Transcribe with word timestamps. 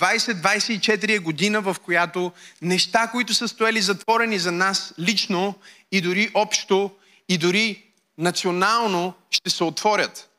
2024 0.00 1.16
е 1.16 1.18
година, 1.18 1.60
в 1.60 1.76
която 1.84 2.32
неща, 2.62 3.08
които 3.08 3.34
са 3.34 3.48
стояли 3.48 3.80
затворени 3.80 4.38
за 4.38 4.52
нас 4.52 4.94
лично 4.98 5.54
и 5.92 6.00
дори 6.00 6.30
общо, 6.34 6.90
и 7.28 7.38
дори 7.38 7.84
национално, 8.18 9.14
ще 9.30 9.50
се 9.50 9.64
отворят. 9.64 10.30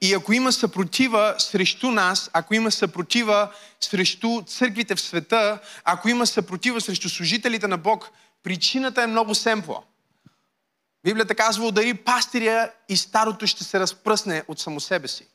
И 0.00 0.14
ако 0.14 0.32
има 0.32 0.52
съпротива 0.52 1.34
срещу 1.38 1.90
нас, 1.90 2.30
ако 2.32 2.54
има 2.54 2.70
съпротива 2.70 3.52
срещу 3.80 4.42
църквите 4.46 4.94
в 4.94 5.00
света, 5.00 5.58
ако 5.84 6.08
има 6.08 6.26
съпротива 6.26 6.80
срещу 6.80 7.08
служителите 7.08 7.68
на 7.68 7.78
Бог, 7.78 8.10
причината 8.42 9.02
е 9.02 9.06
много 9.06 9.34
семпла. 9.34 9.82
Библията 11.04 11.34
казва, 11.34 11.66
удари 11.66 11.94
пастиря 11.94 12.70
и 12.88 12.96
старото 12.96 13.46
ще 13.46 13.64
се 13.64 13.80
разпръсне 13.80 14.42
от 14.48 14.60
само 14.60 14.80
себе 14.80 15.08
си. 15.08 15.26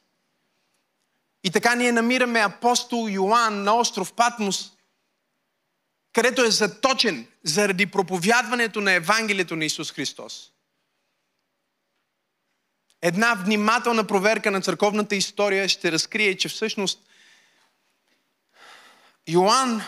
И 1.44 1.52
така 1.52 1.76
ние 1.76 1.92
намираме 1.92 2.40
апостол 2.40 3.08
Йоанн 3.10 3.64
на 3.64 3.76
остров 3.76 4.14
Патмос, 4.14 4.72
където 6.14 6.44
е 6.44 6.52
заточен 6.52 7.28
заради 7.44 7.86
проповядването 7.86 8.82
на 8.82 8.92
Евангелието 8.92 9.56
на 9.56 9.66
Исус 9.66 9.92
Христос. 9.92 10.52
Една 13.02 13.34
внимателна 13.34 14.08
проверка 14.08 14.52
на 14.52 14.62
църковната 14.62 15.16
история 15.16 15.70
ще 15.70 15.92
разкрие, 15.92 16.38
че 16.38 16.50
всъщност 16.50 17.08
Йоанн, 19.28 19.82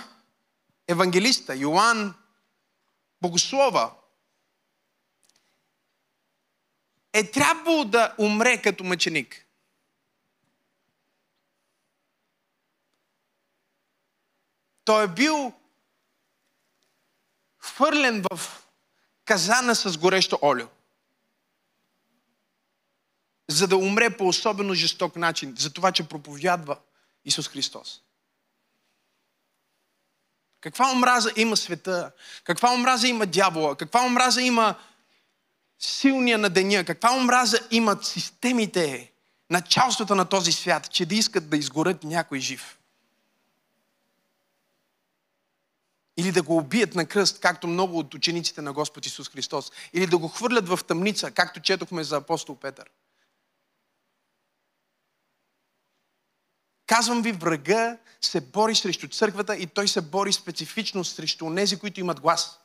евангелиста, 0.88 1.56
Йоанн, 1.56 2.14
богослова, 3.22 3.92
е 7.14 7.32
трябвало 7.32 7.86
да 7.86 8.16
умре 8.18 8.62
като 8.62 8.84
мъченик. 8.84 9.46
Той 14.90 15.04
е 15.04 15.08
бил 15.08 15.54
хвърлен 17.58 18.24
в 18.32 18.40
казана 19.26 19.76
с 19.76 19.98
горещо 19.98 20.40
олио. 20.42 20.68
За 23.50 23.68
да 23.68 23.78
умре 23.78 24.18
по 24.18 24.28
особено 24.28 24.74
жесток 24.74 25.16
начин, 25.16 25.56
за 25.58 25.74
това, 25.74 25.92
че 25.92 26.08
проповядва 26.08 26.78
Исус 27.26 27.48
Христос. 27.48 28.02
Каква 30.62 30.92
омраза 30.92 31.32
има 31.36 31.58
света? 31.58 32.12
Каква 32.44 32.74
омраза 32.74 33.08
има 33.08 33.26
дявола? 33.26 33.76
Каква 33.76 34.06
омраза 34.06 34.42
има 34.42 34.76
силния 35.80 36.38
на 36.38 36.50
деня? 36.50 36.86
Каква 36.86 37.16
омраза 37.16 37.60
имат 37.72 38.06
системите, 38.06 39.12
началствата 39.50 40.16
на 40.16 40.26
този 40.26 40.52
свят, 40.52 40.92
че 40.92 41.06
да 41.06 41.16
искат 41.16 41.50
да 41.50 41.58
изгорят 41.58 42.04
някой 42.04 42.40
жив? 42.40 42.79
Или 46.20 46.32
да 46.32 46.44
го 46.44 46.58
убият 46.58 46.96
на 46.96 47.06
кръст, 47.06 47.40
както 47.40 47.68
много 47.68 48.00
от 48.00 48.14
учениците 48.14 48.62
на 48.62 48.74
Господ 48.74 49.06
Исус 49.06 49.30
Христос. 49.30 49.72
Или 49.94 50.08
да 50.08 50.18
го 50.18 50.28
хвърлят 50.28 50.68
в 50.68 50.80
тъмница, 50.88 51.32
както 51.32 51.60
четохме 51.60 52.04
за 52.04 52.18
апостол 52.18 52.56
Петър. 52.56 52.90
Казвам 56.88 57.22
ви, 57.22 57.32
врага 57.32 57.98
се 58.22 58.42
бори 58.42 58.76
срещу 58.76 59.08
църквата 59.08 59.56
и 59.56 59.68
той 59.68 59.88
се 59.88 60.02
бори 60.02 60.34
специфично 60.34 61.04
срещу 61.04 61.56
тези, 61.56 61.80
които 61.80 62.00
имат 62.00 62.20
глас. 62.20 62.60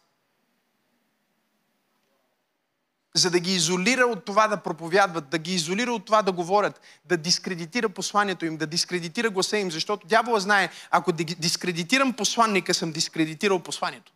За 3.14 3.30
да 3.30 3.40
ги 3.40 3.54
изолира 3.54 4.06
от 4.06 4.24
това 4.24 4.48
да 4.48 4.56
проповядват, 4.56 5.28
да 5.28 5.38
ги 5.38 5.54
изолира 5.54 5.92
от 5.92 6.04
това 6.04 6.22
да 6.22 6.32
говорят, 6.32 6.80
да 7.04 7.16
дискредитира 7.16 7.88
посланието 7.88 8.46
им, 8.46 8.56
да 8.56 8.66
дискредитира 8.66 9.30
гласа 9.30 9.58
им, 9.58 9.70
защото 9.70 10.06
дявола 10.06 10.40
знае, 10.40 10.70
ако 10.90 11.12
дискредитирам 11.12 12.12
посланника, 12.12 12.74
съм 12.74 12.92
дискредитирал 12.92 13.58
посланието. 13.58 14.12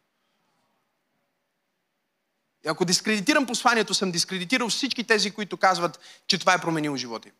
И 2.64 2.68
ако 2.68 2.84
дискредитирам 2.84 3.46
посланието, 3.46 3.94
съм 3.94 4.10
дискредитирал 4.10 4.68
всички 4.68 5.04
тези, 5.04 5.30
които 5.30 5.56
казват, 5.56 6.00
че 6.26 6.38
това 6.38 6.54
е 6.54 6.60
променило 6.60 6.96
живота 6.96 7.28
им. 7.28 7.34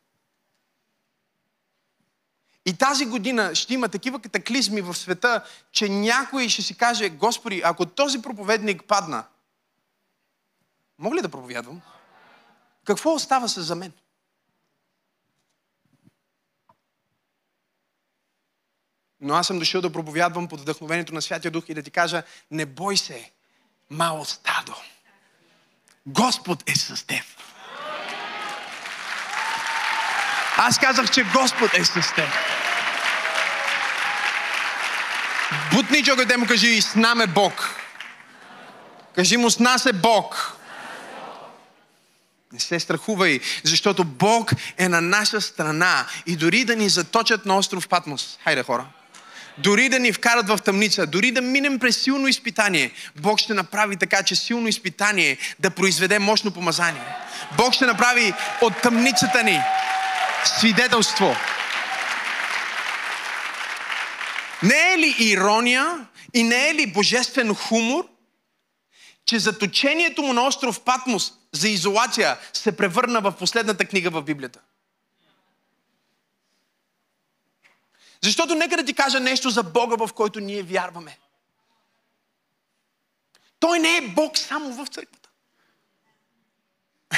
И 2.67 2.77
тази 2.77 3.07
година 3.07 3.55
ще 3.55 3.75
има 3.75 3.89
такива 3.89 4.21
катаклизми 4.21 4.81
в 4.81 4.95
света, 4.95 5.45
че 5.73 5.89
някой 5.89 6.49
ще 6.49 6.63
си 6.63 6.77
каже, 6.77 7.09
Господи, 7.09 7.63
ако 7.65 7.87
този 7.87 8.23
проповедник 8.23 8.85
падна, 8.85 9.25
мога 10.99 11.17
ли 11.17 11.23
да 11.23 11.29
проповядвам? 11.29 11.81
Какво 12.85 13.15
остава 13.15 13.49
се 13.49 13.61
за 13.61 13.75
мен? 13.75 13.93
Но 19.21 19.35
аз 19.35 19.47
съм 19.47 19.59
дошъл 19.59 19.81
да 19.81 19.93
проповядвам 19.93 20.49
под 20.49 20.61
вдъхновението 20.61 21.15
на 21.15 21.23
Святия 21.23 21.51
Дух 21.51 21.65
и 21.69 21.75
да 21.75 21.83
ти 21.83 21.91
кажа, 21.91 22.23
не 22.51 22.67
бой 22.67 22.97
се, 22.97 23.31
мало 23.91 24.25
стадо. 24.25 24.75
Господ 26.07 26.71
е 26.71 26.75
с 26.75 27.07
теб. 27.07 27.25
Аз 30.57 30.79
казах, 30.79 31.11
че 31.11 31.25
Господ 31.25 31.75
е 31.75 31.85
с 31.85 32.15
теб. 32.15 32.29
Бутни 35.73 36.05
човек, 36.05 36.39
му 36.39 36.47
кажи, 36.47 36.83
с 36.83 36.95
нами 36.95 37.23
е 37.23 37.27
Бог. 37.27 37.75
Кажи 39.15 39.37
му, 39.37 39.51
с 39.51 39.59
нас 39.59 39.87
е 39.87 39.93
Бог. 39.93 40.58
Не 42.53 42.61
се 42.61 42.81
страхувай, 42.81 43.41
защото 43.65 44.05
Бог 44.05 44.53
е 44.79 44.89
на 44.89 45.01
наша 45.01 45.41
страна. 45.41 46.07
И 46.27 46.37
дори 46.37 46.65
да 46.65 46.77
ни 46.77 46.89
заточат 46.89 47.47
на 47.47 47.57
остров 47.57 47.89
Патмос, 47.89 48.39
хайде 48.45 48.63
хора, 48.63 48.87
дори 49.59 49.89
да 49.89 49.99
ни 49.99 50.13
вкарат 50.13 50.49
в 50.49 50.59
тъмница, 50.65 51.07
дори 51.07 51.33
да 51.33 51.41
минем 51.41 51.79
през 51.79 52.03
силно 52.03 52.29
изпитание, 52.29 52.93
Бог 53.17 53.39
ще 53.39 53.55
направи 53.55 53.97
така, 53.97 54.23
че 54.23 54.35
силно 54.35 54.69
изпитание 54.69 55.39
да 55.59 55.71
произведе 55.71 56.19
мощно 56.19 56.51
помазание. 56.51 57.17
Бог 57.57 57.75
ще 57.75 57.87
направи 57.87 58.33
от 58.63 58.83
тъмницата 58.83 59.43
ни 59.43 59.61
свидетелство. 60.45 61.37
Не 64.63 64.93
е 64.95 64.99
ли 64.99 65.17
ирония 65.19 66.07
и 66.35 66.43
не 66.43 66.69
е 66.69 66.75
ли 66.75 66.87
божествен 66.87 67.55
хумор, 67.55 68.09
че 69.27 69.39
заточението 69.39 70.23
му 70.23 70.33
на 70.33 70.47
остров 70.47 70.81
Патмос 70.81 71.33
за 71.53 71.69
изолация 71.69 72.39
се 72.53 72.77
превърна 72.77 73.21
в 73.21 73.37
последната 73.39 73.85
книга 73.85 74.11
в 74.11 74.23
Библията? 74.23 74.61
Защото 78.23 78.55
нека 78.55 78.77
да 78.77 78.85
ти 78.85 78.95
кажа 78.95 79.21
нещо 79.21 79.51
за 79.51 79.63
Бога, 79.63 80.07
в 80.07 80.13
който 80.13 80.41
ние 80.41 80.63
вярваме. 80.63 81.19
Той 83.61 83.79
не 83.79 83.97
е 83.97 84.09
Бог 84.09 84.39
само 84.39 84.73
в 84.73 84.89
църквата. 84.89 85.29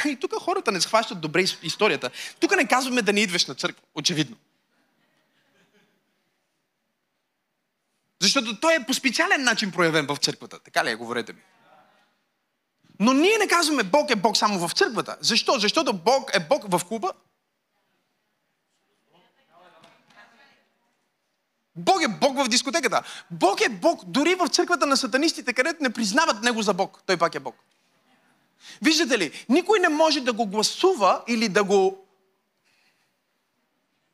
И 0.07 0.17
тук 0.21 0.35
хората 0.35 0.73
не 0.73 0.81
схващат 0.81 1.21
добре 1.21 1.45
историята. 1.63 2.11
Тук 2.41 2.57
не 2.57 2.69
казваме 2.69 3.03
да 3.03 3.13
не 3.13 3.21
идваш 3.21 3.47
на 3.47 3.55
църква, 3.55 3.83
очевидно. 3.95 4.37
Защото 8.23 8.61
той 8.61 8.75
е 8.75 8.87
по 8.87 8.95
специален 8.95 9.43
начин 9.43 9.73
проявен 9.73 10.07
в 10.07 10.17
църквата. 10.17 10.59
Така 10.59 10.85
ли 10.85 10.91
е, 10.91 10.95
говорете 10.95 11.33
ми? 11.33 11.41
Но 13.01 13.13
ние 13.13 13.39
не 13.39 13.49
казваме 13.49 13.83
Бог 13.83 14.11
е 14.11 14.17
Бог 14.17 14.37
само 14.37 14.69
в 14.69 14.73
църквата. 14.73 15.17
Защо? 15.21 15.59
Защото 15.59 15.93
Бог 15.93 16.31
е 16.35 16.41
Бог 16.41 16.65
в 16.69 16.85
клуба. 16.89 17.13
Бог 21.77 22.03
е 22.03 22.09
Бог 22.09 22.45
в 22.45 22.49
дискотеката. 22.49 23.03
Бог 23.31 23.61
е 23.61 23.69
Бог 23.69 24.05
дори 24.05 24.35
в 24.35 24.49
църквата 24.49 24.87
на 24.87 24.97
сатанистите, 24.97 25.53
където 25.53 25.83
не 25.83 25.91
признават 25.91 26.43
Него 26.43 26.63
за 26.63 26.75
Бог. 26.75 27.03
Той 27.07 27.17
пак 27.17 27.35
е 27.35 27.41
Бог. 27.41 27.55
Виждате 28.83 29.19
ли, 29.19 29.45
никой 29.49 29.79
не 29.79 29.89
може 29.89 30.21
да 30.21 30.33
го 30.33 30.47
гласува 30.47 31.23
или 31.29 31.49
да 31.49 31.65
го 31.65 32.05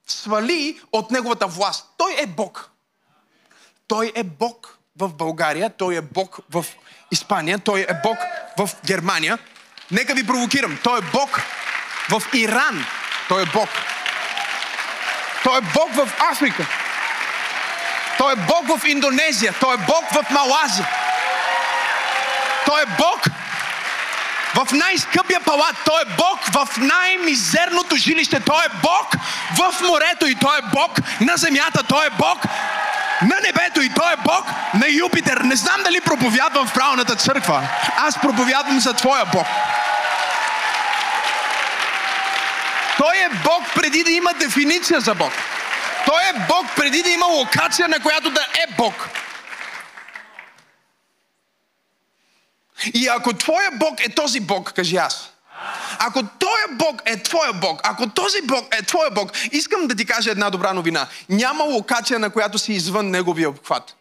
свали 0.07 0.81
от 0.93 1.11
Неговата 1.11 1.47
власт. 1.47 1.87
Той 1.97 2.17
е 2.19 2.27
Бог. 2.27 2.71
Той 3.87 4.13
е 4.15 4.23
Бог 4.23 4.79
в 4.97 5.15
България, 5.15 5.71
Той 5.77 5.97
е 5.97 6.01
Бог 6.01 6.39
в 6.51 6.67
Испания, 7.11 7.59
Той 7.59 7.81
е 7.81 8.01
Бог 8.03 8.19
в 8.57 8.71
Германия. 8.87 9.39
Нека 9.91 10.15
ви 10.15 10.27
провокирам. 10.27 10.79
Той 10.83 10.99
е 10.99 11.03
Бог 11.03 11.41
в 12.11 12.23
Иран. 12.33 12.85
Той 13.29 13.43
е 13.43 13.47
Бог. 13.47 13.69
Той 15.45 15.59
е 15.59 15.61
Бог 15.61 15.95
в 15.95 16.09
Африка. 16.33 16.67
Той 18.19 18.33
е 18.33 18.37
Бог 18.37 18.79
в 18.79 18.87
Индонезия. 18.87 19.55
Той 19.61 19.75
е 19.75 19.79
Бог 19.79 20.05
в 20.13 20.31
Малазия. 20.31 20.89
Той 22.67 22.83
е 22.83 22.87
Бог 22.87 23.27
в 24.55 24.73
най-скъпия 24.73 25.41
палат. 25.41 25.77
Той 25.85 26.03
е 26.03 26.15
Бог 26.17 26.39
в 26.53 26.69
най-мизерното 26.77 27.97
жилище. 27.97 28.41
Той 28.41 28.65
е 28.65 28.69
Бог 28.83 29.13
в 29.57 29.81
морето 29.81 30.27
и 30.27 30.35
Той 30.35 30.59
е 30.59 30.63
Бог 30.73 30.99
на 31.21 31.37
земята. 31.37 31.83
Той 31.83 32.07
е 32.07 32.11
Бог 32.11 32.39
на 33.23 33.41
небето 33.43 33.83
и 33.83 33.91
Той 33.95 34.13
е 34.13 34.17
Бог 34.17 34.45
на 34.75 34.89
Юпитер. 34.89 35.37
Не 35.37 35.57
знам 35.57 35.83
дали 35.83 36.01
проповядвам 36.01 36.67
в 36.67 36.75
правилната 36.75 37.17
църква. 37.17 37.69
Аз 37.97 38.21
проповядвам 38.21 38.81
за 38.81 38.93
Твоя 38.93 39.25
Бог. 39.25 39.47
Той 42.99 43.17
е 43.17 43.29
Бог 43.45 43.63
преди 43.75 44.05
да 44.05 44.11
има 44.11 44.35
дефиниция 44.35 45.01
за 45.01 45.15
Бог. 45.15 45.33
Той 46.07 46.23
е 46.23 46.47
Бог 46.49 46.67
преди 46.77 47.03
да 47.03 47.11
има 47.11 47.27
локация, 47.27 47.89
на 47.89 48.01
която 48.01 48.31
да 48.31 48.41
е 48.41 48.75
Бог. 48.79 49.09
И 52.95 53.09
ако 53.09 53.33
твоя 53.33 53.71
Бог 53.73 54.01
е 54.01 54.15
този 54.15 54.41
Бог, 54.41 54.73
кажи 54.73 54.97
аз. 54.97 55.36
Ако 55.99 56.23
този 56.23 56.77
Бог 56.79 57.03
е 57.05 57.23
твоя 57.23 57.53
Бог, 57.53 57.81
ако 57.85 58.09
този 58.09 58.43
Бог 58.43 58.75
е 58.75 58.83
твоя 58.83 59.11
Бог, 59.11 59.33
искам 59.53 59.87
да 59.87 59.95
ти 59.95 60.07
кажа 60.07 60.31
една 60.31 60.51
добра 60.51 60.73
новина. 60.73 61.07
Няма 61.29 61.65
локация, 61.65 62.19
на 62.19 62.31
която 62.31 62.59
си 62.59 62.73
извън 62.73 63.11
неговия 63.11 63.49
обхват. 63.49 63.97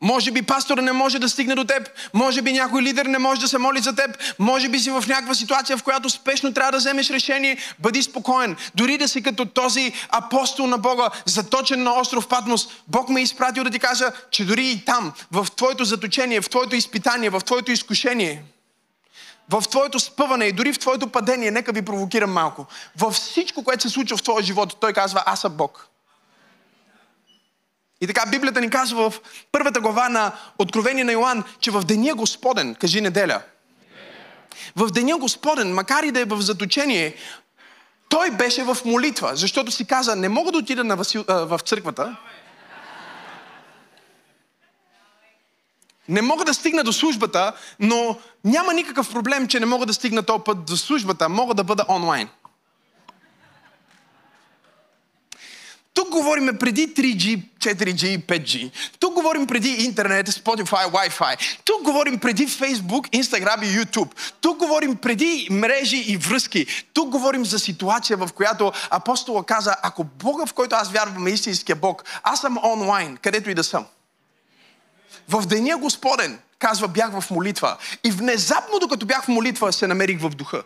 Може 0.00 0.30
би 0.30 0.42
пастора 0.42 0.82
не 0.82 0.92
може 0.92 1.18
да 1.18 1.28
стигне 1.28 1.54
до 1.54 1.64
теб, 1.64 1.90
може 2.14 2.42
би 2.42 2.52
някой 2.52 2.82
лидер 2.82 3.06
не 3.06 3.18
може 3.18 3.40
да 3.40 3.48
се 3.48 3.58
моли 3.58 3.80
за 3.80 3.94
теб, 3.94 4.18
може 4.38 4.68
би 4.68 4.78
си 4.78 4.90
в 4.90 5.04
някаква 5.08 5.34
ситуация, 5.34 5.76
в 5.76 5.82
която 5.82 6.10
спешно 6.10 6.54
трябва 6.54 6.72
да 6.72 6.78
вземеш 6.78 7.10
решение. 7.10 7.58
Бъди 7.78 8.02
спокоен. 8.02 8.56
Дори 8.74 8.98
да 8.98 9.08
си 9.08 9.22
като 9.22 9.44
този 9.44 9.92
апостол 10.08 10.66
на 10.66 10.78
Бога, 10.78 11.10
заточен 11.24 11.82
на 11.82 12.00
остров 12.00 12.28
Патмос, 12.28 12.68
Бог 12.88 13.08
ме 13.08 13.20
е 13.20 13.22
изпратил 13.22 13.64
да 13.64 13.70
ти 13.70 13.78
кажа, 13.78 14.12
че 14.30 14.44
дори 14.44 14.66
и 14.66 14.84
там, 14.84 15.12
в 15.32 15.46
твоето 15.56 15.84
заточение, 15.84 16.40
в 16.40 16.50
твоето 16.50 16.76
изпитание, 16.76 17.30
в 17.30 17.40
твоето 17.40 17.72
изкушение, 17.72 18.42
в 19.50 19.62
твоето 19.70 20.00
спъване 20.00 20.44
и 20.44 20.52
дори 20.52 20.72
в 20.72 20.78
твоето 20.78 21.06
падение, 21.06 21.50
нека 21.50 21.72
ви 21.72 21.82
провокирам 21.82 22.32
малко. 22.32 22.66
Във 22.96 23.14
всичко, 23.14 23.64
което 23.64 23.82
се 23.82 23.88
случва 23.88 24.16
в 24.16 24.22
твоя 24.22 24.44
живот, 24.44 24.76
той 24.80 24.92
казва, 24.92 25.22
аз 25.26 25.40
съм 25.40 25.52
Бог. 25.52 25.88
И 28.00 28.06
така 28.06 28.30
Библията 28.30 28.60
ни 28.60 28.70
казва 28.70 29.10
в 29.10 29.20
първата 29.52 29.80
глава 29.80 30.08
на 30.08 30.32
Откровение 30.58 31.04
на 31.04 31.12
Йоанн, 31.12 31.44
че 31.60 31.70
в 31.70 31.82
деня 31.82 32.14
Господен, 32.14 32.74
кажи 32.74 33.00
неделя, 33.00 33.42
в 34.76 34.90
деня 34.90 35.18
Господен, 35.18 35.74
макар 35.74 36.02
и 36.02 36.10
да 36.10 36.20
е 36.20 36.24
в 36.24 36.40
заточение, 36.40 37.14
той 38.08 38.30
беше 38.30 38.64
в 38.64 38.78
молитва, 38.84 39.36
защото 39.36 39.70
си 39.70 39.84
каза, 39.84 40.16
не 40.16 40.28
мога 40.28 40.52
да 40.52 40.58
отида 40.58 40.84
на 40.84 40.96
Васил, 40.96 41.24
а, 41.28 41.34
в 41.34 41.60
църквата, 41.64 42.16
не 46.08 46.22
мога 46.22 46.44
да 46.44 46.54
стигна 46.54 46.84
до 46.84 46.92
службата, 46.92 47.52
но 47.80 48.18
няма 48.44 48.74
никакъв 48.74 49.12
проблем, 49.12 49.48
че 49.48 49.60
не 49.60 49.66
мога 49.66 49.86
да 49.86 49.94
стигна 49.94 50.22
този 50.22 50.42
път 50.44 50.64
до 50.64 50.76
службата, 50.76 51.28
мога 51.28 51.54
да 51.54 51.64
бъда 51.64 51.84
онлайн. 51.88 52.28
Тук 55.98 56.10
говорим 56.10 56.58
преди 56.58 56.94
3G, 56.94 57.42
4G, 57.58 58.26
5G. 58.26 58.70
Тук 58.98 59.14
говорим 59.14 59.46
преди 59.46 59.68
интернет, 59.68 60.28
Spotify, 60.28 60.86
Wi-Fi. 60.90 61.58
Тук 61.64 61.82
говорим 61.82 62.18
преди 62.18 62.46
Facebook, 62.46 63.10
Instagram 63.10 63.64
и 63.64 63.78
YouTube. 63.78 64.10
Тук 64.40 64.58
говорим 64.58 64.96
преди 64.96 65.48
мрежи 65.50 65.96
и 65.96 66.16
връзки. 66.16 66.66
Тук 66.92 67.08
говорим 67.08 67.44
за 67.44 67.58
ситуация, 67.58 68.16
в 68.16 68.28
която 68.34 68.72
апостола 68.90 69.44
каза, 69.44 69.76
ако 69.82 70.04
Бога, 70.04 70.46
в 70.46 70.52
който 70.54 70.76
аз 70.76 70.90
вярвам, 70.90 71.26
е 71.26 71.30
истинския 71.30 71.76
Бог, 71.76 72.04
аз 72.22 72.40
съм 72.40 72.58
онлайн, 72.64 73.16
където 73.16 73.50
и 73.50 73.54
да 73.54 73.64
съм. 73.64 73.86
В 75.28 75.46
деня 75.46 75.76
Господен, 75.76 76.38
казва, 76.58 76.88
бях 76.88 77.20
в 77.20 77.30
молитва. 77.30 77.76
И 78.04 78.10
внезапно, 78.10 78.78
докато 78.78 79.06
бях 79.06 79.24
в 79.24 79.28
молитва, 79.28 79.72
се 79.72 79.86
намерих 79.86 80.20
в 80.20 80.28
духа. 80.28 80.62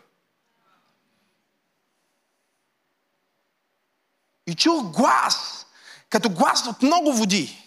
И 4.46 4.54
чух 4.54 4.82
глас, 4.82 5.66
като 6.08 6.30
глас 6.30 6.66
от 6.66 6.82
много 6.82 7.12
води. 7.12 7.58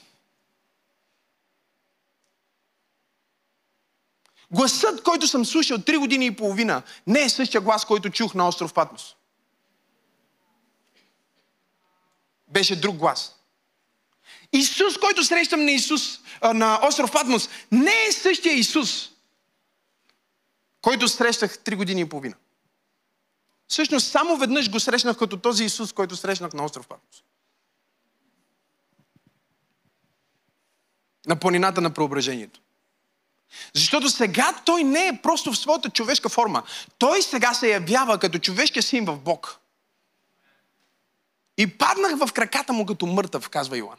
Гласът, 4.52 5.04
който 5.04 5.28
съм 5.28 5.46
слушал 5.46 5.78
три 5.78 5.98
години 5.98 6.26
и 6.26 6.36
половина, 6.36 6.84
не 7.08 7.22
е 7.22 7.30
същия 7.30 7.62
глас, 7.62 7.86
който 7.86 8.10
чух 8.10 8.34
на 8.34 8.48
остров 8.48 8.74
Патмос. 8.74 9.16
Беше 12.48 12.82
друг 12.82 12.96
глас. 12.96 13.36
Исус, 14.54 14.98
който 14.98 15.24
срещам 15.24 15.66
на 15.66 15.72
Исус, 15.72 16.20
на 16.54 16.80
остров 16.88 17.12
Патмос, 17.12 17.50
не 17.72 18.06
е 18.08 18.12
същия 18.12 18.54
Исус, 18.54 19.10
който 20.82 21.08
срещах 21.08 21.60
три 21.60 21.76
години 21.76 22.02
и 22.02 22.10
половина. 22.10 22.36
Всъщност 23.68 24.12
само 24.12 24.38
веднъж 24.38 24.72
го 24.72 24.80
срещнах 24.80 25.18
като 25.18 25.38
този 25.38 25.64
Исус, 25.64 25.94
който 25.94 26.16
срещнах 26.16 26.54
на 26.54 26.66
остров 26.66 26.88
Патмос. 26.88 27.24
На 31.28 31.36
планината 31.36 31.82
на 31.82 31.94
преображението. 31.94 32.62
Защото 33.74 34.10
сега 34.10 34.62
той 34.66 34.84
не 34.84 35.08
е 35.08 35.20
просто 35.24 35.52
в 35.52 35.58
своята 35.58 35.90
човешка 35.90 36.30
форма. 36.30 36.64
Той 36.98 37.22
сега 37.22 37.54
се 37.54 37.72
явява 37.72 38.20
като 38.20 38.40
човешкия 38.40 38.84
син 38.84 39.06
в 39.06 39.20
Бог. 39.20 39.60
И 41.58 41.78
паднах 41.78 42.18
в 42.18 42.34
краката 42.34 42.74
му 42.74 42.86
като 42.86 43.06
мъртъв, 43.06 43.50
казва 43.50 43.78
Йоан. 43.78 43.98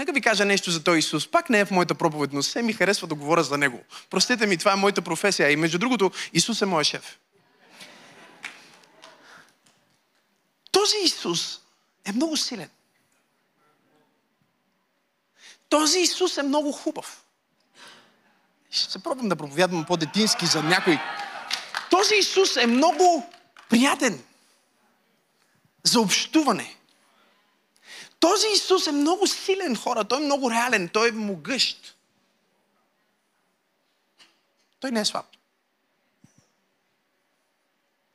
Нека 0.00 0.12
ви 0.12 0.20
кажа 0.20 0.44
нещо 0.44 0.70
за 0.70 0.84
този 0.84 0.98
Исус. 0.98 1.30
Пак 1.30 1.50
не 1.50 1.60
е 1.60 1.64
в 1.64 1.70
моята 1.70 1.94
проповед, 1.94 2.32
но 2.32 2.42
все 2.42 2.62
ми 2.62 2.72
харесва 2.72 3.06
да 3.06 3.14
говоря 3.14 3.42
за 3.42 3.58
Него. 3.58 3.80
Простете 4.10 4.46
ми, 4.46 4.56
това 4.56 4.72
е 4.72 4.76
моята 4.76 5.02
професия. 5.02 5.50
И 5.50 5.56
между 5.56 5.78
другото, 5.78 6.10
Исус 6.32 6.62
е 6.62 6.66
моят 6.66 6.86
шеф. 6.86 7.18
Този 10.70 10.96
Исус 11.04 11.60
е 12.04 12.12
много 12.12 12.36
силен. 12.36 12.68
Този 15.68 16.00
Исус 16.00 16.38
е 16.38 16.42
много 16.42 16.72
хубав. 16.72 17.24
Ще 18.70 18.92
се 18.92 19.02
пробвам 19.02 19.28
да 19.28 19.36
проповядвам 19.36 19.84
по-детински 19.84 20.46
за 20.46 20.62
някой. 20.62 20.98
Този 21.90 22.14
Исус 22.14 22.56
е 22.56 22.66
много 22.66 23.32
приятен 23.68 24.22
за 25.82 26.00
общуване. 26.00 26.76
Този 28.20 28.46
Исус 28.54 28.86
е 28.86 28.92
много 28.92 29.26
силен 29.26 29.76
хора, 29.76 30.04
той 30.04 30.22
е 30.22 30.24
много 30.24 30.50
реален, 30.50 30.88
той 30.88 31.08
е 31.08 31.12
могъщ. 31.12 31.96
Той 34.80 34.90
не 34.90 35.00
е 35.00 35.04
слаб. 35.04 35.26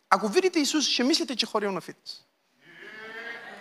Ако 0.10 0.28
видите 0.28 0.60
Исус, 0.60 0.88
ще 0.88 1.04
мислите, 1.04 1.36
че 1.36 1.46
ходил 1.46 1.72
на 1.72 1.82
фитнес. 1.82 2.22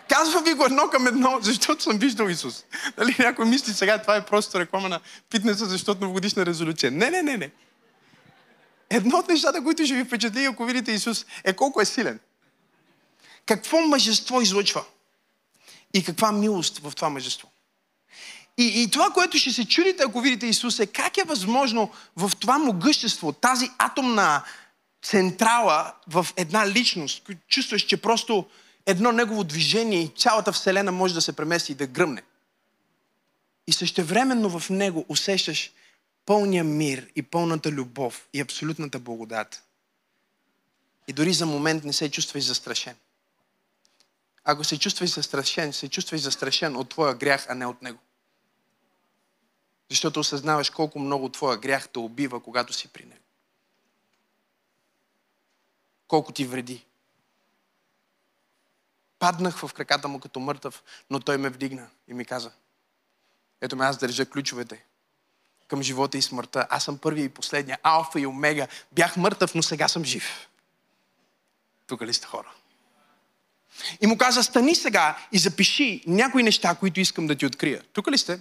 Казва 0.08 0.42
ви 0.42 0.54
го 0.54 0.64
едно 0.64 0.90
към 0.90 1.06
едно, 1.06 1.38
защото 1.42 1.82
съм 1.82 1.98
виждал 1.98 2.28
Исус. 2.28 2.64
Дали 2.96 3.16
някой 3.18 3.46
мисли 3.46 3.72
сега, 3.72 4.02
това 4.02 4.16
е 4.16 4.26
просто 4.26 4.60
реклама 4.60 4.88
на 4.88 5.00
фитнеса, 5.30 5.66
защото 5.66 6.00
новогодишна 6.00 6.46
резолюция. 6.46 6.90
Не, 6.90 7.10
не, 7.10 7.22
не, 7.22 7.36
не. 7.36 7.50
Едно 8.90 9.18
от 9.18 9.28
нещата, 9.28 9.64
които 9.64 9.86
ще 9.86 9.94
ви 9.94 10.04
впечатли, 10.04 10.44
ако 10.44 10.64
видите 10.64 10.92
Исус, 10.92 11.26
е 11.44 11.56
колко 11.56 11.80
е 11.80 11.84
силен. 11.84 12.20
Какво 13.46 13.80
мъжество 13.80 14.40
излъчва? 14.40 14.84
И 15.94 16.04
каква 16.04 16.32
милост 16.32 16.78
в 16.78 16.92
това 16.96 17.08
мъжество. 17.08 17.50
И, 18.58 18.82
и 18.82 18.90
това, 18.90 19.10
което 19.10 19.38
ще 19.38 19.52
се 19.52 19.68
чудите, 19.68 20.02
ако 20.02 20.20
видите 20.20 20.46
Исус, 20.46 20.78
е 20.78 20.86
как 20.86 21.18
е 21.18 21.24
възможно 21.24 21.90
в 22.16 22.32
това 22.40 22.58
могъщество, 22.58 23.32
тази 23.32 23.70
атомна 23.78 24.42
централа 25.02 25.92
в 26.08 26.26
една 26.36 26.68
личност, 26.68 27.30
чувстваш, 27.48 27.82
че 27.82 27.96
просто 27.96 28.46
едно 28.86 29.12
негово 29.12 29.44
движение 29.44 30.02
и 30.02 30.12
цялата 30.16 30.52
Вселена 30.52 30.92
може 30.92 31.14
да 31.14 31.20
се 31.20 31.32
премести 31.32 31.72
и 31.72 31.74
да 31.74 31.86
гръмне. 31.86 32.22
И 33.66 33.72
същевременно 33.72 34.58
в 34.58 34.70
него 34.70 35.06
усещаш 35.08 35.72
пълния 36.26 36.64
мир 36.64 37.06
и 37.16 37.22
пълната 37.22 37.70
любов 37.70 38.28
и 38.32 38.40
абсолютната 38.40 38.98
благодат. 38.98 39.62
И 41.08 41.12
дори 41.12 41.32
за 41.32 41.46
момент 41.46 41.84
не 41.84 41.92
се 41.92 42.10
чувстваш 42.10 42.44
застрашен. 42.44 42.94
Ако 44.44 44.64
се 44.64 44.78
чувстваш 44.78 45.10
застрашен, 45.10 45.72
се 45.72 45.88
чувстваш 45.88 46.20
застрашен 46.20 46.76
от 46.76 46.88
твоя 46.88 47.14
грях, 47.14 47.46
а 47.48 47.54
не 47.54 47.66
от 47.66 47.82
него. 47.82 47.98
Защото 49.90 50.20
осъзнаваш 50.20 50.70
колко 50.70 50.98
много 50.98 51.28
твоя 51.28 51.56
грях 51.56 51.88
те 51.88 51.98
убива, 51.98 52.42
когато 52.42 52.72
си 52.72 52.88
при 52.88 53.04
него. 53.04 53.24
Колко 56.08 56.32
ти 56.32 56.44
вреди. 56.44 56.84
Паднах 59.18 59.56
в 59.56 59.74
краката 59.74 60.08
му 60.08 60.20
като 60.20 60.40
мъртъв, 60.40 60.82
но 61.10 61.20
той 61.20 61.38
ме 61.38 61.48
вдигна 61.50 61.90
и 62.08 62.14
ми 62.14 62.24
каза, 62.24 62.52
ето 63.60 63.76
ме, 63.76 63.84
аз 63.84 63.98
държа 63.98 64.26
ключовете 64.26 64.84
към 65.68 65.82
живота 65.82 66.18
и 66.18 66.22
смъртта. 66.22 66.66
Аз 66.70 66.84
съм 66.84 66.98
първи 66.98 67.22
и 67.22 67.28
последния, 67.28 67.78
алфа 67.82 68.20
и 68.20 68.26
омега. 68.26 68.68
Бях 68.92 69.16
мъртъв, 69.16 69.54
но 69.54 69.62
сега 69.62 69.88
съм 69.88 70.04
жив. 70.04 70.48
Тук 71.86 72.02
ли 72.02 72.14
сте 72.14 72.26
хора? 72.26 72.54
И 74.00 74.06
му 74.06 74.18
каза, 74.18 74.42
стани 74.42 74.74
сега 74.74 75.16
и 75.32 75.38
запиши 75.38 76.02
някои 76.06 76.42
неща, 76.42 76.74
които 76.74 77.00
искам 77.00 77.26
да 77.26 77.34
ти 77.34 77.46
открия. 77.46 77.82
Тук 77.92 78.10
ли 78.10 78.18
сте? 78.18 78.40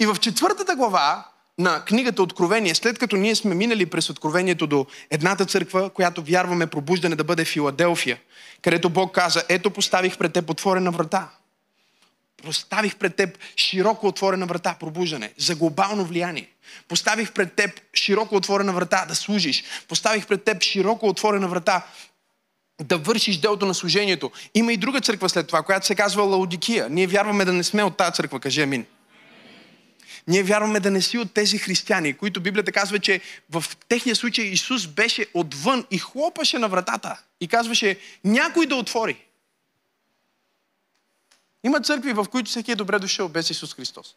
И 0.00 0.06
в 0.06 0.16
четвъртата 0.20 0.76
глава 0.76 1.24
на 1.58 1.84
книгата 1.84 2.22
Откровение, 2.22 2.74
след 2.74 2.98
като 2.98 3.16
ние 3.16 3.34
сме 3.34 3.54
минали 3.54 3.86
през 3.86 4.10
Откровението 4.10 4.66
до 4.66 4.86
едната 5.10 5.46
църква, 5.46 5.90
която 5.90 6.22
вярваме 6.22 6.66
пробуждане 6.66 7.16
да 7.16 7.24
бъде 7.24 7.44
Филаделфия, 7.44 8.18
където 8.62 8.90
Бог 8.90 9.14
каза, 9.14 9.42
ето 9.48 9.70
поставих 9.70 10.18
пред 10.18 10.32
теб 10.32 10.50
отворена 10.50 10.90
врата. 10.90 11.30
поставих 12.42 12.96
пред 12.96 13.16
теб 13.16 13.38
широко 13.56 14.06
отворена 14.06 14.46
врата, 14.46 14.76
пробуждане, 14.80 15.32
за 15.38 15.54
глобално 15.54 16.04
влияние. 16.04 16.48
Поставих 16.88 17.32
пред 17.32 17.54
теб 17.54 17.80
широко 17.94 18.36
отворена 18.36 18.72
врата 18.72 19.04
да 19.08 19.14
служиш. 19.14 19.64
Поставих 19.88 20.26
пред 20.26 20.44
теб 20.44 20.62
широко 20.62 21.08
отворена 21.08 21.48
врата 21.48 21.86
да 22.82 22.98
вършиш 22.98 23.38
делото 23.38 23.66
на 23.66 23.74
служението. 23.74 24.30
Има 24.54 24.72
и 24.72 24.76
друга 24.76 25.00
църква 25.00 25.28
след 25.28 25.46
това, 25.46 25.62
която 25.62 25.86
се 25.86 25.94
казва 25.94 26.22
Лаудикия. 26.22 26.88
Ние 26.90 27.06
вярваме 27.06 27.44
да 27.44 27.52
не 27.52 27.64
сме 27.64 27.82
от 27.82 27.96
тази 27.96 28.12
църква, 28.12 28.40
кажи 28.40 28.62
амин. 28.62 28.86
Ние 30.26 30.42
вярваме 30.42 30.80
да 30.80 30.90
не 30.90 31.02
си 31.02 31.18
от 31.18 31.32
тези 31.32 31.58
християни, 31.58 32.16
които 32.16 32.40
Библията 32.40 32.72
казва, 32.72 32.98
че 32.98 33.20
в 33.50 33.64
техния 33.88 34.16
случай 34.16 34.44
Исус 34.44 34.86
беше 34.86 35.26
отвън 35.34 35.86
и 35.90 35.98
хлопаше 35.98 36.58
на 36.58 36.68
вратата 36.68 37.22
и 37.40 37.48
казваше 37.48 37.98
някой 38.24 38.66
да 38.66 38.76
отвори. 38.76 39.24
Има 41.64 41.80
църкви, 41.80 42.12
в 42.12 42.26
които 42.30 42.50
всеки 42.50 42.72
е 42.72 42.76
добре 42.76 42.98
дошъл 42.98 43.28
без 43.28 43.50
Исус 43.50 43.74
Христос. 43.74 44.14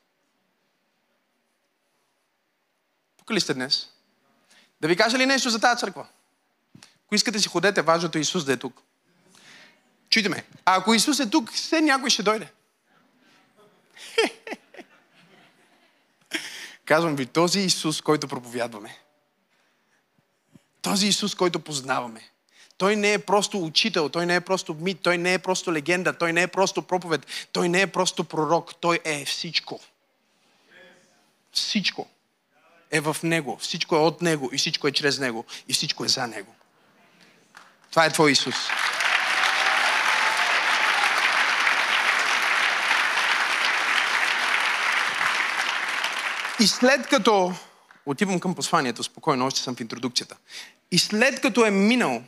Тук 3.18 3.32
ли 3.32 3.40
сте 3.40 3.54
днес? 3.54 3.90
Да 4.82 4.88
ви 4.88 4.96
кажа 4.96 5.18
ли 5.18 5.26
нещо 5.26 5.50
за 5.50 5.60
тази 5.60 5.80
църква? 5.80 6.08
Ако 7.08 7.16
искате 7.16 7.40
си 7.40 7.48
ходете, 7.48 7.82
важното 7.82 8.18
е 8.18 8.22
Исус 8.22 8.46
да 8.46 8.54
е 8.54 8.58
тук. 8.58 8.82
Чуйте 10.10 10.30
ме. 10.30 10.44
А 10.66 10.78
ако 10.78 10.94
Исус 10.94 11.20
е 11.20 11.30
тук, 11.30 11.52
все 11.52 11.82
някой 11.82 12.10
ще 12.10 12.24
дойде. 12.24 12.52
Казвам 16.86 17.16
ви, 17.16 17.26
този 17.26 17.60
Исус, 17.60 18.02
който 18.02 18.28
проповядваме, 18.28 18.98
този 20.82 21.08
Исус, 21.08 21.36
който 21.36 21.60
познаваме, 21.60 22.30
той 22.78 22.96
не 22.96 23.14
е 23.14 23.20
просто 23.20 23.64
учител, 23.64 24.10
той 24.10 24.26
не 24.26 24.36
е 24.36 24.42
просто 24.42 24.74
мит, 24.74 25.00
той 25.02 25.18
не 25.18 25.34
е 25.34 25.40
просто 25.40 25.74
легенда, 25.74 26.18
той 26.18 26.34
не 26.34 26.42
е 26.42 26.48
просто 26.48 26.82
проповед, 26.82 27.26
той 27.52 27.70
не 27.70 27.82
е 27.82 27.88
просто 27.88 28.24
пророк, 28.24 28.76
той 28.76 29.00
е 29.04 29.26
всичко. 29.26 29.80
Всичко 31.52 32.08
е 32.92 33.00
в 33.00 33.18
Него, 33.24 33.58
всичко 33.58 33.96
е 33.96 34.00
от 34.00 34.22
Него 34.22 34.50
и 34.54 34.58
всичко 34.58 34.88
е 34.88 34.92
чрез 34.92 35.20
Него 35.20 35.46
и 35.68 35.74
всичко 35.74 36.06
е 36.06 36.08
за 36.08 36.28
Него. 36.28 36.57
Това 37.92 38.06
е 38.06 38.10
Твой 38.10 38.32
Исус. 38.32 38.56
И 46.60 46.68
след 46.68 47.08
като 47.08 47.54
отивам 48.06 48.40
към 48.40 48.56
посланието, 48.56 49.04
спокойно, 49.04 49.46
още 49.46 49.60
съм 49.60 49.76
в 49.76 49.82
интродукцията. 49.82 50.36
И 50.92 51.00
след 51.00 51.42
като 51.42 51.66
е 51.66 51.72
минал 51.72 52.24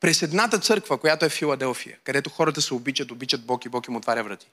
през 0.00 0.22
едната 0.22 0.58
църква, 0.58 0.98
която 0.98 1.24
е 1.24 1.28
в 1.28 1.32
Филаделфия, 1.32 1.98
където 2.04 2.30
хората 2.30 2.62
се 2.62 2.74
обичат, 2.74 3.10
обичат 3.10 3.46
Бог 3.46 3.64
и 3.64 3.68
Бог 3.68 3.88
им 3.88 3.96
отваря 3.96 4.24
врати. 4.24 4.46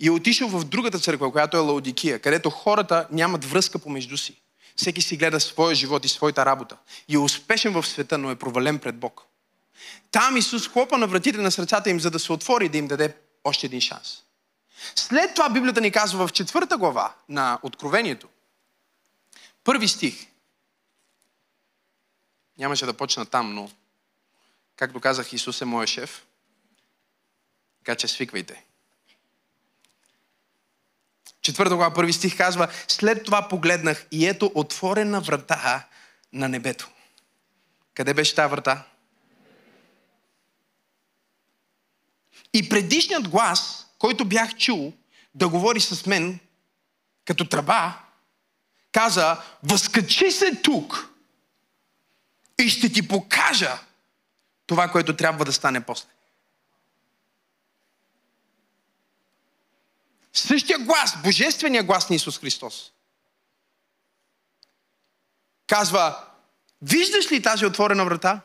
И 0.00 0.06
е 0.06 0.10
отишъл 0.10 0.48
в 0.48 0.64
другата 0.64 0.98
църква, 0.98 1.32
която 1.32 1.56
е 1.56 1.60
Лаодикия, 1.60 2.18
където 2.18 2.50
хората 2.50 3.06
нямат 3.10 3.44
връзка 3.44 3.78
помежду 3.78 4.16
си. 4.16 4.34
Всеки 4.76 5.02
си 5.02 5.16
гледа 5.16 5.40
своя 5.40 5.74
живот 5.74 6.04
и 6.04 6.08
своята 6.08 6.46
работа. 6.46 6.76
И 7.08 7.14
е 7.14 7.18
успешен 7.18 7.72
в 7.72 7.86
света, 7.86 8.18
но 8.18 8.30
е 8.30 8.36
провален 8.36 8.78
пред 8.78 8.96
Бог. 8.96 9.26
Там 10.10 10.36
Исус 10.36 10.68
хлопа 10.68 10.98
на 10.98 11.06
вратите 11.06 11.38
на 11.38 11.50
сърцата 11.50 11.90
им, 11.90 12.00
за 12.00 12.10
да 12.10 12.18
се 12.18 12.32
отвори 12.32 12.66
и 12.66 12.68
да 12.68 12.78
им 12.78 12.88
даде 12.88 13.16
още 13.44 13.66
един 13.66 13.80
шанс. 13.80 14.22
След 14.94 15.34
това 15.34 15.50
Библията 15.50 15.80
ни 15.80 15.90
казва 15.90 16.28
в 16.28 16.32
четвърта 16.32 16.76
глава 16.76 17.14
на 17.28 17.58
Откровението, 17.62 18.28
първи 19.64 19.88
стих. 19.88 20.26
Нямаше 22.58 22.86
да 22.86 22.92
почна 22.92 23.26
там, 23.26 23.54
но 23.54 23.70
както 24.76 25.00
казах, 25.00 25.32
Исус 25.32 25.60
е 25.60 25.64
моя 25.64 25.86
шеф. 25.86 26.26
Така 27.78 27.96
че 27.96 28.08
свиквайте. 28.08 28.64
Четвърта 31.42 31.76
глава, 31.76 31.94
първи 31.94 32.12
стих 32.12 32.36
казва, 32.36 32.68
след 32.88 33.24
това 33.24 33.48
погледнах 33.48 34.06
и 34.10 34.26
ето 34.26 34.52
отворена 34.54 35.20
врата 35.20 35.88
на 36.32 36.48
небето. 36.48 36.90
Къде 37.94 38.14
беше 38.14 38.34
тази 38.34 38.50
врата? 38.50 38.84
И 42.54 42.68
предишният 42.68 43.28
глас, 43.28 43.86
който 43.98 44.24
бях 44.24 44.56
чул 44.56 44.92
да 45.34 45.48
говори 45.48 45.80
с 45.80 46.06
мен, 46.06 46.40
като 47.24 47.48
тръба, 47.48 47.98
каза, 48.92 49.42
възкачи 49.62 50.30
се 50.30 50.54
тук 50.62 51.08
и 52.60 52.68
ще 52.68 52.92
ти 52.92 53.08
покажа 53.08 53.78
това, 54.66 54.88
което 54.88 55.16
трябва 55.16 55.44
да 55.44 55.52
стане 55.52 55.84
после. 55.84 56.08
Същия 60.32 60.78
глас, 60.78 61.22
божествения 61.22 61.82
глас 61.82 62.10
на 62.10 62.16
Исус 62.16 62.38
Христос, 62.38 62.92
казва, 65.66 66.24
виждаш 66.82 67.32
ли 67.32 67.42
тази 67.42 67.66
отворена 67.66 68.04
врата? 68.04 68.40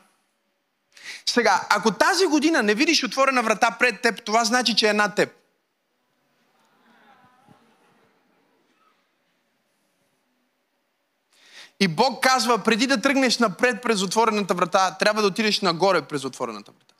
Сега, 1.26 1.66
ако 1.70 1.90
тази 1.90 2.26
година 2.26 2.62
не 2.62 2.74
видиш 2.74 3.04
отворена 3.04 3.42
врата 3.42 3.76
пред 3.78 4.02
теб, 4.02 4.24
това 4.24 4.44
значи, 4.44 4.76
че 4.76 4.88
е 4.88 4.92
над 4.92 5.14
теб. 5.14 5.34
И 11.80 11.88
Бог 11.88 12.22
казва, 12.22 12.58
преди 12.58 12.86
да 12.86 13.00
тръгнеш 13.00 13.38
напред 13.38 13.82
през 13.82 14.02
отворената 14.02 14.54
врата, 14.54 14.96
трябва 14.98 15.22
да 15.22 15.28
отидеш 15.28 15.60
нагоре 15.60 16.02
през 16.02 16.24
отворената 16.24 16.72
врата. 16.72 16.94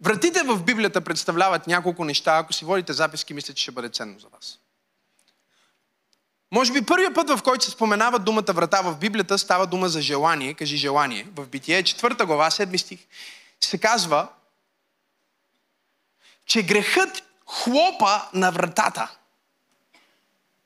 Вратите 0.00 0.42
в 0.42 0.62
Библията 0.62 1.00
представляват 1.00 1.66
няколко 1.66 2.04
неща. 2.04 2.38
Ако 2.38 2.52
си 2.52 2.64
водите 2.64 2.92
записки, 2.92 3.34
мисля, 3.34 3.54
че 3.54 3.62
ще 3.62 3.72
бъде 3.72 3.88
ценно 3.88 4.18
за 4.18 4.28
вас. 4.28 4.58
Може 6.50 6.72
би 6.72 6.86
първият 6.86 7.14
път, 7.14 7.30
в 7.30 7.42
който 7.42 7.64
се 7.64 7.70
споменава 7.70 8.18
думата 8.18 8.52
врата 8.52 8.82
в 8.82 8.98
Библията, 8.98 9.38
става 9.38 9.66
дума 9.66 9.88
за 9.88 10.00
желание, 10.00 10.54
кажи 10.54 10.76
желание. 10.76 11.26
В 11.34 11.46
Битие, 11.46 11.82
четвърта 11.82 12.26
глава, 12.26 12.50
седми 12.50 12.78
стих, 12.78 13.00
се 13.60 13.78
казва, 13.78 14.28
че 16.46 16.62
грехът 16.62 17.22
хлопа 17.46 18.22
на 18.32 18.50
вратата. 18.50 19.16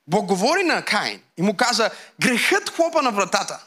Бог 0.07 0.27
говори 0.27 0.63
на 0.63 0.85
Каин 0.85 1.23
и 1.37 1.43
му 1.43 1.57
каза, 1.57 1.91
грехът 2.21 2.71
хлопа 2.71 3.03
на 3.03 3.11
вратата. 3.11 3.65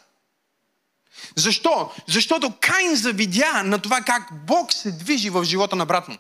Защо? 1.35 1.91
Защото 2.07 2.53
Каин 2.59 2.95
завидя 2.95 3.63
на 3.63 3.79
това 3.79 4.01
как 4.01 4.45
Бог 4.45 4.73
се 4.73 4.91
движи 4.91 5.29
в 5.29 5.43
живота 5.43 5.75
на 5.75 5.85
брат 5.85 6.07
му. 6.07 6.17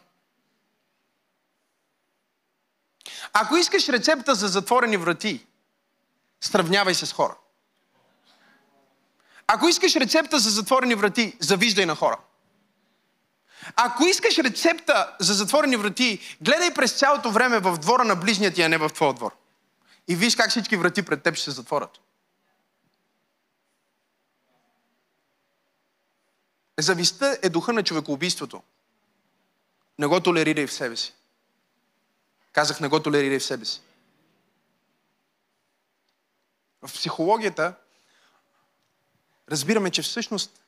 Ако 3.33 3.57
искаш 3.57 3.89
рецепта 3.89 4.35
за 4.35 4.47
затворени 4.47 4.97
врати, 4.97 5.45
сравнявай 6.45 6.93
се 6.93 7.05
с 7.05 7.13
хора. 7.13 7.35
Ако 9.47 9.67
искаш 9.67 9.95
рецепта 9.95 10.39
за 10.39 10.49
затворени 10.49 10.95
врати, 10.95 11.37
завиждай 11.39 11.85
на 11.85 11.95
хора. 11.95 12.19
Ако 13.75 14.03
искаш 14.03 14.37
рецепта 14.37 15.15
за 15.19 15.33
затворени 15.33 15.75
врати, 15.75 16.37
гледай 16.41 16.73
през 16.73 16.99
цялото 16.99 17.31
време 17.31 17.59
в 17.59 17.77
двора 17.77 18.03
на 18.03 18.15
ближния 18.15 18.53
ти, 18.53 18.61
а 18.61 18.69
не 18.69 18.77
в 18.77 18.89
твоя 18.89 19.13
двор. 19.13 19.31
И 20.07 20.15
виж 20.15 20.35
как 20.35 20.49
всички 20.49 20.75
врати 20.75 21.03
пред 21.03 21.23
теб 21.23 21.35
ще 21.35 21.43
се 21.43 21.51
затворят. 21.51 21.99
Завистта 26.79 27.37
е 27.41 27.49
духа 27.49 27.73
на 27.73 27.83
човекоубийството. 27.83 28.61
Не 29.99 30.07
го 30.07 30.19
толерирай 30.19 30.67
в 30.67 30.73
себе 30.73 30.95
си. 30.95 31.13
Казах, 32.51 32.79
не 32.79 32.87
го 32.87 32.99
толерирай 32.99 33.39
в 33.39 33.43
себе 33.43 33.65
си. 33.65 33.81
В 36.83 36.93
психологията 36.93 37.73
разбираме, 39.51 39.91
че 39.91 40.01
всъщност 40.01 40.63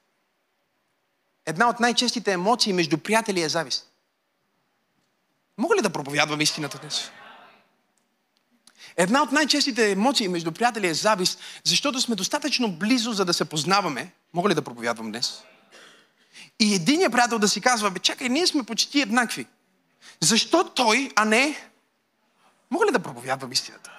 една 1.46 1.70
от 1.70 1.80
най-честите 1.80 2.32
емоции 2.32 2.74
между 2.74 2.98
приятели 2.98 3.42
е 3.42 3.50
завист. 3.50 3.92
Мога 5.58 5.76
ли 5.76 5.82
да 5.82 5.90
проповядвам 5.90 6.42
истината 6.42 6.78
днес? 6.80 7.12
Една 8.98 9.24
от 9.24 9.32
най-честите 9.32 9.92
емоции 9.92 10.28
между 10.28 10.52
приятели 10.52 10.88
е 10.88 10.94
завист, 10.94 11.40
защото 11.64 12.02
сме 12.02 12.16
достатъчно 12.16 12.72
близо, 12.72 13.14
за 13.14 13.26
да 13.26 13.34
се 13.34 13.46
познаваме. 13.46 14.14
Мога 14.34 14.50
ли 14.50 14.54
да 14.54 14.62
проповядвам 14.62 15.12
днес? 15.12 15.44
И 16.60 16.76
единият 16.76 17.12
приятел 17.12 17.40
да 17.40 17.48
си 17.48 17.62
казва, 17.62 17.92
бе, 17.92 18.00
чакай, 18.00 18.30
ние 18.30 18.48
сме 18.48 18.64
почти 18.64 19.02
еднакви. 19.02 19.48
Защо 20.20 20.70
той, 20.70 21.12
а 21.16 21.26
не... 21.26 21.70
Мога 22.72 22.86
ли 22.86 22.92
да 22.92 23.00
проповядвам 23.00 23.52
истината? 23.52 23.95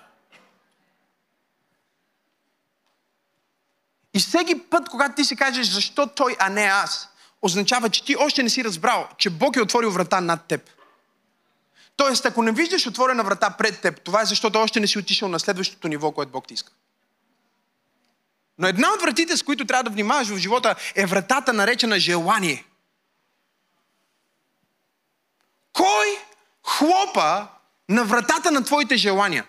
И 4.17 4.19
всеки 4.19 4.59
път, 4.59 4.89
когато 4.89 5.15
ти 5.15 5.25
си 5.25 5.37
кажеш 5.37 5.67
защо 5.67 6.07
той, 6.07 6.37
а 6.39 6.49
не 6.49 6.63
аз, 6.63 7.09
означава, 7.43 7.91
че 7.91 8.05
ти 8.05 8.17
още 8.17 8.43
не 8.43 8.51
си 8.51 8.65
разбрал, 8.65 9.09
че 9.19 9.31
Бог 9.31 9.57
е 9.57 9.63
отворил 9.63 9.91
врата 9.91 10.21
над 10.21 10.45
теб. 10.45 10.71
Тоест, 11.97 12.27
ако 12.27 12.43
не 12.43 12.53
виждаш 12.53 12.87
отворена 12.87 13.25
врата 13.25 13.51
пред 13.51 13.81
теб, 13.81 14.01
това 14.01 14.23
е 14.23 14.25
защото 14.25 14.59
още 14.59 14.81
не 14.81 14.87
си 14.87 14.99
отишъл 14.99 15.29
на 15.29 15.41
следващото 15.41 15.89
ниво, 15.89 16.13
което 16.13 16.33
Бог 16.33 16.49
ти 16.49 16.55
иска. 16.55 16.73
Но 18.59 18.69
една 18.69 18.93
от 18.93 19.03
вратите, 19.03 19.37
с 19.37 19.43
които 19.43 19.67
трябва 19.67 19.85
да 19.85 19.91
внимаваш 19.91 20.29
в 20.29 20.39
живота, 20.39 20.75
е 20.95 21.07
вратата 21.07 21.53
наречена 21.53 21.99
желание. 21.99 22.65
Кой 25.73 26.07
хлопа 26.67 27.47
на 27.89 28.05
вратата 28.05 28.51
на 28.51 28.65
твоите 28.65 28.97
желания? 28.97 29.45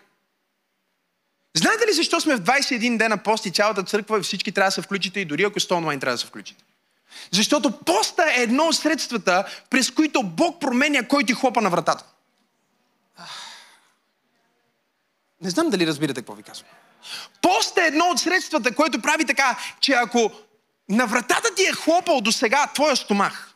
Знаете 1.58 1.88
ли 1.88 1.94
защо 1.94 2.22
сме 2.22 2.36
в 2.36 2.42
21 2.42 2.98
дена 2.98 3.18
пост 3.18 3.46
и 3.46 3.52
цялата 3.52 3.84
църква 3.84 4.20
и 4.20 4.22
всички 4.22 4.52
трябва 4.52 4.68
да 4.68 4.72
се 4.72 4.82
включите 4.82 5.20
и 5.20 5.26
дори 5.26 5.44
ако 5.44 5.60
сте 5.60 5.74
онлайн 5.74 6.00
трябва 6.00 6.14
да 6.14 6.18
се 6.18 6.28
включите? 6.28 6.64
Защото 7.32 7.80
поста 7.80 8.24
е 8.24 8.42
едно 8.42 8.64
от 8.64 8.76
средствата, 8.76 9.46
през 9.70 9.92
които 9.92 10.24
Бог 10.24 10.62
променя 10.62 11.08
кой 11.08 11.24
ти 11.24 11.34
хлопа 11.34 11.62
на 11.62 11.70
вратата. 11.70 12.04
Не 15.42 15.50
знам 15.50 15.70
дали 15.70 15.88
разбирате 15.88 16.22
какво 16.22 16.34
ви 16.34 16.44
казвам. 16.44 16.70
Пост 17.42 17.78
е 17.78 17.88
едно 17.88 18.06
от 18.06 18.20
средствата, 18.20 18.76
което 18.76 19.02
прави 19.02 19.26
така, 19.26 19.60
че 19.80 19.92
ако 19.92 20.32
на 20.90 21.06
вратата 21.06 21.56
ти 21.56 21.64
е 21.64 21.72
хлопал 21.72 22.22
до 22.22 22.32
сега 22.32 22.68
твоя 22.74 22.96
стомах, 22.96 23.54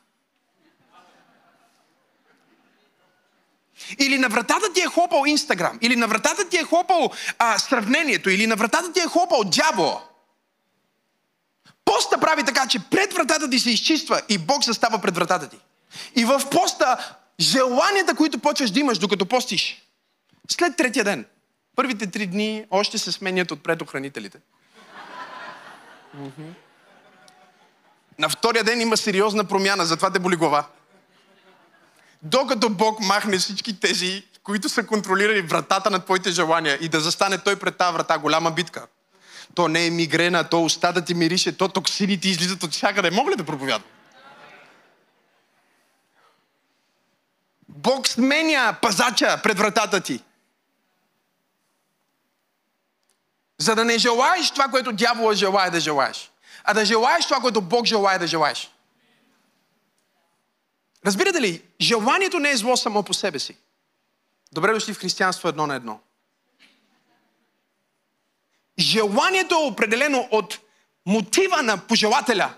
Или 3.99 4.17
на 4.17 4.29
вратата 4.29 4.73
ти 4.73 4.81
е 4.81 4.85
хлопал 4.85 5.23
Инстаграм, 5.25 5.79
или 5.81 5.95
на 5.95 6.07
вратата 6.07 6.49
ти 6.49 6.57
е 6.57 6.63
хлопал 6.63 7.11
а, 7.39 7.59
сравнението, 7.59 8.29
или 8.29 8.47
на 8.47 8.55
вратата 8.55 8.93
ти 8.93 8.99
е 8.99 9.07
хлопал 9.07 9.43
дявола. 9.43 10.01
Поста 11.85 12.17
прави 12.17 12.43
така, 12.43 12.67
че 12.67 12.79
пред 12.79 13.13
вратата 13.13 13.49
ти 13.49 13.59
се 13.59 13.71
изчиства 13.71 14.21
и 14.29 14.37
Бог 14.37 14.63
се 14.63 14.73
става 14.73 14.99
пред 14.99 15.15
вратата 15.15 15.49
ти. 15.49 15.57
И 16.15 16.25
в 16.25 16.41
поста 16.51 17.15
желанията, 17.39 18.15
които 18.15 18.39
почваш 18.39 18.71
да 18.71 18.79
имаш, 18.79 18.97
докато 18.97 19.25
постиш, 19.25 19.81
след 20.49 20.77
третия 20.77 21.03
ден, 21.03 21.25
първите 21.75 22.07
три 22.07 22.27
дни 22.27 22.65
още 22.71 22.97
се 22.97 23.11
сменят 23.11 23.51
от 23.51 23.63
предохранителите. 23.63 24.39
На 28.19 28.29
втория 28.29 28.63
ден 28.63 28.81
има 28.81 28.97
сериозна 28.97 29.43
промяна, 29.43 29.85
затова 29.85 30.11
те 30.11 30.19
боли 30.19 30.35
глава. 30.35 30.65
Докато 32.23 32.69
Бог 32.69 32.99
махне 32.99 33.37
всички 33.37 33.79
тези, 33.79 34.23
които 34.43 34.69
са 34.69 34.87
контролирали 34.87 35.41
вратата 35.41 35.89
на 35.89 35.99
твоите 35.99 36.31
желания 36.31 36.77
и 36.81 36.89
да 36.89 36.99
застане 36.99 37.37
Той 37.37 37.59
пред 37.59 37.77
тази 37.77 37.93
врата, 37.93 38.17
голяма 38.17 38.51
битка. 38.51 38.87
То 39.55 39.67
не 39.67 39.85
е 39.85 39.89
мигрена, 39.89 40.49
то 40.49 40.63
устата 40.63 41.05
ти 41.05 41.13
мирише, 41.13 41.57
то 41.57 41.67
токсините 41.67 42.29
излизат 42.29 42.63
от 42.63 42.71
всякъде. 42.71 43.11
Мога 43.11 43.31
ли 43.31 43.35
да 43.35 43.43
проповядвам? 43.43 43.91
Бог 47.69 48.07
сменя 48.07 48.77
пазача 48.81 49.39
пред 49.43 49.57
вратата 49.57 50.01
ти. 50.01 50.23
За 53.57 53.75
да 53.75 53.85
не 53.85 53.97
желаеш 53.97 54.51
това, 54.51 54.67
което 54.67 54.91
дявола 54.91 55.33
желая 55.33 55.71
да 55.71 55.79
желаеш, 55.79 56.31
а 56.63 56.73
да 56.73 56.85
желаеш 56.85 57.25
това, 57.25 57.39
което 57.39 57.61
Бог 57.61 57.85
желая 57.85 58.19
да 58.19 58.27
желаеш. 58.27 58.71
Разбирате 61.05 61.41
ли, 61.41 61.63
желанието 61.81 62.39
не 62.39 62.51
е 62.51 62.57
зло 62.57 62.77
само 62.77 63.03
по 63.03 63.13
себе 63.13 63.39
си. 63.39 63.57
Добре 64.51 64.73
дошли 64.73 64.93
в 64.93 64.99
християнство 64.99 65.49
едно 65.49 65.67
на 65.67 65.75
едно. 65.75 65.99
Желанието 68.79 69.55
е 69.55 69.67
определено 69.67 70.27
от 70.31 70.59
мотива 71.05 71.63
на 71.63 71.87
пожелателя. 71.87 72.53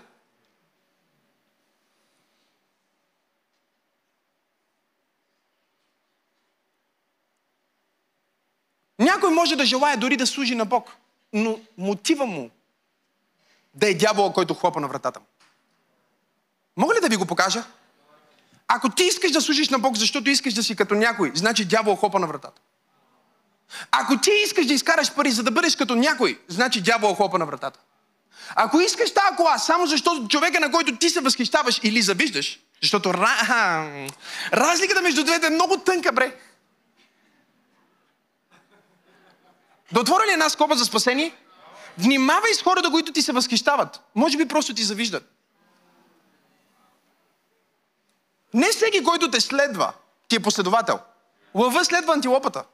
Някой 8.98 9.30
може 9.30 9.56
да 9.56 9.66
желая 9.66 9.96
дори 9.96 10.16
да 10.16 10.26
служи 10.26 10.54
на 10.54 10.64
Бог, 10.64 10.96
но 11.32 11.60
мотива 11.78 12.26
му 12.26 12.50
да 13.74 13.90
е 13.90 13.94
дявола, 13.94 14.32
който 14.32 14.54
хлопа 14.54 14.80
на 14.80 14.88
вратата 14.88 15.20
му. 15.20 15.26
Мога 16.76 16.94
ли 16.94 17.00
да 17.00 17.08
ви 17.08 17.16
го 17.16 17.26
покажа? 17.26 17.64
Ако 18.68 18.88
ти 18.88 19.04
искаш 19.04 19.30
да 19.30 19.40
служиш 19.40 19.68
на 19.68 19.78
Бог, 19.78 19.96
защото 19.96 20.30
искаш 20.30 20.54
да 20.54 20.62
си 20.62 20.76
като 20.76 20.94
някой, 20.94 21.32
значи 21.34 21.64
дявол 21.64 21.96
хлопа 21.96 22.18
на 22.18 22.26
вратата. 22.26 22.60
Ако 23.90 24.18
ти 24.18 24.30
искаш 24.44 24.66
да 24.66 24.74
изкараш 24.74 25.14
пари, 25.14 25.30
за 25.30 25.42
да 25.42 25.50
бъдеш 25.50 25.76
като 25.76 25.94
някой, 25.94 26.40
значи 26.48 26.80
дявол 26.80 27.14
хлопа 27.14 27.38
на 27.38 27.46
вратата. 27.46 27.80
Ако 28.56 28.80
искаш 28.80 29.14
тази 29.14 29.36
кола, 29.36 29.58
само 29.58 29.86
защото 29.86 30.28
човека, 30.28 30.60
на 30.60 30.70
който 30.70 30.96
ти 30.96 31.10
се 31.10 31.20
възхищаваш 31.20 31.80
или 31.82 32.02
завиждаш, 32.02 32.60
защото 32.82 33.14
разликата 34.52 35.02
между 35.02 35.24
двете 35.24 35.46
е 35.46 35.50
много 35.50 35.76
тънка, 35.76 36.12
бре. 36.12 36.36
Да 39.92 40.00
отворя 40.00 40.26
ли 40.26 40.32
една 40.32 40.50
скоба 40.50 40.74
за 40.74 40.84
спасение? 40.84 41.34
Внимавай 41.98 42.54
с 42.54 42.62
хората, 42.62 42.90
които 42.90 43.12
ти 43.12 43.22
се 43.22 43.32
възхищават. 43.32 44.00
Може 44.14 44.36
би 44.36 44.48
просто 44.48 44.74
ти 44.74 44.82
завиждат. 44.82 45.33
Не 48.54 48.68
всеки, 48.68 49.04
който 49.04 49.30
те 49.30 49.40
следва, 49.40 49.92
ти 50.28 50.36
е 50.36 50.42
последовател. 50.42 51.00
Лъва 51.54 51.84
следва 51.84 52.12
антилопата. 52.12 52.64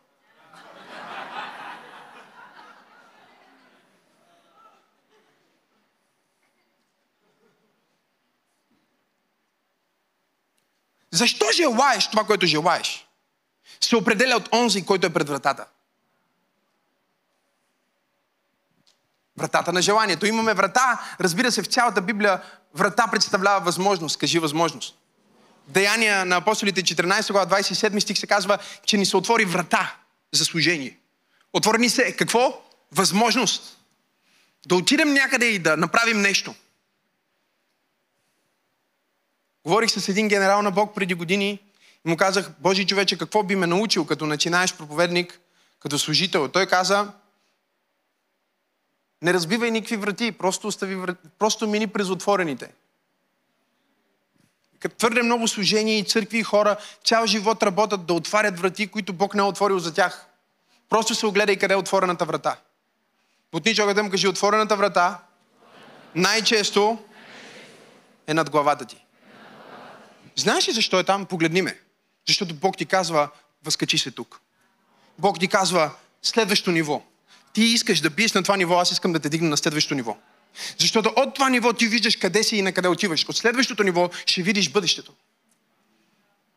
Защо 11.10 11.46
желаеш 11.52 12.10
това, 12.10 12.24
което 12.24 12.46
желаеш? 12.46 13.08
Се 13.80 13.96
определя 13.96 14.36
от 14.36 14.54
онзи, 14.54 14.86
който 14.86 15.06
е 15.06 15.12
пред 15.12 15.28
вратата. 15.28 15.66
Вратата 19.36 19.72
на 19.72 19.82
желанието. 19.82 20.26
Имаме 20.26 20.54
врата, 20.54 21.16
разбира 21.20 21.52
се, 21.52 21.62
в 21.62 21.66
цялата 21.66 22.00
Библия 22.00 22.42
врата 22.74 23.08
представлява 23.10 23.60
възможност. 23.60 24.18
Кажи 24.18 24.38
възможност. 24.38 24.96
Деяния 25.70 26.24
на 26.24 26.36
апостолите 26.36 26.82
14 26.82 27.32
глава 27.32 27.56
27 27.56 27.98
стих 27.98 28.18
се 28.18 28.26
казва, 28.26 28.58
че 28.84 28.96
ни 28.96 29.06
се 29.06 29.16
отвори 29.16 29.44
врата 29.44 29.96
за 30.32 30.44
служение. 30.44 30.98
Отвори 31.52 31.78
ни 31.78 31.88
се 31.88 32.16
какво? 32.16 32.62
Възможност. 32.92 33.78
Да 34.66 34.74
отидем 34.74 35.12
някъде 35.12 35.46
и 35.46 35.58
да 35.58 35.76
направим 35.76 36.20
нещо. 36.20 36.54
Говорих 39.64 39.90
с 39.90 40.08
един 40.08 40.28
генерал 40.28 40.62
на 40.62 40.70
Бог 40.70 40.94
преди 40.94 41.14
години 41.14 41.58
и 42.06 42.10
му 42.10 42.16
казах, 42.16 42.50
Божи 42.58 42.86
човече, 42.86 43.18
какво 43.18 43.42
би 43.42 43.56
ме 43.56 43.66
научил, 43.66 44.06
като 44.06 44.26
начинаеш 44.26 44.74
проповедник, 44.74 45.40
като 45.80 45.98
служител? 45.98 46.48
Той 46.48 46.66
каза, 46.66 47.12
не 49.22 49.34
разбивай 49.34 49.70
никакви 49.70 49.96
врати, 49.96 50.32
просто, 50.32 50.66
остави 50.66 50.94
врати, 50.94 51.28
просто 51.38 51.68
мини 51.68 51.86
през 51.86 52.08
отворените. 52.08 52.70
Твърде 54.88 55.22
много 55.22 55.48
служения 55.48 55.98
и 55.98 56.04
църкви 56.04 56.38
и 56.38 56.42
хора 56.42 56.76
цял 57.04 57.26
живот 57.26 57.62
работят 57.62 58.06
да 58.06 58.14
отварят 58.14 58.60
врати, 58.60 58.86
които 58.86 59.12
Бог 59.12 59.34
не 59.34 59.40
е 59.40 59.44
отворил 59.44 59.78
за 59.78 59.94
тях. 59.94 60.26
Просто 60.88 61.14
се 61.14 61.26
огледай 61.26 61.56
къде 61.56 61.74
е 61.74 61.76
отворената 61.76 62.24
врата. 62.24 62.56
Бутни 63.52 63.74
човекът 63.74 64.04
му 64.04 64.10
кажи, 64.10 64.28
отворената 64.28 64.76
врата 64.76 65.18
най-често 66.14 66.98
е 68.26 68.34
над 68.34 68.50
главата 68.50 68.84
ти. 68.84 69.04
Знаеш 70.36 70.68
ли 70.68 70.72
защо 70.72 70.98
е 70.98 71.04
там? 71.04 71.26
Погледни 71.26 71.62
ме. 71.62 71.78
Защото 72.28 72.54
Бог 72.54 72.76
ти 72.76 72.86
казва, 72.86 73.28
възкачи 73.64 73.98
се 73.98 74.10
тук. 74.10 74.40
Бог 75.18 75.40
ти 75.40 75.48
казва, 75.48 75.90
следващо 76.22 76.70
ниво. 76.70 77.02
Ти 77.52 77.62
искаш 77.62 78.00
да 78.00 78.10
биеш 78.10 78.32
на 78.32 78.42
това 78.42 78.56
ниво, 78.56 78.78
аз 78.78 78.90
искам 78.90 79.12
да 79.12 79.20
те 79.20 79.28
дигна 79.28 79.48
на 79.48 79.56
следващото 79.56 79.94
ниво. 79.94 80.16
Защото 80.78 81.12
от 81.16 81.34
това 81.34 81.48
ниво 81.48 81.72
ти 81.72 81.86
виждаш 81.86 82.16
къде 82.16 82.42
си 82.42 82.56
и 82.56 82.62
на 82.62 82.72
къде 82.72 82.88
отиваш. 82.88 83.28
От 83.28 83.36
следващото 83.36 83.82
ниво 83.82 84.10
ще 84.26 84.42
видиш 84.42 84.70
бъдещето. 84.70 85.14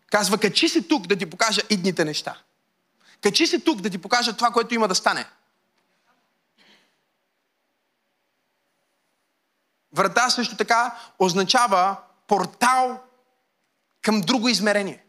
Казва, 0.08 0.38
качи 0.38 0.70
се 0.70 0.82
тук 0.82 1.08
да 1.08 1.16
ти 1.16 1.26
покажа 1.26 1.62
идните 1.70 2.06
неща. 2.06 2.42
Качи 3.22 3.48
се 3.48 3.60
тук 3.60 3.82
да 3.82 3.90
ти 3.90 3.98
покажа 3.98 4.34
това, 4.34 4.52
което 4.52 4.74
има 4.74 4.88
да 4.88 4.96
стане. 4.96 5.26
Врата 9.94 10.30
също 10.30 10.58
така 10.58 11.00
означава 11.20 11.98
портал 12.28 13.02
към 14.02 14.22
друго 14.22 14.50
измерение. 14.50 15.04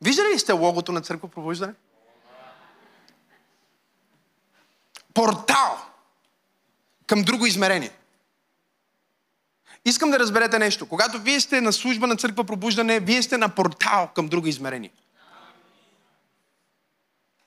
Виждали 0.00 0.28
ли 0.34 0.38
сте 0.38 0.52
логото 0.52 0.92
на 0.92 1.00
църква 1.00 1.28
пробуждане? 1.28 1.74
Портал 5.16 5.78
към 7.06 7.22
друго 7.22 7.46
измерение. 7.46 7.90
Искам 9.84 10.10
да 10.10 10.18
разберете 10.18 10.58
нещо. 10.58 10.88
Когато 10.88 11.18
вие 11.18 11.40
сте 11.40 11.60
на 11.60 11.72
служба 11.72 12.06
на 12.06 12.16
църква 12.16 12.44
пробуждане, 12.44 13.00
вие 13.00 13.22
сте 13.22 13.38
на 13.38 13.48
портал 13.48 14.10
към 14.14 14.28
друго 14.28 14.46
измерение. 14.46 14.90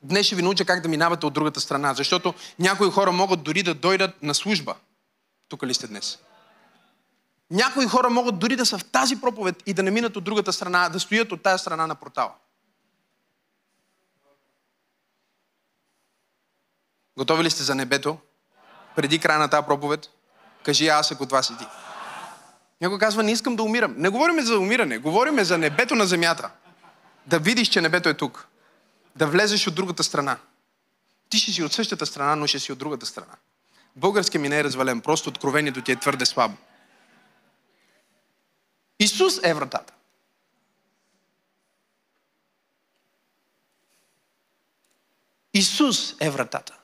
Днес 0.02 0.26
ще 0.26 0.36
ви 0.36 0.42
науча 0.42 0.66
как 0.66 0.82
да 0.82 0.90
минавате 0.90 1.26
от 1.26 1.34
другата 1.34 1.60
страна, 1.60 1.94
защото 1.94 2.34
някои 2.60 2.92
хора 2.92 3.12
могат 3.12 3.44
дори 3.44 3.64
да 3.64 3.74
дойдат 3.76 4.24
на 4.24 4.34
служба. 4.34 4.76
Тук 5.50 5.64
ли 5.64 5.74
сте 5.74 5.88
днес? 5.88 6.18
Някои 7.52 7.88
хора 7.88 8.10
могат 8.10 8.40
дори 8.40 8.56
да 8.56 8.66
са 8.66 8.78
в 8.78 8.86
тази 8.86 9.22
проповед 9.22 9.64
и 9.66 9.74
да 9.74 9.84
не 9.84 9.92
минат 9.92 10.16
от 10.16 10.24
другата 10.24 10.54
страна, 10.54 10.90
да 10.90 11.00
стоят 11.00 11.32
от 11.32 11.44
тази 11.44 11.62
страна 11.62 11.88
на 11.88 11.96
портала. 11.96 12.32
Готови 17.20 17.44
ли 17.44 17.50
сте 17.50 17.64
за 17.64 17.76
небето? 17.76 18.18
Преди 18.96 19.20
края 19.20 19.40
на 19.40 19.48
тази 19.48 19.66
проповед? 19.66 20.10
Кажи 20.64 20.88
аз, 20.88 21.12
ако 21.12 21.26
това 21.26 21.44
си 21.44 21.58
ти. 21.58 21.66
Някой 22.82 23.00
казва, 23.00 23.24
не 23.24 23.32
искам 23.32 23.56
да 23.56 23.64
умирам. 23.64 23.96
Не 23.98 24.10
говориме 24.10 24.42
за 24.42 24.60
умиране, 24.60 24.98
говориме 24.98 25.44
за 25.44 25.58
небето 25.58 25.96
на 25.96 26.06
земята. 26.06 26.52
Да 27.26 27.40
видиш, 27.40 27.68
че 27.68 27.82
небето 27.82 28.10
е 28.10 28.14
тук. 28.14 28.48
Да 29.16 29.28
влезеш 29.28 29.68
от 29.68 29.76
другата 29.76 30.04
страна. 30.04 30.38
Ти 31.30 31.40
ще 31.40 31.52
си 31.52 31.64
от 31.64 31.74
същата 31.74 32.06
страна, 32.06 32.36
но 32.36 32.48
ще 32.48 32.60
си 32.60 32.72
от 32.72 32.80
другата 32.80 33.06
страна. 33.06 33.34
Български 33.96 34.38
ми 34.38 34.50
не 34.50 34.60
е 34.60 34.64
развален, 34.64 35.02
просто 35.02 35.30
откровението 35.30 35.82
ти 35.82 35.92
е 35.92 36.00
твърде 36.00 36.26
слабо. 36.26 36.58
Исус 39.00 39.40
е 39.44 39.54
вратата. 39.54 39.94
Исус 45.54 46.16
е 46.20 46.30
вратата. 46.30 46.79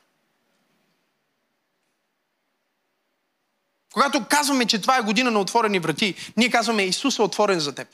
Когато 3.95 4.25
казваме, 4.25 4.65
че 4.65 4.81
това 4.81 4.97
е 4.97 5.01
година 5.01 5.31
на 5.31 5.39
отворени 5.39 5.79
врати, 5.79 6.15
ние 6.37 6.49
казваме 6.49 6.83
Исус 6.83 7.19
е 7.19 7.21
отворен 7.21 7.59
за 7.59 7.75
теб. 7.75 7.87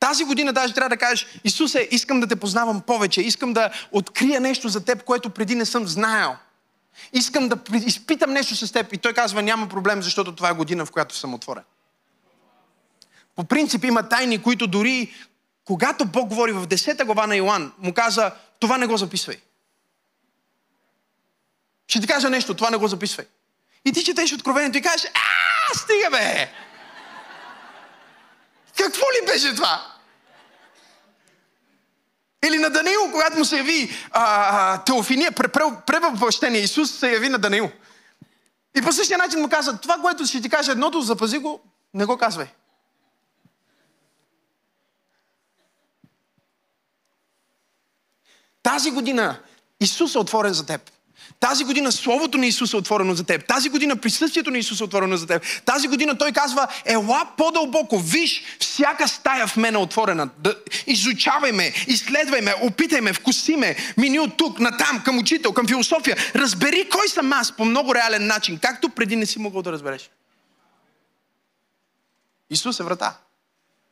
Тази 0.00 0.24
година 0.24 0.52
даже 0.52 0.74
трябва 0.74 0.88
да 0.88 0.96
кажеш, 0.96 1.26
Исусе, 1.44 1.88
искам 1.90 2.20
да 2.20 2.26
те 2.26 2.36
познавам 2.36 2.80
повече, 2.80 3.20
искам 3.20 3.52
да 3.52 3.70
открия 3.92 4.40
нещо 4.40 4.68
за 4.68 4.84
теб, 4.84 5.04
което 5.04 5.30
преди 5.30 5.54
не 5.54 5.64
съм 5.64 5.86
знаел. 5.86 6.36
Искам 7.12 7.48
да 7.48 7.58
изпитам 7.86 8.32
нещо 8.32 8.56
с 8.56 8.72
теб. 8.72 8.92
И 8.92 8.98
той 8.98 9.12
казва, 9.12 9.42
няма 9.42 9.68
проблем, 9.68 10.02
защото 10.02 10.34
това 10.34 10.48
е 10.48 10.54
година, 10.54 10.86
в 10.86 10.90
която 10.90 11.16
съм 11.16 11.34
отворен. 11.34 11.64
По 13.34 13.44
принцип 13.44 13.84
има 13.84 14.08
тайни, 14.08 14.42
които 14.42 14.66
дори 14.66 15.14
когато 15.64 16.04
Бог 16.04 16.28
говори 16.28 16.52
в 16.52 16.66
10 16.66 17.04
глава 17.04 17.26
на 17.26 17.36
Йоан, 17.36 17.72
му 17.78 17.94
каза, 17.94 18.32
това 18.60 18.78
не 18.78 18.86
го 18.86 18.96
записвай. 18.96 19.36
Ще 21.86 22.00
ти 22.00 22.06
кажа 22.06 22.30
нещо, 22.30 22.54
това 22.54 22.70
не 22.70 22.76
го 22.76 22.88
записвай. 22.88 23.26
И 23.84 23.92
ти 23.92 24.04
четеш 24.04 24.32
откровението 24.32 24.78
и 24.78 24.82
кажеш, 24.82 25.10
а, 25.14 25.78
стига 25.78 26.10
бе! 26.10 26.52
Какво 28.76 29.02
ли 29.02 29.26
беше 29.26 29.54
това? 29.54 29.92
Или 32.46 32.58
на 32.58 32.70
Даниил, 32.70 33.10
когато 33.12 33.38
му 33.38 33.44
се 33.44 33.56
яви 33.56 33.90
а, 34.10 34.84
Теофиния, 34.84 35.32
превъплъщение, 35.86 36.60
Исус 36.60 36.90
се 36.90 37.12
яви 37.12 37.28
на 37.28 37.38
Даниил. 37.38 37.70
И 38.76 38.82
по 38.82 38.92
същия 38.92 39.18
начин 39.18 39.40
му 39.40 39.48
каза, 39.48 39.80
това, 39.80 39.98
което 39.98 40.26
ще 40.26 40.40
ти 40.40 40.48
каже 40.48 40.70
едното, 40.70 41.00
запази 41.00 41.38
го, 41.38 41.60
не 41.94 42.04
го 42.04 42.18
казвай. 42.18 42.46
Тази 48.62 48.90
година 48.90 49.40
Исус 49.80 50.14
е 50.14 50.18
отворен 50.18 50.52
за 50.52 50.66
теб. 50.66 50.90
Тази 51.40 51.64
година 51.64 51.92
Словото 51.92 52.38
на 52.38 52.46
Исус 52.46 52.72
е 52.72 52.76
отворено 52.76 53.14
за 53.14 53.24
теб. 53.24 53.46
Тази 53.46 53.68
година 53.68 53.96
присъствието 53.96 54.50
на 54.50 54.58
Исус 54.58 54.80
е 54.80 54.84
отворено 54.84 55.16
за 55.16 55.26
теб. 55.26 55.42
Тази 55.64 55.88
година 55.88 56.18
Той 56.18 56.32
казва, 56.32 56.68
ела 56.84 57.28
по-дълбоко, 57.36 57.98
виж, 57.98 58.42
всяка 58.60 59.08
стая 59.08 59.46
в 59.46 59.56
мен 59.56 59.74
е 59.74 59.78
отворена. 59.78 60.28
Да, 60.38 60.56
изучавай 60.86 61.52
ме, 61.52 61.72
изследвай 61.86 62.40
ме, 62.40 62.54
опитай 62.62 63.00
ме, 63.00 63.12
вкуси 63.12 63.56
ме, 63.56 63.76
мини 63.96 64.18
от 64.18 64.36
тук, 64.36 64.60
натам, 64.60 65.02
към 65.04 65.18
учител, 65.18 65.52
към 65.52 65.68
философия. 65.68 66.16
Разбери 66.34 66.88
кой 66.92 67.08
съм 67.08 67.32
аз 67.32 67.52
по 67.52 67.64
много 67.64 67.94
реален 67.94 68.26
начин, 68.26 68.58
както 68.58 68.88
преди 68.88 69.16
не 69.16 69.26
си 69.26 69.38
могъл 69.38 69.62
да 69.62 69.72
разбереш. 69.72 70.10
Исус 72.50 72.80
е 72.80 72.82
врата. 72.82 73.16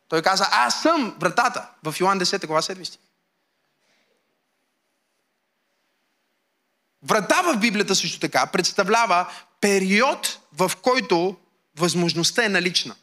Той 0.08 0.22
каза, 0.22 0.48
аз 0.52 0.82
съм 0.82 1.14
вратата 1.20 1.66
в 1.82 1.94
Йоан 2.00 2.20
10 2.20 2.46
глава 2.46 2.62
7 2.62 2.98
Врата 7.04 7.42
в 7.42 7.56
Библията 7.56 7.94
също 7.94 8.20
така 8.20 8.46
представлява 8.46 9.32
период, 9.60 10.40
в 10.52 10.72
който 10.82 11.36
възможността 11.76 12.44
е 12.44 12.48
налична. 12.48 12.94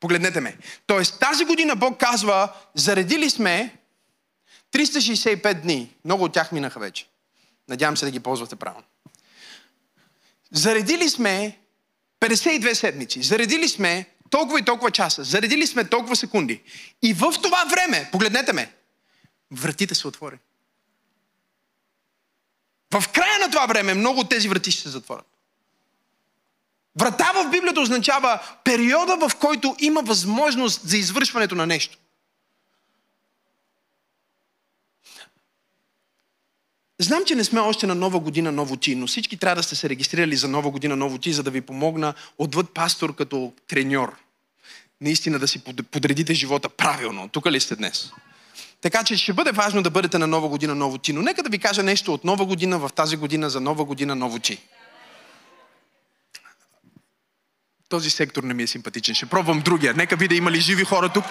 Погледнете 0.00 0.40
ме. 0.40 0.56
Тоест 0.86 1.20
тази 1.20 1.44
година 1.44 1.76
Бог 1.76 2.00
казва, 2.00 2.52
заредили 2.74 3.30
сме 3.30 3.76
365 4.72 5.54
дни. 5.54 5.94
Много 6.04 6.24
от 6.24 6.32
тях 6.32 6.52
минаха 6.52 6.80
вече. 6.80 7.06
Надявам 7.68 7.96
се 7.96 8.04
да 8.04 8.10
ги 8.10 8.20
ползвате 8.20 8.56
правилно. 8.56 8.86
Заредили 10.52 11.08
сме 11.08 11.58
52 12.20 12.72
седмици. 12.72 13.22
Заредили 13.22 13.68
сме 13.68 14.06
толкова 14.30 14.60
и 14.60 14.64
толкова 14.64 14.90
часа. 14.90 15.24
Заредили 15.24 15.66
сме 15.66 15.84
толкова 15.84 16.16
секунди. 16.16 16.62
И 17.02 17.12
в 17.12 17.32
това 17.42 17.64
време, 17.64 18.08
погледнете 18.12 18.52
ме, 18.52 18.72
вратите 19.50 19.94
са 19.94 20.08
отворени. 20.08 20.40
В 23.00 23.08
края 23.08 23.38
на 23.38 23.50
това 23.50 23.66
време 23.66 23.94
много 23.94 24.20
от 24.20 24.28
тези 24.28 24.48
врати 24.48 24.70
ще 24.70 24.82
се 24.82 24.88
затворят. 24.88 25.26
Врата 27.00 27.32
в 27.34 27.50
Библията 27.50 27.80
означава 27.80 28.40
периода, 28.64 29.28
в 29.28 29.36
който 29.36 29.76
има 29.78 30.02
възможност 30.02 30.88
за 30.88 30.96
извършването 30.96 31.54
на 31.54 31.66
нещо. 31.66 31.98
Знам, 36.98 37.24
че 37.26 37.34
не 37.34 37.44
сме 37.44 37.60
още 37.60 37.86
на 37.86 37.94
нова 37.94 38.20
година 38.20 38.52
ново 38.52 38.76
ти, 38.76 38.94
но 38.94 39.06
всички 39.06 39.36
трябва 39.36 39.56
да 39.56 39.62
сте 39.62 39.76
се 39.76 39.88
регистрирали 39.88 40.36
за 40.36 40.48
нова 40.48 40.70
година 40.70 40.96
ново 40.96 41.18
ти, 41.18 41.32
за 41.32 41.42
да 41.42 41.50
ви 41.50 41.60
помогна 41.60 42.14
отвъд 42.38 42.74
пастор 42.74 43.14
като 43.14 43.52
треньор. 43.68 44.16
Наистина 45.00 45.38
да 45.38 45.48
си 45.48 45.64
подредите 45.64 46.34
живота 46.34 46.68
правилно. 46.68 47.28
Тук 47.28 47.46
ли 47.46 47.60
сте 47.60 47.76
днес? 47.76 48.12
Така 48.84 49.04
че 49.04 49.16
ще 49.16 49.32
бъде 49.32 49.52
важно 49.52 49.82
да 49.82 49.90
бъдете 49.90 50.18
на 50.18 50.26
нова 50.26 50.48
година 50.48 50.74
ново 50.74 50.98
ти. 50.98 51.12
Но 51.12 51.22
нека 51.22 51.42
да 51.42 51.48
ви 51.48 51.58
кажа 51.58 51.82
нещо 51.82 52.14
от 52.14 52.24
нова 52.24 52.44
година 52.44 52.78
в 52.78 52.90
тази 52.94 53.16
година 53.16 53.50
за 53.50 53.60
нова 53.60 53.84
година 53.84 54.14
ново 54.14 54.38
ти. 54.38 54.58
Този 57.88 58.10
сектор 58.10 58.42
не 58.42 58.54
ми 58.54 58.62
е 58.62 58.66
симпатичен. 58.66 59.14
Ще 59.14 59.26
пробвам 59.26 59.60
другия. 59.60 59.94
Нека 59.94 60.16
видя 60.16 60.34
има 60.34 60.50
ли 60.50 60.60
живи 60.60 60.84
хора 60.84 61.08
тук. 61.08 61.24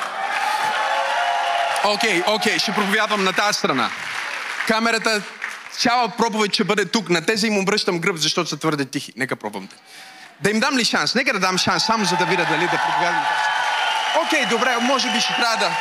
Окей, 1.84 2.22
okay, 2.22 2.36
окей, 2.36 2.56
okay, 2.56 2.62
ще 2.62 2.72
проповядвам 2.72 3.24
на 3.24 3.34
тази 3.34 3.58
страна. 3.58 3.90
Камерата, 4.68 5.22
цяла 5.72 6.10
проповед 6.10 6.54
ще 6.54 6.64
бъде 6.64 6.86
тук. 6.86 7.10
На 7.10 7.26
тези 7.26 7.48
им 7.48 7.58
обръщам 7.58 8.00
гръб, 8.00 8.18
защото 8.18 8.50
са 8.50 8.58
твърде 8.58 8.86
тихи. 8.86 9.14
Нека 9.16 9.36
пробвам 9.36 9.68
те. 9.68 9.76
Да 10.42 10.50
им 10.50 10.60
дам 10.60 10.78
ли 10.78 10.86
шанс? 10.86 11.16
Нека 11.16 11.34
да 11.34 11.40
дам 11.40 11.58
шанс, 11.58 11.86
само 11.86 12.06
за 12.06 12.16
да 12.16 12.26
видя 12.26 12.46
дали 12.46 12.64
да 12.64 12.82
проповядвам. 12.88 13.26
Окей, 14.26 14.42
okay, 14.42 14.50
добре, 14.50 14.78
може 14.82 15.12
би 15.12 15.22
ще 15.22 15.36
трябва 15.36 15.58
да 15.58 15.72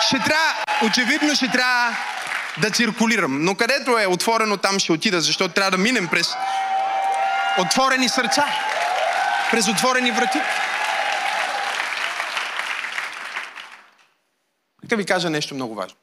ще 0.00 0.18
трябва, 0.18 0.64
очевидно 0.86 1.34
ще 1.34 1.48
трябва 1.48 1.96
да 2.60 2.70
циркулирам. 2.70 3.44
Но 3.44 3.54
където 3.54 3.98
е 3.98 4.06
отворено, 4.06 4.56
там 4.56 4.78
ще 4.78 4.92
отида, 4.92 5.20
защото 5.20 5.54
трябва 5.54 5.70
да 5.70 5.78
минем 5.78 6.08
през 6.08 6.28
отворени 7.58 8.08
сърца, 8.08 8.46
през 9.50 9.68
отворени 9.68 10.10
врати. 10.10 10.38
Нека 14.82 14.96
ви 14.96 15.06
кажа 15.06 15.30
нещо 15.30 15.54
много 15.54 15.74
важно. 15.74 15.98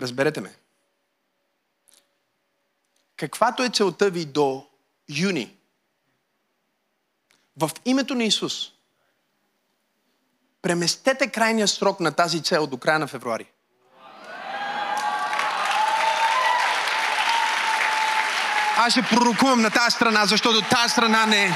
Разберете 0.00 0.40
ме. 0.40 0.54
Каквато 3.16 3.62
е 3.62 3.68
целта 3.68 4.10
ви 4.10 4.24
до 4.24 4.66
юни, 5.08 5.56
в 7.56 7.70
името 7.84 8.14
на 8.14 8.24
Исус, 8.24 8.72
преместете 10.62 11.26
крайния 11.26 11.68
срок 11.68 12.00
на 12.00 12.12
тази 12.12 12.42
цел 12.42 12.66
до 12.66 12.76
края 12.76 12.98
на 12.98 13.06
февруари. 13.06 13.46
Аз 18.80 18.92
ще 18.92 19.02
пророкувам 19.02 19.62
на 19.62 19.70
тази 19.70 19.90
страна, 19.90 20.26
защото 20.26 20.62
тази 20.62 20.92
страна 20.92 21.26
не... 21.26 21.52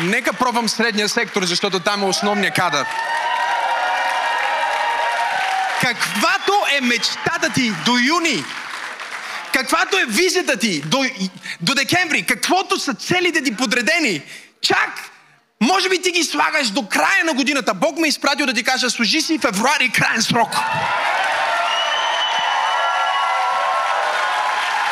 Нека 0.00 0.32
пробвам 0.32 0.68
средния 0.68 1.08
сектор, 1.08 1.44
защото 1.44 1.80
там 1.80 2.02
е 2.02 2.06
основния 2.06 2.52
кадър. 2.52 2.86
Каквато 5.80 6.52
е 6.76 6.80
мечтата 6.80 7.50
ти 7.54 7.72
до 7.84 7.98
юни, 7.98 8.44
каквато 9.52 9.98
е 9.98 10.04
визията 10.08 10.56
ти 10.56 10.80
до, 10.80 11.04
до 11.60 11.74
декември, 11.74 12.26
каквото 12.26 12.78
са 12.78 12.94
целите 12.94 13.42
ти 13.42 13.56
подредени, 13.56 14.22
чак, 14.60 15.10
може 15.60 15.88
би 15.88 16.02
ти 16.02 16.10
ги 16.10 16.24
слагаш 16.24 16.70
до 16.70 16.88
края 16.88 17.24
на 17.24 17.34
годината. 17.34 17.74
Бог 17.74 17.98
ме 17.98 18.06
е 18.06 18.08
изпратил 18.08 18.46
да 18.46 18.54
ти 18.54 18.64
кажа, 18.64 18.90
служи 18.90 19.20
си 19.20 19.38
февруари 19.38 19.92
крайен 19.92 20.22
срок. 20.22 20.48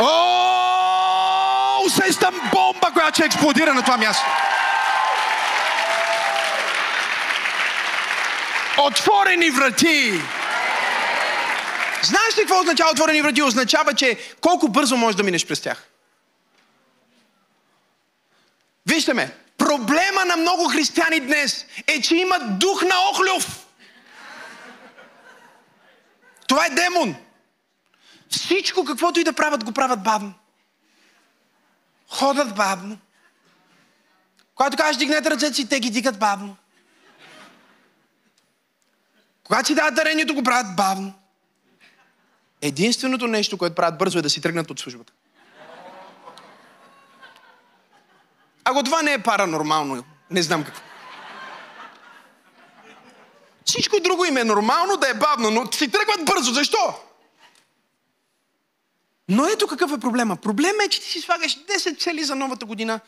О, 0.00 1.82
усещам 1.86 2.50
бомба, 2.52 2.90
която 2.92 3.14
ще 3.14 3.24
експлодира 3.24 3.74
на 3.74 3.82
това 3.82 3.96
място. 3.96 4.26
Отворени 8.78 9.50
врати. 9.50 10.20
Знаеш 12.02 12.36
ли 12.38 12.40
какво 12.40 12.60
означава 12.60 12.90
отворени 12.90 13.22
врати? 13.22 13.42
Означава, 13.42 13.94
че 13.94 14.18
колко 14.40 14.68
бързо 14.68 14.96
можеш 14.96 15.16
да 15.16 15.22
минеш 15.22 15.46
през 15.46 15.60
тях. 15.60 15.88
Вижте 18.86 19.14
ме, 19.14 19.30
Проблема 19.58 20.24
на 20.24 20.36
много 20.36 20.68
християни 20.68 21.20
днес 21.20 21.66
е, 21.86 22.00
че 22.00 22.16
имат 22.16 22.58
дух 22.58 22.82
на 22.82 23.10
охлюв. 23.10 23.66
Това 26.48 26.66
е 26.66 26.70
демон. 26.70 27.14
Всичко, 28.30 28.84
каквото 28.84 29.20
и 29.20 29.24
да 29.24 29.32
правят, 29.32 29.64
го 29.64 29.72
правят 29.72 30.02
бавно. 30.02 30.34
Ходят 32.08 32.54
бавно. 32.54 32.98
Когато 34.54 34.76
кажеш, 34.76 34.96
дигнете 34.96 35.30
ръцете 35.30 35.54
си, 35.54 35.68
те 35.68 35.80
ги 35.80 35.90
дигат 35.90 36.18
бавно. 36.18 36.56
Когато 39.44 39.66
си 39.66 39.74
дават 39.74 39.94
дарението, 39.94 40.34
го 40.34 40.42
правят 40.42 40.76
бавно. 40.76 41.14
Единственото 42.62 43.26
нещо, 43.26 43.58
което 43.58 43.74
правят 43.74 43.98
бързо 43.98 44.18
е 44.18 44.22
да 44.22 44.30
си 44.30 44.40
тръгнат 44.40 44.70
от 44.70 44.80
службата. 44.80 45.12
Ако 48.64 48.82
това 48.82 49.02
не 49.02 49.12
е 49.12 49.22
паранормално, 49.22 50.04
не 50.30 50.42
знам 50.42 50.64
какво. 50.64 50.82
Всичко 53.64 54.00
друго 54.00 54.24
им 54.24 54.36
е 54.36 54.44
нормално 54.44 54.96
да 54.96 55.08
е 55.08 55.14
бавно, 55.14 55.50
но 55.50 55.72
си 55.72 55.90
тръгват 55.90 56.24
бързо. 56.24 56.52
Защо? 56.52 56.94
Но 59.28 59.46
ето 59.46 59.66
какъв 59.66 59.92
е 59.92 60.00
проблема. 60.00 60.36
Проблема 60.36 60.84
е, 60.84 60.88
че 60.88 61.00
ти 61.00 61.10
си 61.10 61.20
слагаш 61.20 61.58
10 61.58 62.00
цели 62.00 62.24
за 62.24 62.34
новата 62.34 62.66
година 62.66 63.00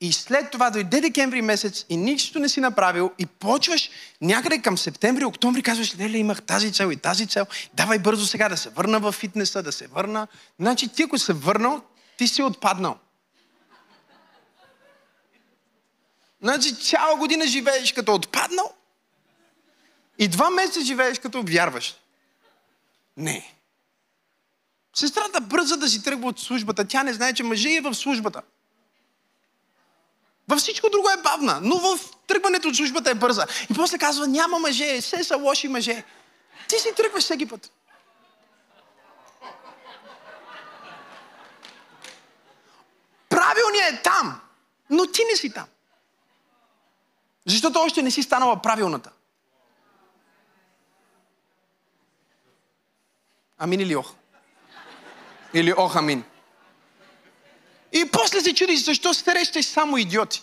и 0.00 0.12
след 0.12 0.50
това 0.50 0.70
дойде 0.70 1.00
декември 1.00 1.42
месец 1.42 1.84
и 1.88 1.96
нищо 1.96 2.38
не 2.38 2.48
си 2.48 2.60
направил 2.60 3.10
и 3.18 3.26
почваш 3.26 3.90
някъде 4.20 4.62
към 4.62 4.78
септември, 4.78 5.24
октомври, 5.24 5.62
казваш, 5.62 5.98
леле, 5.98 6.18
имах 6.18 6.42
тази 6.42 6.72
цел 6.72 6.92
и 6.92 6.96
тази 6.96 7.26
цел, 7.26 7.46
давай 7.74 7.98
бързо 7.98 8.26
сега 8.26 8.48
да 8.48 8.56
се 8.56 8.70
върна 8.70 9.00
в 9.00 9.12
фитнеса, 9.12 9.62
да 9.62 9.72
се 9.72 9.86
върна. 9.86 10.26
Значи 10.60 10.88
ти 10.88 11.02
ако 11.02 11.18
се 11.18 11.32
върнал, 11.32 11.80
ти 12.16 12.28
си 12.28 12.42
отпаднал. 12.42 12.96
Значи 16.42 16.76
цяла 16.76 17.16
година 17.16 17.46
живееш 17.46 17.92
като 17.92 18.14
отпаднал 18.14 18.74
и 20.18 20.28
два 20.28 20.50
месеца 20.50 20.80
живееш 20.80 21.18
като 21.18 21.42
вярваш. 21.42 21.96
Не. 23.16 23.54
Сестрата 24.94 25.40
бърза 25.40 25.76
да 25.76 25.88
си 25.88 26.02
тръгва 26.02 26.28
от 26.28 26.40
службата. 26.40 26.88
Тя 26.88 27.02
не 27.02 27.12
знае, 27.12 27.34
че 27.34 27.42
мъжа 27.42 27.70
е 27.70 27.80
в 27.80 27.94
службата. 27.94 28.42
Във 30.48 30.58
всичко 30.58 30.90
друго 30.90 31.08
е 31.10 31.22
бавна, 31.22 31.60
но 31.62 31.78
в 31.78 32.00
тръгването 32.26 32.68
от 32.68 32.76
службата 32.76 33.10
е 33.10 33.14
бърза. 33.14 33.46
И 33.70 33.74
после 33.74 33.98
казва, 33.98 34.26
няма 34.26 34.58
мъже, 34.58 35.00
все 35.00 35.24
са 35.24 35.36
лоши 35.36 35.68
мъже. 35.68 36.04
Ти 36.68 36.78
си 36.78 36.94
тръгваш 36.96 37.24
всеки 37.24 37.48
път. 37.48 37.72
Правилният 43.28 43.92
е 43.92 44.02
там, 44.02 44.40
но 44.90 45.06
ти 45.06 45.22
не 45.30 45.36
си 45.36 45.52
там. 45.52 45.66
Защото 47.48 47.80
още 47.80 48.02
не 48.02 48.10
си 48.10 48.22
станала 48.22 48.62
правилната. 48.62 49.10
Амин 53.58 53.80
или 53.80 53.96
ох? 53.96 54.14
Или 55.54 55.74
ох, 55.76 55.96
амин. 55.96 56.24
И 57.92 58.10
после 58.12 58.40
се 58.40 58.54
чудиш, 58.54 58.84
защо 58.84 59.14
срещаш 59.14 59.64
само 59.64 59.98
идиоти. 59.98 60.42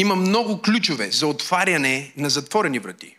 Има 0.00 0.16
много 0.16 0.62
ключове 0.62 1.10
за 1.10 1.26
отваряне 1.26 2.12
на 2.16 2.30
затворени 2.30 2.78
врати. 2.78 3.16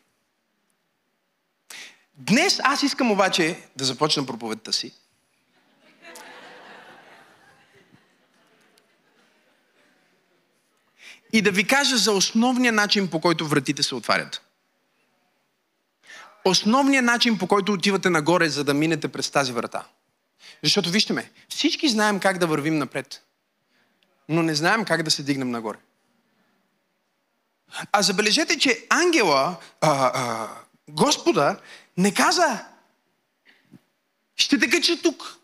Днес 2.18 2.60
аз 2.64 2.84
искам 2.84 3.12
обаче 3.12 3.60
да 3.76 3.86
започна 3.86 4.26
проповедта 4.26 4.74
си. 4.74 4.94
И 11.34 11.42
да 11.42 11.52
ви 11.52 11.68
кажа 11.68 11.98
за 11.98 12.12
основния 12.12 12.72
начин, 12.72 13.10
по 13.10 13.22
който 13.22 13.48
вратите 13.48 13.84
се 13.84 13.96
отварят. 13.96 14.42
Основният 16.46 17.06
начин, 17.06 17.38
по 17.38 17.48
който 17.48 17.74
отивате 17.74 18.10
нагоре, 18.10 18.50
за 18.50 18.64
да 18.64 18.74
минете 18.74 19.08
през 19.08 19.30
тази 19.30 19.52
врата. 19.52 19.88
Защото 20.64 20.90
вижте 20.90 21.14
ме, 21.14 21.32
всички 21.50 21.90
знаем 21.90 22.20
как 22.20 22.38
да 22.38 22.48
вървим 22.48 22.78
напред, 22.78 23.24
но 24.30 24.44
не 24.44 24.56
знаем 24.56 24.86
как 24.86 25.04
да 25.04 25.12
се 25.12 25.24
дигнем 25.24 25.52
нагоре. 25.52 25.78
А 27.92 28.02
забележете, 28.02 28.60
че 28.60 28.86
ангела, 28.90 29.56
а, 29.82 30.12
а, 30.14 30.50
Господа, 30.90 31.60
не 31.98 32.14
каза, 32.14 32.66
ще 34.36 34.60
те 34.60 34.70
кача 34.70 35.02
тук. 35.02 35.38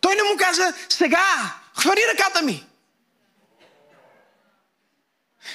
Той 0.00 0.14
не 0.14 0.22
му 0.22 0.36
каза, 0.38 0.74
сега, 0.88 1.54
хвани 1.80 2.00
ръката 2.12 2.42
ми. 2.42 2.66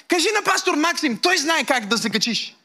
Кажи 0.07 0.27
на 0.31 0.43
пастор 0.43 0.75
Максим, 0.75 1.19
той 1.21 1.37
знае 1.37 1.65
как 1.65 1.87
да 1.87 1.97
се 1.97 2.09
качиш. 2.09 2.55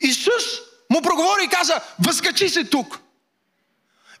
Исус 0.00 0.44
му 0.90 1.02
проговори 1.02 1.44
и 1.44 1.48
каза, 1.48 1.80
възкачи 2.06 2.48
се 2.48 2.64
тук. 2.64 3.00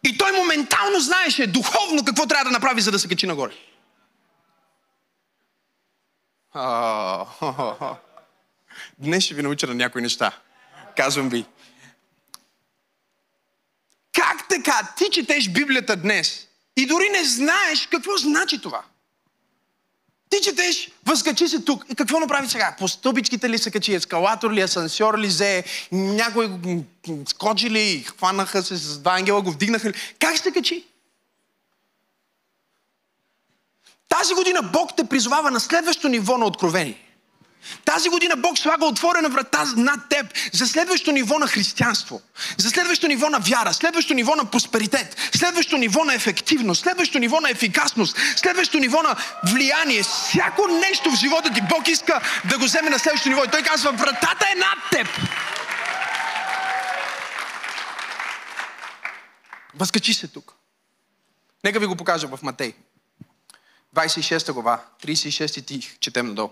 И 0.04 0.18
той 0.18 0.32
моментално 0.32 1.00
знаеше 1.00 1.46
духовно 1.46 2.04
какво 2.04 2.26
трябва 2.26 2.44
да 2.44 2.50
направи, 2.50 2.80
за 2.80 2.90
да 2.90 2.98
се 2.98 3.08
качи 3.08 3.26
нагоре. 3.26 3.54
Днес 8.98 9.24
ще 9.24 9.34
ви 9.34 9.42
науча 9.42 9.66
на 9.66 9.74
някои 9.74 10.02
неща. 10.02 10.32
Казвам 10.96 11.28
ви. 11.28 11.46
Как 14.12 14.48
така 14.48 14.94
ти 14.96 15.10
четеш 15.12 15.48
Библията 15.48 15.96
днес 15.96 16.48
и 16.76 16.86
дори 16.86 17.08
не 17.08 17.24
знаеш 17.24 17.86
какво 17.86 18.16
значи 18.16 18.60
това? 18.60 18.84
Ти 20.30 20.40
четеш, 20.42 20.90
възкачи 21.06 21.48
се 21.48 21.60
тук. 21.60 21.84
И 21.88 21.94
какво 21.94 22.20
направи 22.20 22.48
сега? 22.48 22.76
По 22.78 22.88
стъбичките 22.88 23.50
ли 23.50 23.58
се 23.58 23.70
качи? 23.70 23.94
Ескалатор 23.94 24.50
ли, 24.52 24.60
асансьор 24.60 25.18
ли 25.18 25.26
взе? 25.26 25.64
Някой 25.92 26.50
скочи 27.26 27.70
ли? 27.70 28.02
Хванаха 28.02 28.62
се 28.62 28.76
с 28.76 28.98
два 28.98 29.14
ангела, 29.14 29.42
го 29.42 29.50
вдигнаха 29.50 29.88
ли? 29.88 29.94
Как 30.18 30.36
ще 30.36 30.52
качи? 30.52 30.84
Тази 34.08 34.34
година 34.34 34.62
Бог 34.62 34.96
те 34.96 35.04
призовава 35.04 35.50
на 35.50 35.60
следващото 35.60 36.08
ниво 36.08 36.38
на 36.38 36.44
откровение. 36.44 37.09
Тази 37.84 38.08
година 38.08 38.36
Бог 38.36 38.58
слага 38.58 38.86
отворена 38.86 39.28
врата 39.28 39.64
над 39.76 40.00
теб 40.08 40.26
за 40.52 40.66
следващото 40.66 41.12
ниво 41.12 41.38
на 41.38 41.46
християнство, 41.46 42.22
за 42.56 42.70
следващото 42.70 43.08
ниво 43.08 43.30
на 43.30 43.38
вяра, 43.38 43.74
следващото 43.74 44.14
ниво 44.14 44.36
на 44.36 44.44
просперитет, 44.44 45.16
следващото 45.34 45.76
ниво 45.76 46.04
на 46.04 46.14
ефективност, 46.14 46.82
следващото 46.82 47.18
ниво 47.18 47.40
на 47.40 47.50
ефикасност, 47.50 48.16
следващото 48.36 48.78
ниво 48.78 49.02
на 49.02 49.16
влияние. 49.52 50.02
Всяко 50.02 50.66
нещо 50.68 51.10
в 51.10 51.16
живота 51.16 51.52
ти 51.52 51.60
Бог 51.60 51.88
иска 51.88 52.20
да 52.44 52.58
го 52.58 52.64
вземе 52.64 52.90
на 52.90 52.98
следващото 52.98 53.28
ниво. 53.28 53.44
И 53.44 53.48
той 53.48 53.62
казва, 53.62 53.92
вратата 53.92 54.46
е 54.52 54.54
над 54.54 54.78
теб. 54.90 55.06
Възкачи 59.74 60.14
се 60.14 60.28
тук. 60.28 60.54
Нека 61.64 61.80
ви 61.80 61.86
го 61.86 61.96
покажа 61.96 62.26
в 62.26 62.38
Матей. 62.42 62.74
26 63.96 64.52
глава, 64.52 64.84
36 65.02 65.66
тих, 65.66 65.98
четем 65.98 66.26
надолу. 66.26 66.50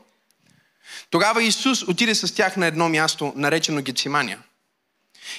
Тогава 1.10 1.42
Исус 1.42 1.82
отиде 1.82 2.14
с 2.14 2.34
тях 2.34 2.56
на 2.56 2.66
едно 2.66 2.88
място, 2.88 3.32
наречено 3.36 3.82
Гецимания. 3.82 4.42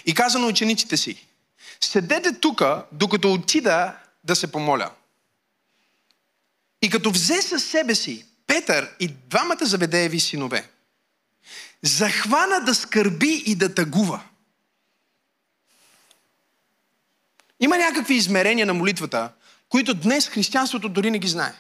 И 0.06 0.14
каза 0.14 0.40
на 0.40 0.48
учениците 0.48 0.98
си, 0.98 1.28
седете 1.82 2.40
тука, 2.40 2.86
докато 2.92 3.34
отида 3.34 3.94
да 4.24 4.36
се 4.36 4.52
помоля. 4.52 4.92
И 6.82 6.90
като 6.90 7.12
взе 7.12 7.42
със 7.42 7.66
себе 7.66 7.96
си 7.96 8.26
Петър 8.48 8.96
и 9.00 9.08
двамата 9.08 9.66
заведееви 9.66 10.20
синове, 10.20 10.70
захвана 11.82 12.60
да 12.66 12.76
скърби 12.76 13.44
и 13.46 13.56
да 13.56 13.76
тъгува. 13.76 14.24
Има 17.60 17.78
някакви 17.78 18.14
измерения 18.14 18.66
на 18.66 18.74
молитвата, 18.74 19.32
които 19.70 19.94
днес 19.94 20.30
християнството 20.30 20.90
дори 20.90 21.12
не 21.12 21.20
ги 21.20 21.28
знае. 21.28 21.54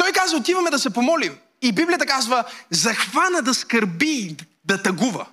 Той 0.00 0.12
казва, 0.12 0.38
отиваме 0.38 0.70
да 0.70 0.78
се 0.78 0.90
помолим. 0.90 1.38
И 1.62 1.72
Библията 1.72 2.06
казва, 2.06 2.44
захвана 2.70 3.42
да 3.42 3.54
скърби, 3.54 4.36
да 4.64 4.82
тъгува. 4.82 5.26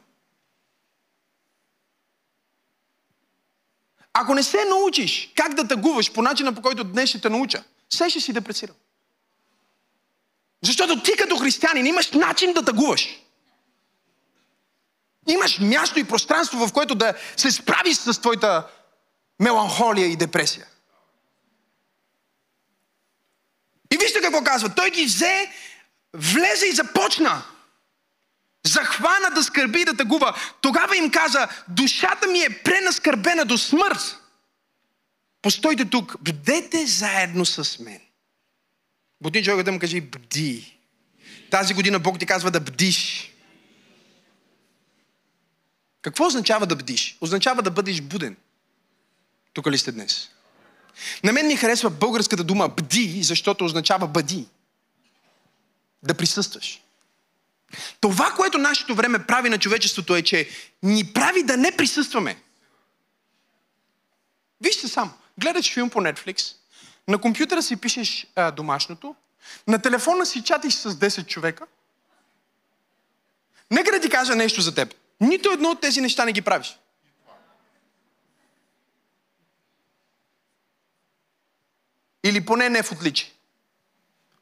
Ако 4.14 4.34
не 4.34 4.44
се 4.44 4.66
научиш 4.66 5.32
как 5.36 5.54
да 5.54 5.68
тъгуваш 5.68 6.14
по 6.14 6.22
начина, 6.22 6.56
по 6.56 6.62
който 6.62 6.84
днес 6.84 7.10
ще 7.10 7.22
те 7.22 7.30
науча, 7.30 7.64
все 7.90 8.10
ще 8.10 8.20
си 8.20 8.34
депресиран. 8.34 8.76
Защото 10.64 11.04
ти 11.04 11.12
като 11.18 11.38
християнин 11.38 11.86
имаш 11.86 12.12
начин 12.12 12.54
да 12.54 12.66
тъгуваш. 12.66 13.08
Имаш 15.28 15.60
място 15.60 16.00
и 16.00 16.08
пространство, 16.08 16.68
в 16.68 16.74
което 16.74 16.96
да 16.96 17.14
се 17.38 17.52
справиш 17.52 17.98
с 17.98 18.22
твоята 18.22 18.68
меланхолия 19.40 20.08
и 20.08 20.16
депресия. 20.16 20.66
И 23.94 23.98
вижте 23.98 24.22
какво 24.22 24.44
казва. 24.44 24.76
Той 24.76 24.92
ги 24.92 25.06
взе, 25.06 25.52
влезе 26.14 26.66
и 26.66 26.76
започна. 26.76 27.44
Захвана 28.66 29.30
да 29.36 29.44
скърби 29.44 29.82
и 29.82 29.86
да 29.86 29.98
тъгува. 29.98 30.36
Тогава 30.62 30.98
им 30.98 31.12
каза, 31.12 31.48
душата 31.68 32.28
ми 32.28 32.40
е 32.40 32.64
пренаскърбена 32.64 33.46
до 33.46 33.58
смърт. 33.58 34.18
Постойте 35.42 35.86
тук, 35.86 36.16
бдете 36.22 36.86
заедно 36.86 37.46
с 37.46 37.80
мен. 37.80 38.02
Будни 39.22 39.44
човек 39.44 39.66
да 39.66 39.72
му 39.72 39.80
каже, 39.80 40.02
бди. 40.02 40.78
Тази 41.52 41.74
година 41.74 42.00
Бог 42.00 42.20
ти 42.20 42.26
казва 42.26 42.52
да 42.52 42.60
бдиш. 42.60 43.32
Какво 46.02 46.26
означава 46.26 46.68
да 46.68 46.76
бдиш? 46.76 47.18
Означава 47.22 47.62
да 47.62 47.72
бъдеш 47.72 48.02
буден. 48.02 48.38
Тук 49.54 49.68
ли 49.68 49.78
сте 49.78 49.92
днес? 49.92 50.30
На 51.24 51.34
мен 51.34 51.48
ми 51.48 51.56
харесва 51.56 51.90
българската 51.90 52.44
дума 52.44 52.70
бди, 52.70 53.24
защото 53.24 53.66
означава 53.66 54.08
бъди. 54.08 54.48
Да 56.04 56.14
присъстваш. 56.14 56.82
Това, 58.02 58.32
което 58.32 58.58
нашето 58.58 58.96
време 58.96 59.26
прави 59.26 59.50
на 59.50 59.60
човечеството 59.60 60.16
е, 60.16 60.22
че 60.22 60.50
ни 60.84 61.14
прави 61.14 61.44
да 61.44 61.58
не 61.58 61.78
присъстваме. 61.78 62.42
Вижте 64.62 64.88
само, 64.88 65.12
гледаш 65.40 65.74
филм 65.74 65.90
по 65.90 66.00
Netflix, 66.00 66.56
на 67.08 67.18
компютъра 67.18 67.62
си 67.62 67.76
пишеш 67.76 68.28
а, 68.36 68.52
домашното, 68.52 69.16
на 69.68 69.82
телефона 69.82 70.26
си 70.26 70.44
чатиш 70.44 70.74
с 70.74 70.92
10 70.92 71.28
човека. 71.28 71.66
Нека 73.72 73.92
да 73.92 74.00
ти 74.00 74.10
кажа 74.10 74.36
нещо 74.36 74.62
за 74.62 74.76
теб. 74.76 74.96
Нито 75.22 75.52
едно 75.52 75.70
от 75.70 75.82
тези 75.82 76.02
неща 76.02 76.26
не 76.26 76.32
ги 76.32 76.42
правиш. 76.42 76.78
Или 82.28 82.46
поне 82.46 82.70
не 82.70 82.84
в 82.84 82.92
отличие. 82.92 83.32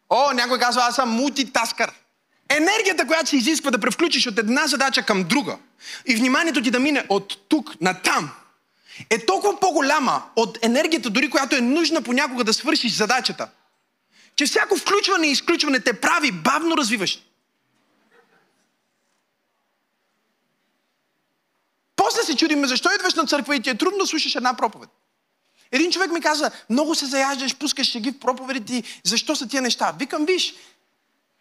О, 0.09 0.31
някой 0.33 0.59
казва, 0.59 0.81
аз 0.81 0.95
съм 0.95 1.09
мултитаскър. 1.09 1.91
Енергията, 2.49 3.07
която 3.07 3.29
се 3.29 3.37
изисква 3.37 3.71
да 3.71 3.79
превключиш 3.79 4.27
от 4.27 4.39
една 4.39 4.67
задача 4.67 5.03
към 5.03 5.23
друга 5.23 5.57
и 6.05 6.15
вниманието 6.15 6.61
ти 6.61 6.71
да 6.71 6.79
мине 6.79 7.05
от 7.09 7.49
тук 7.49 7.81
на 7.81 8.01
там, 8.01 8.31
е 9.09 9.25
толкова 9.25 9.59
по-голяма 9.59 10.23
от 10.35 10.57
енергията, 10.61 11.09
дори 11.09 11.29
която 11.29 11.55
е 11.55 11.61
нужна 11.61 12.01
понякога 12.01 12.43
да 12.43 12.53
свършиш 12.53 12.93
задачата, 12.95 13.49
че 14.35 14.45
всяко 14.45 14.77
включване 14.77 15.27
и 15.27 15.31
изключване 15.31 15.79
те 15.79 16.01
прави 16.01 16.31
бавно 16.31 16.77
развиващ. 16.77 17.31
После 21.95 22.23
се 22.23 22.35
чудиме 22.35 22.67
защо 22.67 22.89
идваш 22.95 23.13
на 23.13 23.25
църква 23.25 23.55
и 23.55 23.61
ти 23.61 23.69
е 23.69 23.77
трудно 23.77 23.97
да 23.97 24.07
слушаш 24.07 24.35
една 24.35 24.57
проповед. 24.57 24.89
Един 25.75 25.91
човек 25.91 26.11
ми 26.11 26.21
каза, 26.21 26.51
много 26.69 26.95
се 26.95 27.05
заяждаш, 27.05 27.55
пускаш 27.55 27.88
шеги 27.88 28.11
в 28.11 28.19
проповедите 28.19 28.89
защо 29.03 29.35
са 29.35 29.47
тия 29.47 29.61
неща? 29.61 29.93
Викам, 29.99 30.25
виж, 30.25 30.55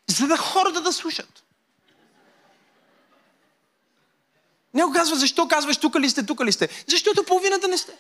за 0.07 0.27
да 0.27 0.37
хората 0.37 0.81
да 0.81 0.93
слушат. 0.93 1.43
Него 4.75 4.93
казва, 4.93 5.17
защо 5.17 5.49
казваш, 5.49 5.77
тук 5.77 5.97
ли 5.97 6.11
сте, 6.11 6.27
тук 6.27 6.45
ли 6.45 6.53
сте? 6.53 6.69
Защото 6.87 7.25
половината 7.25 7.69
не 7.69 7.79
сте. 7.79 7.93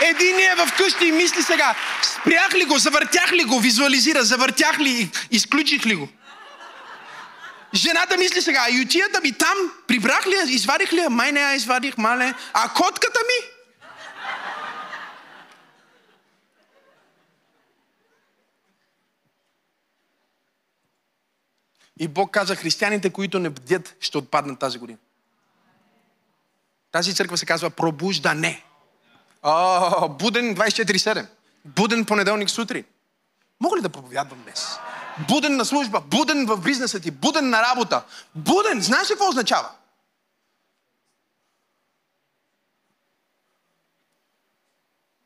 Един 0.00 0.35
е 0.46 0.54
в 0.54 0.76
къщи 0.76 1.06
и 1.06 1.12
мисли 1.12 1.42
сега, 1.42 1.74
спрях 2.02 2.54
ли 2.54 2.64
го, 2.64 2.78
завъртях 2.78 3.32
ли 3.32 3.44
го, 3.44 3.60
визуализира, 3.60 4.24
завъртях 4.24 4.78
ли, 4.78 5.10
изключих 5.30 5.86
ли 5.86 5.94
го. 5.94 6.08
Жената 7.74 8.16
мисли 8.16 8.42
сега, 8.42 8.66
и 8.70 8.82
отията 8.82 9.20
ми 9.20 9.32
там, 9.32 9.56
прибрах 9.86 10.26
ли 10.26 10.34
я, 10.34 10.42
извадих 10.42 10.92
ли 10.92 10.98
я, 10.98 11.10
май 11.10 11.32
не 11.32 11.40
я 11.40 11.54
извадих, 11.54 11.98
мале, 11.98 12.34
а 12.52 12.68
котката 12.68 13.18
ми? 13.18 13.48
И 21.98 22.08
Бог 22.08 22.30
каза, 22.30 22.56
християните, 22.56 23.10
които 23.10 23.38
не 23.38 23.50
бдят, 23.50 23.96
ще 24.00 24.18
отпаднат 24.18 24.58
тази 24.58 24.78
година. 24.78 24.98
Тази 26.92 27.14
църква 27.14 27.38
се 27.38 27.46
казва 27.46 27.70
пробуждане. 27.70 28.62
О, 29.48 30.08
буден 30.08 30.56
24-7. 30.56 31.26
Буден 31.64 32.04
понеделник 32.04 32.50
сутрин. 32.50 32.84
Мога 33.60 33.76
ли 33.76 33.80
да 33.80 33.88
проповядвам 33.88 34.42
днес? 34.42 34.78
Буден 35.28 35.56
на 35.56 35.64
служба, 35.64 36.00
буден 36.00 36.46
в 36.46 36.56
бизнеса 36.56 37.00
ти, 37.00 37.10
буден 37.10 37.50
на 37.50 37.62
работа. 37.62 38.04
Буден, 38.34 38.80
знаеш 38.80 39.10
ли 39.10 39.12
какво 39.12 39.28
означава? 39.28 39.70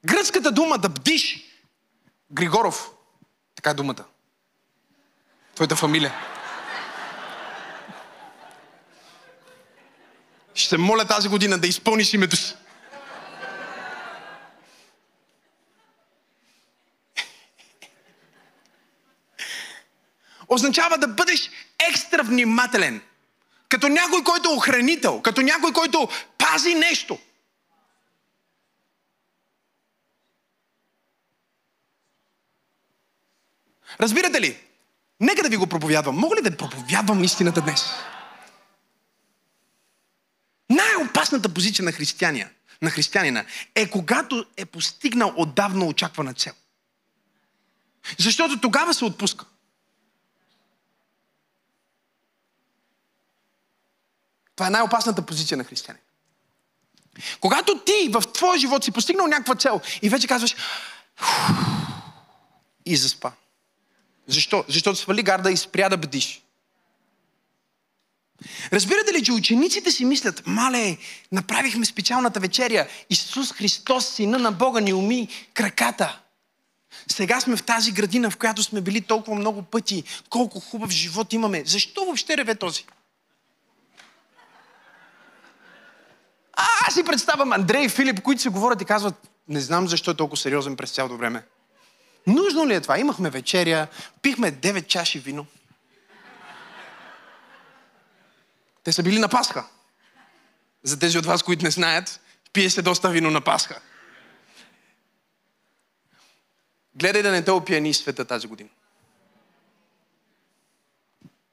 Гръцката 0.06 0.52
дума 0.52 0.78
да 0.78 0.88
бдиш. 0.88 1.44
Григоров. 2.32 2.90
Така 3.54 3.70
е 3.70 3.74
думата. 3.74 4.04
Твоята 5.54 5.76
фамилия. 5.76 6.14
Ще 10.54 10.78
моля 10.78 11.04
тази 11.04 11.28
година 11.28 11.58
да 11.58 11.66
изпълниш 11.66 12.14
името 12.14 12.36
си. 12.36 12.56
Означава 20.50 20.98
да 20.98 21.08
бъдеш 21.08 21.50
екстра 21.88 22.22
внимателен. 22.22 23.00
Като 23.68 23.88
някой, 23.88 24.24
който 24.24 24.50
е 24.50 24.54
охранител, 24.54 25.22
като 25.22 25.40
някой, 25.40 25.72
който 25.72 26.08
пази 26.38 26.74
нещо. 26.74 27.18
Разбирате 34.00 34.40
ли? 34.40 34.58
Нека 35.20 35.42
да 35.42 35.48
ви 35.48 35.56
го 35.56 35.66
проповядвам. 35.66 36.16
Мога 36.16 36.36
ли 36.36 36.42
да 36.42 36.56
проповядвам 36.56 37.24
истината 37.24 37.60
днес? 37.60 37.84
Най-опасната 40.70 41.48
позиция 41.48 41.84
на 41.84 41.92
християния, 41.92 42.50
на 42.82 42.90
християнина 42.90 43.44
е 43.74 43.90
когато 43.90 44.46
е 44.56 44.64
постигнал 44.64 45.34
отдавна 45.36 45.86
очаквана 45.86 46.34
цел. 46.34 46.52
Защото 48.18 48.60
тогава 48.60 48.94
се 48.94 49.04
отпуска. 49.04 49.44
Това 54.60 54.66
е 54.66 54.70
най-опасната 54.70 55.22
позиция 55.22 55.58
на 55.58 55.64
християнин. 55.64 56.02
Когато 57.40 57.78
ти 57.78 58.08
в 58.12 58.22
твоя 58.34 58.58
живот 58.58 58.84
си 58.84 58.90
постигнал 58.90 59.26
някаква 59.26 59.54
цел 59.54 59.80
и 60.02 60.08
вече 60.08 60.26
казваш 60.26 60.56
и 62.86 62.96
заспа. 62.96 63.32
Защо? 64.26 64.64
Защото 64.68 64.98
свали 64.98 65.22
гарда 65.22 65.50
и 65.50 65.56
спря 65.56 65.88
да 65.88 65.96
бдиш. 65.96 66.42
Разбирате 68.72 69.12
ли, 69.12 69.24
че 69.24 69.32
учениците 69.32 69.90
си 69.90 70.04
мислят, 70.04 70.42
мале, 70.46 70.98
направихме 71.32 71.86
специалната 71.86 72.40
вечеря, 72.40 72.88
Исус 73.10 73.52
Христос, 73.52 74.08
Сина 74.08 74.38
на 74.38 74.52
Бога, 74.52 74.80
ни 74.80 74.92
уми 74.92 75.28
краката. 75.54 76.20
Сега 77.08 77.40
сме 77.40 77.56
в 77.56 77.62
тази 77.62 77.92
градина, 77.92 78.30
в 78.30 78.36
която 78.36 78.62
сме 78.62 78.80
били 78.80 79.00
толкова 79.00 79.36
много 79.36 79.62
пъти. 79.62 80.04
Колко 80.30 80.60
хубав 80.60 80.90
живот 80.90 81.32
имаме. 81.32 81.62
Защо 81.66 82.04
въобще 82.04 82.36
реве 82.36 82.54
този? 82.54 82.84
А, 86.62 86.66
аз 86.90 86.94
си 86.94 87.04
представям 87.04 87.52
Андрей 87.52 87.84
и 87.84 87.88
Филип, 87.88 88.22
които 88.22 88.42
си 88.42 88.48
говорят 88.48 88.82
и 88.82 88.84
казват, 88.84 89.30
не 89.48 89.60
знам 89.60 89.88
защо 89.88 90.10
е 90.10 90.16
толкова 90.16 90.36
сериозен 90.36 90.76
през 90.76 90.90
цялото 90.90 91.16
време. 91.16 91.46
Нужно 92.26 92.66
ли 92.66 92.74
е 92.74 92.80
това? 92.80 92.98
Имахме 92.98 93.30
вечеря, 93.30 93.86
пихме 94.22 94.52
9 94.52 94.86
чаши 94.86 95.18
вино. 95.18 95.46
Те 98.84 98.92
са 98.92 99.02
били 99.02 99.18
на 99.18 99.28
Пасха. 99.28 99.64
За 100.82 100.98
тези 100.98 101.18
от 101.18 101.26
вас, 101.26 101.42
които 101.42 101.64
не 101.64 101.70
знаят, 101.70 102.20
пие 102.52 102.70
се 102.70 102.82
доста 102.82 103.10
вино 103.10 103.30
на 103.30 103.40
Пасха. 103.40 103.80
Гледай 106.94 107.22
да 107.22 107.30
не 107.30 107.44
те 107.44 107.50
опияни 107.50 107.94
света 107.94 108.24
тази 108.24 108.46
година. 108.46 108.70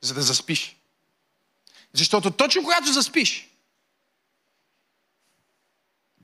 За 0.01 0.13
да 0.13 0.21
заспиш. 0.21 0.77
Защото 1.93 2.31
точно 2.31 2.63
когато 2.63 2.93
заспиш, 2.93 3.46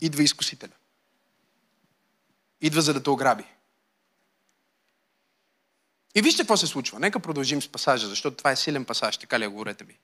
идва 0.05 0.23
изкусителя. 0.23 0.71
Идва 2.61 2.81
за 2.81 2.93
да 2.93 3.03
те 3.03 3.09
ограби. 3.09 3.45
И 6.15 6.21
вижте 6.21 6.41
какво 6.41 6.57
се 6.57 6.67
случва. 6.67 6.99
Нека 6.99 7.19
продължим 7.19 7.61
с 7.61 7.67
пасажа, 7.67 8.07
защото 8.07 8.37
това 8.37 8.51
е 8.51 8.55
силен 8.55 8.85
пасаж, 8.85 9.17
така 9.17 9.39
ли 9.39 9.47
говорете 9.47 9.83
ми. 9.83 9.99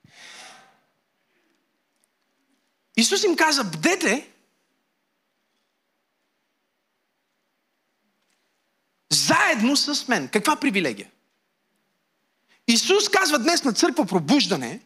Исус 2.98 3.24
им 3.24 3.36
каза, 3.36 3.64
бдете, 3.64 4.32
заедно 9.10 9.78
с 9.78 10.08
мен. 10.08 10.28
Каква 10.28 10.56
привилегия? 10.56 11.12
Исус 12.68 13.10
казва 13.10 13.40
днес 13.40 13.64
на 13.64 13.74
църква 13.74 14.06
пробуждане, 14.06 14.82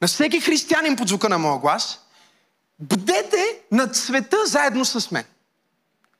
на 0.00 0.08
всеки 0.08 0.40
християнин 0.40 0.96
под 0.96 1.08
звука 1.08 1.28
на 1.28 1.38
моя 1.38 1.58
глас, 1.58 2.07
бдете 2.80 3.60
над 3.72 3.96
света 3.96 4.46
заедно 4.46 4.84
с 4.84 5.10
мен. 5.10 5.24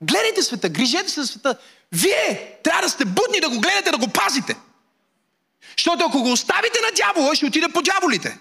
Гледайте 0.00 0.42
света, 0.42 0.68
грижете 0.68 1.08
се 1.08 1.20
за 1.20 1.26
света. 1.26 1.58
Вие 1.92 2.58
трябва 2.64 2.82
да 2.82 2.88
сте 2.88 3.04
будни 3.04 3.40
да 3.40 3.48
го 3.48 3.60
гледате, 3.60 3.90
да 3.90 3.98
го 3.98 4.08
пазите. 4.08 4.56
Защото 5.76 6.04
ако 6.04 6.22
го 6.22 6.32
оставите 6.32 6.78
на 6.80 6.96
дявола, 6.96 7.34
ще 7.34 7.46
отиде 7.46 7.68
по 7.68 7.82
дяволите. 7.82 8.38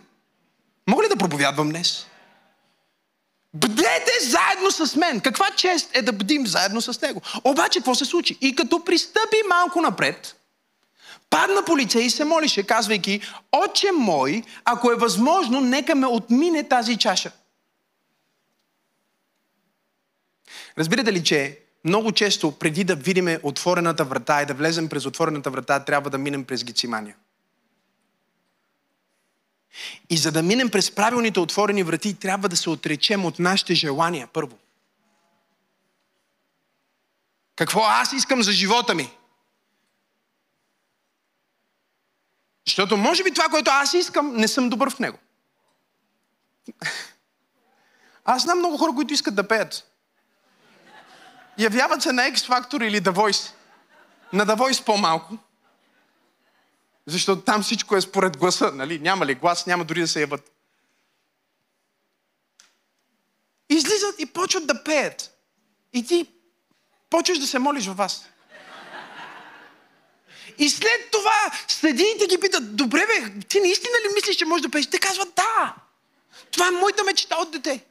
Мога 0.88 1.04
ли 1.04 1.10
да 1.10 1.16
проповядвам 1.16 1.70
днес? 1.70 2.08
Бдете 3.54 4.12
заедно 4.22 4.72
с 4.72 4.96
мен. 4.96 5.20
Каква 5.20 5.52
чест 5.52 5.90
е 5.94 6.02
да 6.02 6.14
бдим 6.14 6.48
заедно 6.48 6.82
с 6.82 7.02
него? 7.02 7.22
Обаче, 7.44 7.80
какво 7.80 7.96
се 7.96 8.06
случи? 8.06 8.38
И 8.42 8.56
като 8.56 8.84
пристъпи 8.84 9.38
малко 9.50 9.82
напред, 9.82 10.36
падна 11.30 11.64
по 11.66 11.78
и 11.78 12.10
се 12.10 12.26
молише, 12.26 12.64
казвайки, 12.64 13.22
Отче 13.52 13.92
мой, 13.92 14.44
ако 14.66 14.92
е 14.92 14.96
възможно, 14.96 15.62
нека 15.62 15.96
ме 15.96 16.08
отмине 16.08 16.64
тази 16.64 16.98
чаша. 16.98 17.32
Разбирате 20.78 21.14
ли, 21.14 21.24
че 21.24 21.60
много 21.84 22.12
често, 22.12 22.60
преди 22.60 22.84
да 22.84 22.96
видиме 22.96 23.40
отворената 23.44 24.06
врата 24.06 24.42
и 24.42 24.46
да 24.46 24.54
влезем 24.54 24.90
през 24.90 25.06
отворената 25.06 25.52
врата, 25.52 25.86
трябва 25.86 26.10
да 26.10 26.18
минем 26.18 26.46
през 26.46 26.64
Гицимания. 26.64 27.16
И 30.10 30.18
за 30.18 30.32
да 30.32 30.44
минем 30.44 30.70
през 30.70 30.96
правилните 30.96 31.40
отворени 31.40 31.84
врати, 31.84 32.20
трябва 32.20 32.50
да 32.50 32.58
се 32.58 32.70
отречем 32.70 33.26
от 33.26 33.40
нашите 33.40 33.74
желания 33.74 34.28
първо. 34.28 34.58
Какво 37.56 37.82
аз 37.84 38.14
искам 38.14 38.44
за 38.44 38.52
живота 38.52 38.96
ми? 38.96 39.12
Защото 42.68 42.98
може 42.98 43.24
би 43.24 43.34
това, 43.34 43.50
което 43.50 43.72
аз 43.72 43.94
искам, 43.94 44.36
не 44.36 44.48
съм 44.48 44.70
добър 44.70 44.90
в 44.90 45.00
него. 45.00 45.18
Аз 48.26 48.44
знам 48.44 48.60
много 48.60 48.78
хора, 48.78 48.92
които 48.96 49.14
искат 49.14 49.36
да 49.36 49.48
пеят. 49.48 49.97
Явяват 51.58 52.02
се 52.02 52.12
на 52.12 52.22
X 52.22 52.36
Factor 52.36 52.88
или 52.88 53.02
The 53.02 53.12
Voice. 53.12 53.52
На 54.34 54.46
The 54.46 54.56
Voice 54.56 54.86
по-малко. 54.86 55.38
Защото 57.06 57.42
там 57.42 57.64
всичко 57.64 57.96
е 57.96 58.02
според 58.02 58.38
гласа, 58.38 58.72
нали? 58.72 59.00
Няма 59.00 59.26
ли 59.26 59.36
глас, 59.36 59.66
няма 59.66 59.86
дори 59.86 60.02
да 60.02 60.08
се 60.08 60.22
яват. 60.22 60.52
Излизат 63.70 64.16
и 64.20 64.26
почват 64.26 64.68
да 64.68 64.84
пеят. 64.84 65.38
И 65.94 66.06
ти 66.06 66.28
почваш 67.10 67.40
да 67.40 67.48
се 67.48 67.60
молиш 67.60 67.88
във 67.88 67.98
вас. 67.98 68.30
И 70.58 70.70
след 70.70 71.12
това 71.12 71.52
следиите 71.68 72.28
ги 72.28 72.40
питат, 72.40 72.76
добре 72.76 73.06
бе, 73.08 73.40
ти 73.48 73.60
наистина 73.60 73.94
ли 73.94 74.14
мислиш, 74.16 74.36
че 74.36 74.46
можеш 74.46 74.62
да 74.62 74.70
пееш? 74.70 74.88
Те 74.88 75.00
казват, 75.00 75.34
да. 75.36 75.76
Това 76.52 76.68
е 76.68 76.72
моята 76.72 77.04
мечта 77.04 77.36
от 77.38 77.52
дете. 77.52 77.86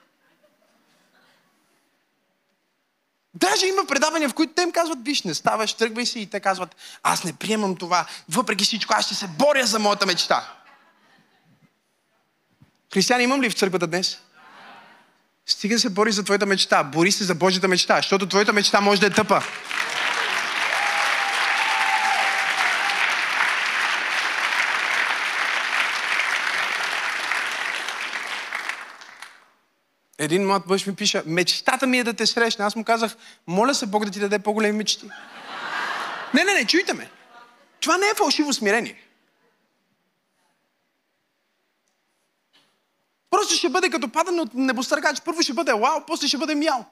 Даже 3.37 3.67
има 3.67 3.85
предавания, 3.87 4.29
в 4.29 4.35
които 4.35 4.53
те 4.53 4.63
им 4.63 4.73
казват, 4.73 4.99
виж, 5.05 5.23
не 5.23 5.35
ставаш, 5.35 5.73
тръгвай 5.73 6.07
си 6.07 6.21
и 6.21 6.27
те 6.27 6.41
казват, 6.41 6.77
аз 7.03 7.25
не 7.25 7.33
приемам 7.33 7.77
това, 7.77 8.07
въпреки 8.29 8.65
всичко, 8.65 8.95
аз 8.97 9.07
ще 9.07 9.15
се 9.15 9.27
боря 9.27 9.67
за 9.67 9.79
моята 9.79 10.07
мечта. 10.07 10.53
Християни 12.95 13.25
имам 13.25 13.43
ли 13.43 13.51
в 13.51 13.55
църквата 13.55 13.87
днес? 13.87 14.19
Стига 15.47 15.79
се 15.79 15.91
бори 15.91 16.13
за 16.13 16.25
твоята 16.25 16.47
мечта, 16.47 16.85
бори 16.85 17.13
се 17.13 17.25
за 17.25 17.35
Божията 17.35 17.69
мечта, 17.69 17.97
защото 17.97 18.27
твоята 18.27 18.53
мечта 18.53 18.81
може 18.81 19.01
да 19.01 19.07
е 19.07 19.11
тъпа. 19.11 19.43
Един 30.27 30.47
млад 30.47 30.67
мъж 30.67 30.87
ми 30.87 30.95
пише, 30.95 31.23
мечтата 31.27 31.87
ми 31.87 31.99
е 31.99 32.05
да 32.05 32.15
те 32.15 32.27
срещна. 32.27 32.67
Аз 32.67 32.77
му 32.77 32.85
казах, 32.85 33.17
моля 33.47 33.75
се 33.75 33.87
Бог 33.87 34.05
да 34.05 34.11
ти 34.11 34.21
даде 34.21 34.39
по-големи 34.39 34.79
мечти. 34.79 35.11
не, 36.35 36.45
не, 36.45 36.55
не, 36.55 36.67
чуйте 36.67 36.95
ме. 36.95 37.11
Това 37.81 37.99
не 37.99 38.07
е 38.07 38.15
фалшиво 38.15 38.53
смирение. 38.53 39.03
Просто 43.31 43.55
ще 43.55 43.69
бъде 43.69 43.91
като 43.91 44.09
падане 44.09 44.41
от 44.41 44.55
небостъргач. 44.55 45.21
Първо 45.21 45.43
ще 45.43 45.53
бъде 45.53 45.73
вау, 45.73 46.01
после 46.07 46.29
ще 46.29 46.39
бъде 46.39 46.55
мяу. 46.55 46.85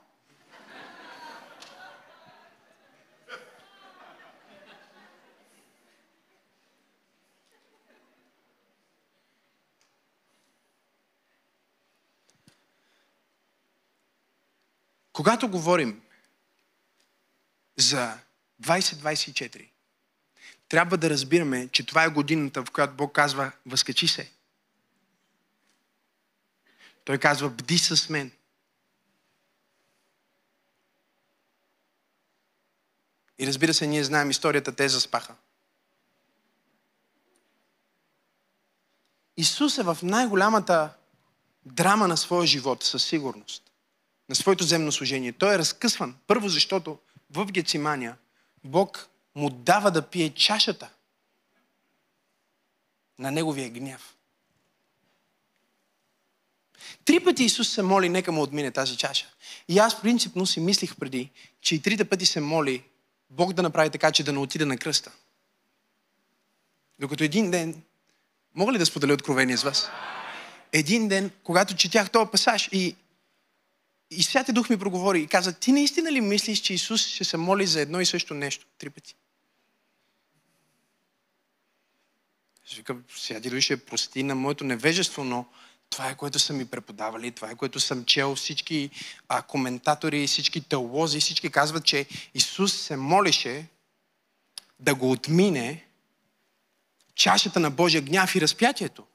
Когато 15.14 15.48
говорим 15.48 16.02
за 17.76 18.18
2024, 18.62 19.68
трябва 20.68 20.96
да 20.96 21.10
разбираме, 21.10 21.68
че 21.68 21.86
това 21.86 22.04
е 22.04 22.08
годината, 22.08 22.64
в 22.64 22.70
която 22.70 22.94
Бог 22.94 23.14
казва, 23.14 23.52
възкачи 23.66 24.08
се. 24.08 24.32
Той 27.04 27.18
казва, 27.18 27.50
бди 27.50 27.78
с 27.78 28.08
мен. 28.08 28.32
И 33.38 33.46
разбира 33.46 33.74
се, 33.74 33.86
ние 33.86 34.04
знаем 34.04 34.30
историята, 34.30 34.76
те 34.76 34.88
заспаха. 34.88 35.34
Исус 39.36 39.78
е 39.78 39.82
в 39.82 39.98
най-голямата 40.02 40.96
драма 41.64 42.08
на 42.08 42.16
своя 42.16 42.46
живот, 42.46 42.84
със 42.84 43.04
сигурност 43.04 43.73
на 44.34 44.36
своето 44.36 44.64
земно 44.64 44.92
служение. 44.92 45.32
Той 45.32 45.54
е 45.54 45.58
разкъсван. 45.58 46.14
Първо, 46.26 46.48
защото 46.48 46.98
в 47.30 47.46
Гецимания 47.46 48.16
Бог 48.64 49.08
му 49.34 49.50
дава 49.50 49.90
да 49.90 50.02
пие 50.02 50.30
чашата 50.30 50.90
на 53.18 53.30
неговия 53.30 53.70
гняв. 53.70 54.14
Три 57.04 57.24
пъти 57.24 57.44
Исус 57.44 57.68
се 57.68 57.82
моли, 57.82 58.08
нека 58.08 58.32
му 58.32 58.42
отмине 58.42 58.70
тази 58.70 58.96
чаша. 58.96 59.26
И 59.68 59.78
аз 59.78 60.02
принципно 60.02 60.46
си 60.46 60.60
мислих 60.60 60.96
преди, 60.96 61.30
че 61.60 61.74
и 61.74 61.82
трите 61.82 62.04
пъти 62.04 62.26
се 62.26 62.40
моли 62.40 62.82
Бог 63.30 63.52
да 63.52 63.62
направи 63.62 63.90
така, 63.90 64.12
че 64.12 64.24
да 64.24 64.32
не 64.32 64.38
отиде 64.38 64.64
на 64.64 64.78
кръста. 64.78 65.12
Докато 66.98 67.24
един 67.24 67.50
ден, 67.50 67.82
мога 68.54 68.72
ли 68.72 68.78
да 68.78 68.86
споделя 68.86 69.12
откровение 69.12 69.56
с 69.56 69.62
вас? 69.62 69.90
Един 70.72 71.08
ден, 71.08 71.30
когато 71.44 71.76
четях 71.76 72.10
този 72.10 72.30
пасаж 72.30 72.68
и 72.72 72.96
и 74.10 74.22
Святи 74.22 74.52
Дух 74.52 74.70
ми 74.70 74.78
проговори 74.78 75.20
и 75.20 75.26
каза, 75.26 75.52
ти 75.52 75.72
наистина 75.72 76.12
ли 76.12 76.20
мислиш, 76.20 76.60
че 76.60 76.74
Исус 76.74 77.06
ще 77.06 77.24
се 77.24 77.36
моли 77.36 77.66
за 77.66 77.80
едно 77.80 78.00
и 78.00 78.06
също 78.06 78.34
нещо 78.34 78.66
три 78.78 78.90
пъти? 78.90 79.14
Ще 82.64 82.76
викам, 82.76 83.04
Святи 83.16 83.50
Дух 83.50 83.58
ще 83.58 83.84
прости 83.84 84.22
на 84.22 84.34
моето 84.34 84.64
невежество, 84.64 85.24
но 85.24 85.46
това 85.90 86.10
е 86.10 86.16
което 86.16 86.38
са 86.38 86.52
ми 86.52 86.66
преподавали, 86.66 87.30
това 87.30 87.50
е 87.50 87.54
което 87.54 87.80
съм 87.80 88.04
чел. 88.04 88.34
Всички 88.34 88.90
а, 89.28 89.42
коментатори, 89.42 90.26
всички 90.26 90.60
теолози, 90.60 91.20
всички 91.20 91.50
казват, 91.50 91.84
че 91.84 92.06
Исус 92.34 92.72
се 92.72 92.96
молеше 92.96 93.66
да 94.80 94.94
го 94.94 95.10
отмине 95.10 95.86
чашата 97.14 97.60
на 97.60 97.70
Божия 97.70 98.02
гняв 98.02 98.34
и 98.34 98.40
разпятието. 98.40 99.06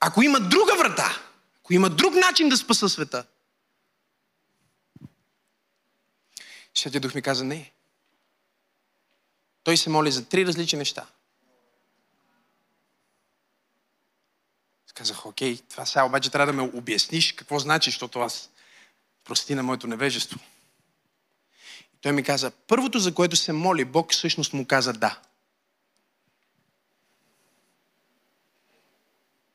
Ако 0.00 0.22
има 0.22 0.40
друга 0.40 0.76
врата, 0.78 1.22
ако 1.60 1.72
има 1.72 1.90
друг 1.90 2.14
начин 2.14 2.48
да 2.48 2.56
спаса 2.56 2.88
света, 2.88 3.24
Святия 6.80 7.00
Дух 7.00 7.14
ми 7.14 7.22
каза 7.22 7.44
не. 7.44 7.72
Той 9.64 9.76
се 9.76 9.90
моли 9.90 10.12
за 10.12 10.24
три 10.24 10.46
различни 10.46 10.78
неща. 10.78 11.06
Казах, 14.94 15.26
окей, 15.26 15.58
това 15.68 15.86
сега 15.86 16.04
обаче 16.04 16.30
трябва 16.30 16.46
да 16.46 16.52
ме 16.52 16.70
обясниш 16.74 17.32
какво 17.32 17.58
значи, 17.58 17.90
защото 17.90 18.20
аз 18.20 18.50
прости 19.24 19.54
на 19.54 19.62
моето 19.62 19.86
невежество. 19.86 20.38
И 21.94 21.96
той 22.00 22.12
ми 22.12 22.22
каза, 22.22 22.50
първото, 22.50 22.98
за 22.98 23.14
което 23.14 23.36
се 23.36 23.52
моли, 23.52 23.84
Бог 23.84 24.12
всъщност 24.12 24.52
му 24.52 24.66
каза 24.66 24.92
да. 24.92 25.20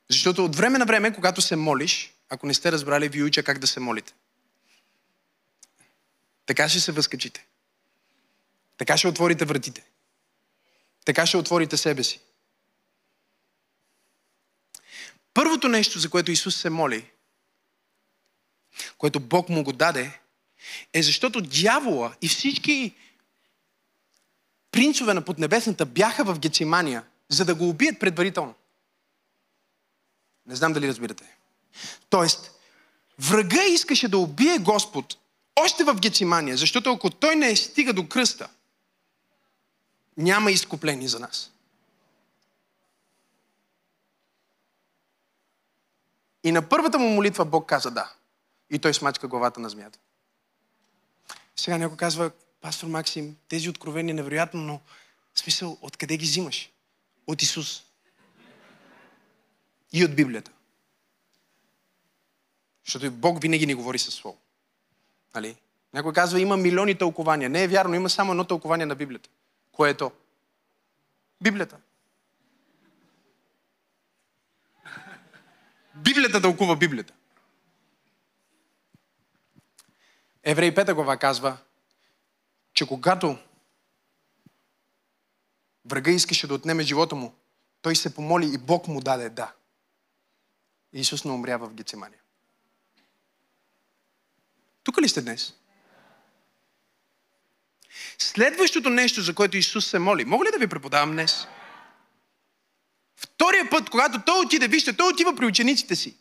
Защото 0.10 0.46
от 0.46 0.56
време 0.56 0.78
на 0.78 0.86
време, 0.86 1.14
когато 1.14 1.42
се 1.42 1.56
молиш, 1.56 2.14
ако 2.30 2.48
не 2.48 2.54
сте 2.54 2.72
разбрали, 2.72 3.10
ви 3.10 3.24
уча 3.24 3.44
как 3.44 3.60
да 3.60 3.68
се 3.68 3.80
молите. 3.80 4.14
Така 6.46 6.70
ще 6.70 6.80
се 6.80 6.92
възкачите. 6.92 7.48
Така 8.78 8.98
ще 8.98 9.08
отворите 9.08 9.46
вратите. 9.46 9.86
Така 11.06 11.26
ще 11.26 11.38
отворите 11.38 11.78
себе 11.78 12.04
си. 12.04 12.20
Първото 15.34 15.68
нещо, 15.68 16.00
за 16.00 16.10
което 16.10 16.32
Исус 16.32 16.56
се 16.56 16.70
моли, 16.70 17.12
което 18.98 19.20
Бог 19.20 19.50
му 19.50 19.64
го 19.64 19.74
даде, 19.74 20.20
е 20.94 21.04
защото 21.04 21.42
дявола 21.42 22.16
и 22.22 22.28
всички 22.28 22.96
принцове 24.72 25.14
на 25.14 25.26
поднебесната 25.26 25.86
бяха 25.86 26.24
в 26.24 26.40
Гецимания, 26.40 27.04
за 27.30 27.46
да 27.46 27.56
го 27.56 27.70
убият 27.70 28.00
предварително. 28.00 28.54
Не 30.46 30.56
знам 30.56 30.74
дали 30.74 30.88
разбирате. 30.88 31.38
Тоест, 32.10 32.52
врага 33.20 33.64
искаше 33.64 34.08
да 34.08 34.18
убие 34.18 34.58
Господ 34.58 35.18
още 35.56 35.84
в 35.84 36.00
Гецимания, 36.00 36.58
защото 36.58 36.92
ако 36.92 37.10
той 37.10 37.36
не 37.36 37.56
стига 37.56 37.94
до 37.94 38.10
кръста, 38.10 38.50
няма 40.18 40.52
изкупление 40.52 41.08
за 41.08 41.20
нас. 41.20 41.52
И 46.44 46.52
на 46.52 46.70
първата 46.70 47.00
му 47.00 47.10
молитва 47.10 47.46
Бог 47.46 47.70
каза 47.70 47.92
да. 47.92 48.14
И 48.70 48.80
той 48.80 48.94
смачка 48.94 49.28
главата 49.28 49.60
на 49.60 49.70
змията. 49.70 50.00
Сега 51.56 51.78
някой 51.78 51.98
казва, 51.98 52.32
пастор 52.62 52.88
Максим, 52.88 53.38
тези 53.48 53.70
откровения 53.70 54.16
невероятно, 54.16 54.62
но 54.62 54.82
в 55.34 55.40
смисъл, 55.40 55.78
откъде 55.82 56.18
ги 56.18 56.26
взимаш? 56.26 56.70
От 57.28 57.42
Исус. 57.42 57.84
И 59.94 60.06
от 60.06 60.16
Библията. 60.16 60.52
Защото 62.86 63.12
Бог 63.12 63.42
винаги 63.42 63.66
ни 63.66 63.74
говори 63.74 64.00
със 64.00 64.14
Слово. 64.14 64.38
Нали? 65.36 65.56
Някой 65.94 66.14
казва, 66.14 66.40
има 66.40 66.58
милиони 66.58 66.98
тълкования. 66.98 67.50
Не 67.50 67.64
е 67.64 67.68
вярно, 67.68 67.96
има 67.96 68.10
само 68.10 68.32
едно 68.32 68.44
тълкование 68.44 68.86
на 68.86 68.96
Библията. 68.96 69.30
Кое 69.72 69.90
е 69.90 69.94
то? 69.94 70.12
Библията. 71.42 71.78
Библията 75.96 76.42
тълкува 76.42 76.76
Библията. 76.76 77.14
Еврей 80.44 80.76
5 80.76 80.94
глава 80.94 81.18
казва, 81.18 81.58
че 82.74 82.88
когато 82.88 83.38
врага 85.86 86.12
искаше 86.12 86.48
да 86.48 86.54
отнеме 86.54 86.84
живота 86.84 87.16
му, 87.16 87.36
той 87.82 87.96
се 87.96 88.16
помоли 88.16 88.54
и 88.54 88.58
Бог 88.58 88.88
му 88.88 89.02
даде 89.02 89.30
да. 89.30 89.54
Исус 90.94 91.26
не 91.26 91.32
умря 91.32 91.58
в 91.58 91.74
Гецемания. 91.74 92.20
Тук 94.86 95.02
ли 95.02 95.10
сте 95.10 95.22
днес? 95.22 95.54
Следващото 98.18 98.90
нещо, 98.90 99.22
за 99.22 99.36
което 99.36 99.58
Исус 99.58 99.88
се 99.88 100.00
моли, 100.00 100.26
мога 100.26 100.46
ли 100.46 100.50
да 100.52 100.60
ви 100.60 100.68
преподавам 100.68 101.12
днес? 101.12 101.48
Втория 103.16 103.70
път, 103.70 103.90
когато 103.90 104.22
той 104.22 104.46
отиде, 104.46 104.68
вижте, 104.68 104.98
той 104.98 105.12
отива 105.12 105.36
при 105.36 105.46
учениците 105.46 105.96
си. 105.96 106.16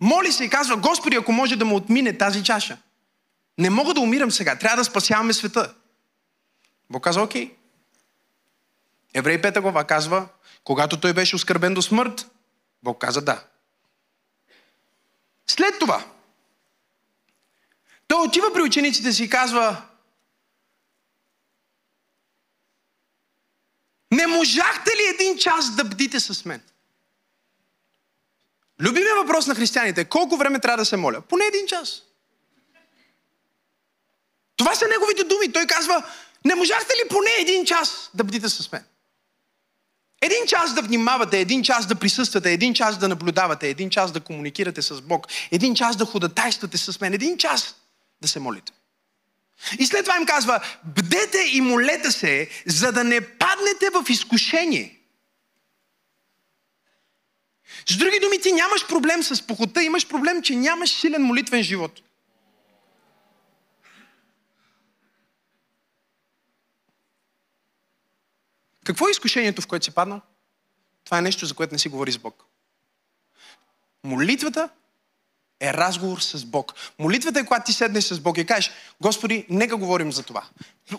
Моли 0.00 0.32
се 0.32 0.44
и 0.44 0.50
казва, 0.50 0.76
Господи, 0.76 1.16
ако 1.16 1.32
може 1.32 1.56
да 1.56 1.64
му 1.64 1.76
отмине 1.76 2.18
тази 2.18 2.44
чаша. 2.44 2.78
Не 3.58 3.70
мога 3.70 3.94
да 3.94 4.00
умирам 4.00 4.30
сега, 4.30 4.58
трябва 4.58 4.76
да 4.76 4.84
спасяваме 4.84 5.32
света. 5.32 5.74
Бог 6.90 7.04
казва, 7.04 7.22
окей. 7.22 7.56
Еврей 9.14 9.42
5 9.42 9.60
глава 9.60 9.84
казва, 9.84 10.28
когато 10.64 11.00
той 11.00 11.12
беше 11.12 11.36
оскърбен 11.36 11.74
до 11.74 11.82
смърт, 11.82 12.30
Бог 12.82 13.00
каза 13.00 13.22
да. 13.22 13.44
След 15.46 15.78
това, 15.78 16.04
той 18.10 18.26
отива 18.26 18.52
при 18.52 18.62
учениците 18.62 19.12
си 19.12 19.24
и 19.24 19.28
казва, 19.28 19.82
не 24.10 24.26
можахте 24.26 24.90
ли 24.90 25.14
един 25.14 25.38
час 25.38 25.76
да 25.76 25.84
бдите 25.84 26.20
с 26.20 26.44
мен? 26.44 26.62
Любимия 28.80 29.14
въпрос 29.14 29.46
на 29.46 29.54
християните 29.54 30.00
е 30.00 30.04
колко 30.04 30.36
време 30.36 30.60
трябва 30.60 30.76
да 30.76 30.84
се 30.84 30.96
моля? 30.96 31.20
Поне 31.20 31.44
един 31.44 31.66
час. 31.66 32.02
Това 34.56 34.74
са 34.74 34.88
неговите 34.88 35.24
думи. 35.24 35.52
Той 35.52 35.66
казва, 35.66 36.04
не 36.44 36.54
можахте 36.54 36.94
ли 36.94 37.08
поне 37.08 37.30
един 37.38 37.64
час 37.64 38.10
да 38.14 38.24
бдите 38.24 38.48
с 38.48 38.72
мен? 38.72 38.84
Един 40.20 40.46
час 40.46 40.74
да 40.74 40.82
внимавате, 40.82 41.40
един 41.40 41.62
час 41.62 41.86
да 41.86 41.94
присъствате, 41.94 42.52
един 42.52 42.74
час 42.74 42.98
да 42.98 43.08
наблюдавате, 43.08 43.68
един 43.68 43.90
час 43.90 44.12
да 44.12 44.20
комуникирате 44.20 44.82
с 44.82 45.00
Бог, 45.00 45.26
един 45.50 45.74
час 45.74 45.96
да 45.96 46.04
ходатайствате 46.04 46.78
с 46.78 47.00
мен, 47.00 47.14
един 47.14 47.38
час 47.38 47.74
да 48.22 48.28
се 48.28 48.40
молите. 48.40 48.72
И 49.78 49.86
след 49.86 50.04
това 50.04 50.16
им 50.16 50.26
казва, 50.26 50.60
бдете 50.84 51.38
и 51.52 51.60
молете 51.60 52.10
се, 52.10 52.48
за 52.66 52.92
да 52.92 53.04
не 53.04 53.38
паднете 53.38 53.90
в 53.90 54.04
изкушение. 54.10 55.00
С 57.88 57.96
други 57.96 58.20
думи, 58.20 58.40
ти 58.40 58.52
нямаш 58.52 58.86
проблем 58.88 59.22
с 59.22 59.46
похота, 59.46 59.82
имаш 59.82 60.08
проблем, 60.08 60.42
че 60.42 60.56
нямаш 60.56 60.90
силен 60.90 61.22
молитвен 61.22 61.62
живот. 61.62 62.00
Какво 68.84 69.08
е 69.08 69.10
изкушението, 69.10 69.62
в 69.62 69.66
което 69.66 69.84
си 69.84 69.90
паднал? 69.90 70.20
Това 71.04 71.18
е 71.18 71.22
нещо, 71.22 71.46
за 71.46 71.54
което 71.54 71.74
не 71.74 71.78
си 71.78 71.88
говори 71.88 72.12
с 72.12 72.18
Бог. 72.18 72.44
Молитвата 74.04 74.68
е 75.60 75.74
разговор 75.74 76.20
с 76.20 76.44
Бог. 76.44 76.74
Молитвата 76.98 77.40
е, 77.40 77.44
когато 77.44 77.66
ти 77.66 77.72
седнеш 77.72 78.04
с 78.04 78.20
Бог 78.20 78.38
и 78.38 78.46
кажеш, 78.46 78.70
Господи, 79.00 79.46
нека 79.50 79.76
говорим 79.76 80.12
за 80.12 80.22
това. 80.22 80.44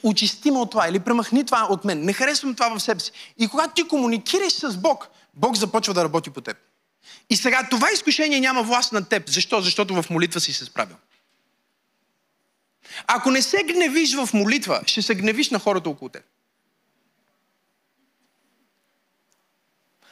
Очисти 0.03 0.51
ме 0.51 0.59
от 0.59 0.71
това 0.71 0.87
или 0.87 0.99
премахни 0.99 1.45
това 1.45 1.67
от 1.69 1.85
мен. 1.85 2.05
Не 2.05 2.13
харесвам 2.13 2.55
това 2.55 2.77
в 2.77 2.79
себе 2.79 2.99
си. 2.99 3.11
И 3.37 3.47
когато 3.47 3.73
ти 3.73 3.87
комуникираш 3.87 4.53
с 4.53 4.77
Бог, 4.77 5.07
Бог 5.33 5.55
започва 5.55 5.93
да 5.93 6.03
работи 6.03 6.29
по 6.29 6.41
теб. 6.41 6.57
И 7.29 7.35
сега 7.35 7.67
това 7.69 7.87
изкушение 7.93 8.39
няма 8.39 8.63
власт 8.63 8.91
над 8.91 9.09
теб. 9.09 9.29
Защо? 9.29 9.61
Защото 9.61 10.01
в 10.01 10.09
молитва 10.09 10.39
си 10.39 10.53
се 10.53 10.65
справил. 10.65 10.95
Ако 13.07 13.31
не 13.31 13.41
се 13.41 13.63
гневиш 13.63 14.15
в 14.15 14.29
молитва, 14.33 14.81
ще 14.85 15.01
се 15.01 15.15
гневиш 15.15 15.49
на 15.49 15.59
хората 15.59 15.89
около 15.89 16.09
теб. 16.09 16.23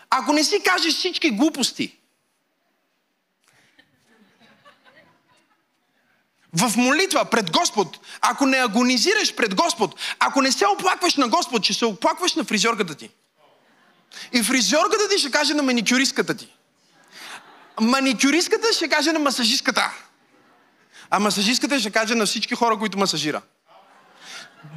Ако 0.10 0.34
не 0.34 0.44
си 0.44 0.64
кажеш 0.66 0.94
всички 0.94 1.30
глупости, 1.30 1.99
в 6.54 6.78
молитва 6.78 7.26
пред 7.26 7.52
Господ, 7.52 8.00
ако 8.22 8.46
не 8.46 8.58
агонизираш 8.58 9.36
пред 9.36 9.56
Господ, 9.56 10.00
ако 10.20 10.42
не 10.42 10.52
се 10.52 10.68
оплакваш 10.68 11.16
на 11.16 11.28
Господ, 11.28 11.64
ще 11.64 11.74
се 11.74 11.86
оплакваш 11.86 12.36
на 12.36 12.44
фризьорката 12.44 12.96
ти. 12.96 13.10
И 14.34 14.44
фризьорката 14.44 15.10
ти 15.10 15.18
ще 15.18 15.32
каже 15.32 15.54
на 15.54 15.64
маникюристката 15.64 16.38
ти. 16.38 16.48
Маникюристката 17.82 18.74
ще 18.74 18.90
каже 18.90 19.12
на 19.12 19.20
масажистката. 19.20 19.92
А 21.10 21.20
масажистката 21.20 21.80
ще 21.80 21.92
каже 21.92 22.16
на 22.16 22.26
всички 22.26 22.56
хора, 22.56 22.78
които 22.78 22.98
масажира. 22.98 23.42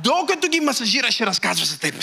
Докато 0.03 0.49
ги 0.49 0.61
масажира, 0.61 1.11
ще 1.11 1.27
разказва 1.27 1.67
за 1.67 1.79
теб. 1.79 1.95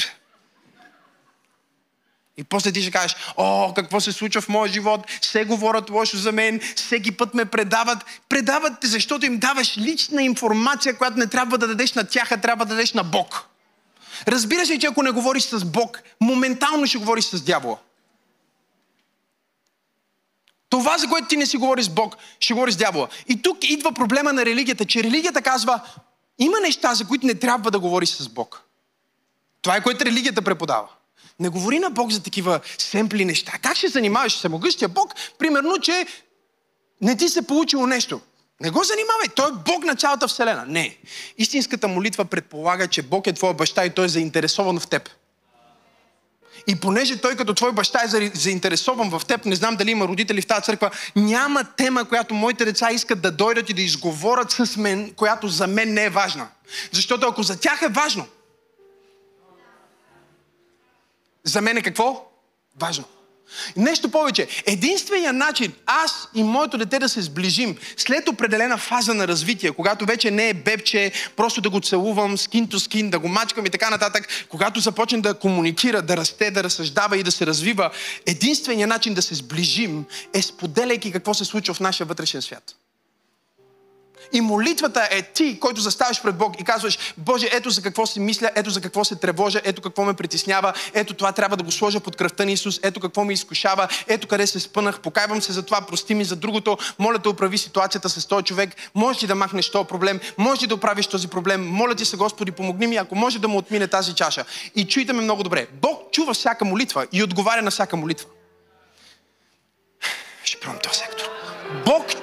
И 2.40 2.44
после 2.44 2.72
ти 2.72 2.82
ще 2.82 2.92
кажеш, 2.92 3.16
о, 3.38 3.74
какво 3.76 4.00
се 4.00 4.12
случва 4.12 4.42
в 4.42 4.50
моя 4.50 4.72
живот, 4.72 5.02
все 5.22 5.46
говорят 5.46 5.90
лошо 5.90 6.18
за 6.18 6.32
мен, 6.32 6.60
всеки 6.76 7.12
път 7.12 7.34
ме 7.34 7.46
предават. 7.46 8.06
Предават 8.30 8.74
те, 8.82 8.88
защото 8.88 9.26
им 9.26 9.38
даваш 9.38 9.78
лична 9.78 10.24
информация, 10.24 10.98
която 10.98 11.18
не 11.18 11.28
трябва 11.28 11.58
да 11.58 11.68
дадеш 11.68 11.94
на 11.94 12.08
тях, 12.08 12.32
а 12.32 12.38
трябва 12.38 12.66
да 12.66 12.70
дадеш 12.70 12.94
на 12.94 13.04
Бог. 13.04 13.48
Разбираш 14.28 14.70
ли, 14.70 14.80
че 14.80 14.88
ако 14.88 15.04
не 15.04 15.12
говориш 15.12 15.44
с 15.44 15.66
Бог, 15.66 16.02
моментално 16.22 16.88
ще 16.88 16.98
говориш 16.98 17.26
с 17.26 17.42
дявола. 17.42 17.78
Това, 20.70 20.98
за 20.98 21.08
което 21.08 21.28
ти 21.28 21.38
не 21.38 21.46
си 21.46 21.58
говориш 21.58 21.86
с 21.86 21.90
Бог, 21.90 22.18
ще 22.40 22.54
говориш 22.54 22.76
с 22.76 22.78
дявола. 22.78 23.08
И 23.28 23.42
тук 23.42 23.58
идва 23.64 23.92
проблема 23.92 24.34
на 24.34 24.46
религията, 24.46 24.86
че 24.86 25.04
религията 25.04 25.42
казва, 25.42 25.82
има 26.38 26.60
неща, 26.60 26.94
за 26.94 27.08
които 27.08 27.28
не 27.28 27.36
трябва 27.36 27.72
да 27.72 27.80
говориш 27.80 28.10
с 28.10 28.30
Бог. 28.30 28.64
Това 29.62 29.76
е 29.76 29.84
което 29.84 30.06
религията 30.06 30.42
преподава. 30.42 30.88
Не 31.40 31.50
говори 31.50 31.80
на 31.80 31.90
Бог 31.90 32.12
за 32.12 32.24
такива 32.24 32.60
семпли 32.78 33.26
неща. 33.26 33.52
Как 33.62 33.78
ще 33.78 33.88
занимаваш 33.88 34.38
се 34.38 34.50
могъщия 34.50 34.90
Бог? 34.90 35.14
Примерно, 35.38 35.80
че 35.80 36.06
не 37.02 37.18
ти 37.18 37.30
се 37.30 37.42
получило 37.42 37.88
нещо. 37.88 38.22
Не 38.62 38.70
го 38.70 38.84
занимавай. 38.84 39.28
Той 39.36 39.50
е 39.50 39.64
Бог 39.66 39.84
на 39.84 39.96
цялата 39.96 40.28
Вселена. 40.28 40.66
Не. 40.68 40.98
Истинската 41.38 41.88
молитва 41.88 42.26
предполага, 42.26 42.88
че 42.88 43.02
Бог 43.02 43.28
е 43.28 43.34
твоя 43.34 43.54
баща 43.54 43.86
и 43.86 43.90
той 43.90 44.06
е 44.06 44.10
заинтересован 44.10 44.80
в 44.80 44.88
теб. 44.88 45.10
И 46.68 46.76
понеже 46.76 47.18
той 47.18 47.36
като 47.36 47.54
твой 47.54 47.72
баща 47.72 48.02
е 48.04 48.32
заинтересован 48.34 49.10
в 49.10 49.22
теб, 49.28 49.46
не 49.46 49.56
знам 49.56 49.76
дали 49.76 49.92
има 49.92 50.08
родители 50.08 50.42
в 50.42 50.48
тази 50.48 50.64
църква, 50.64 50.92
няма 51.16 51.64
тема, 51.64 52.06
която 52.06 52.34
моите 52.34 52.66
деца 52.66 52.92
искат 52.92 53.22
да 53.22 53.32
дойдат 53.32 53.70
и 53.70 53.74
да 53.74 53.82
изговорят 53.82 54.52
с 54.52 54.78
мен, 54.78 55.14
която 55.16 55.48
за 55.48 55.68
мен 55.68 55.94
не 55.94 56.06
е 56.06 56.10
важна. 56.10 56.48
Защото 56.92 57.28
ако 57.28 57.44
за 57.44 57.60
тях 57.60 57.82
е 57.82 57.88
важно, 57.88 58.26
за 61.44 61.62
мен 61.62 61.78
е 61.78 61.82
какво? 61.82 62.26
Важно. 62.80 63.06
Нещо 63.78 64.10
повече. 64.10 64.48
Единственият 64.66 65.36
начин 65.36 65.74
аз 65.86 66.28
и 66.36 66.44
моето 66.44 66.78
дете 66.78 67.00
да 67.00 67.10
се 67.10 67.22
сближим 67.22 67.78
след 67.98 68.30
определена 68.30 68.78
фаза 68.78 69.14
на 69.14 69.28
развитие, 69.28 69.72
когато 69.72 70.06
вече 70.06 70.32
не 70.32 70.50
е 70.50 70.54
бебче, 70.54 71.12
просто 71.36 71.62
да 71.62 71.70
го 71.70 71.80
целувам 71.80 72.38
скин 72.38 72.68
то 72.68 72.80
скин, 72.80 73.10
да 73.10 73.20
го 73.20 73.28
мачкам 73.28 73.66
и 73.66 73.70
така 73.70 73.90
нататък, 73.90 74.28
когато 74.50 74.80
започне 74.80 75.22
да 75.22 75.34
комуникира, 75.34 76.02
да 76.02 76.18
расте, 76.18 76.52
да 76.52 76.64
разсъждава 76.64 77.18
и 77.18 77.24
да 77.24 77.32
се 77.32 77.46
развива, 77.46 77.92
единственият 78.26 78.90
начин 78.90 79.14
да 79.14 79.22
се 79.22 79.36
сближим 79.36 80.06
е 80.34 80.42
споделяйки 80.42 81.12
какво 81.12 81.34
се 81.34 81.46
случва 81.46 81.74
в 81.74 81.80
нашия 81.80 82.08
вътрешен 82.08 82.42
свят. 82.42 82.76
И 84.34 84.42
молитвата 84.42 85.08
е 85.12 85.22
ти, 85.22 85.60
който 85.60 85.82
заставаш 85.82 86.22
пред 86.22 86.36
Бог 86.36 86.62
и 86.62 86.64
казваш, 86.64 87.00
Боже, 87.18 87.50
ето 87.52 87.70
за 87.70 87.82
какво 87.82 88.06
си 88.06 88.20
мисля, 88.20 88.52
ето 88.56 88.70
за 88.70 88.82
какво 88.82 89.06
се 89.06 89.16
тревожа, 89.16 89.62
ето 89.64 89.82
какво 89.82 90.06
ме 90.06 90.14
притеснява, 90.14 90.74
ето 90.94 91.14
това 91.14 91.32
трябва 91.32 91.58
да 91.58 91.64
го 91.64 91.72
сложа 91.72 92.00
под 92.00 92.16
кръвта 92.16 92.46
на 92.46 92.52
Исус, 92.52 92.80
ето 92.84 93.00
какво 93.00 93.24
ми 93.24 93.34
изкушава, 93.34 93.88
ето 94.08 94.28
къде 94.28 94.48
се 94.48 94.60
спънах, 94.60 95.00
покайвам 95.00 95.42
се 95.42 95.52
за 95.52 95.64
това, 95.64 95.82
прости 95.82 96.16
ми 96.16 96.26
за 96.26 96.36
другото, 96.36 96.78
моля 97.00 97.18
да 97.18 97.30
управи 97.30 97.58
ситуацията 97.58 98.10
с 98.10 98.26
този 98.26 98.44
човек, 98.44 98.70
можеш 98.96 99.24
ли 99.24 99.28
да 99.28 99.36
махнеш 99.36 99.72
този 99.72 99.88
проблем, 99.88 100.20
можеш 100.38 100.64
ли 100.64 100.68
да 100.68 100.76
оправиш 100.76 101.08
този 101.08 101.28
проблем, 101.28 101.68
моля 101.68 101.96
ти 101.96 102.06
се 102.06 102.18
Господи, 102.18 102.52
помогни 102.52 102.88
ми, 102.88 102.96
ако 102.96 103.16
може 103.16 103.40
да 103.40 103.48
му 103.48 103.58
отмине 103.58 103.88
тази 103.88 104.16
чаша. 104.16 104.46
И 104.76 104.88
чуйте 104.88 105.14
ме 105.14 105.22
много 105.22 105.44
добре, 105.44 105.68
Бог 105.82 106.12
чува 106.12 106.34
всяка 106.34 106.66
молитва 106.66 107.08
и 107.12 107.24
отговаря 107.24 107.62
на 107.62 107.72
всяка 107.72 107.98
молитва. 107.98 108.28
Ще 110.44 110.60
пробвам 110.60 110.80
този 110.84 111.00
сектор. 111.00 111.29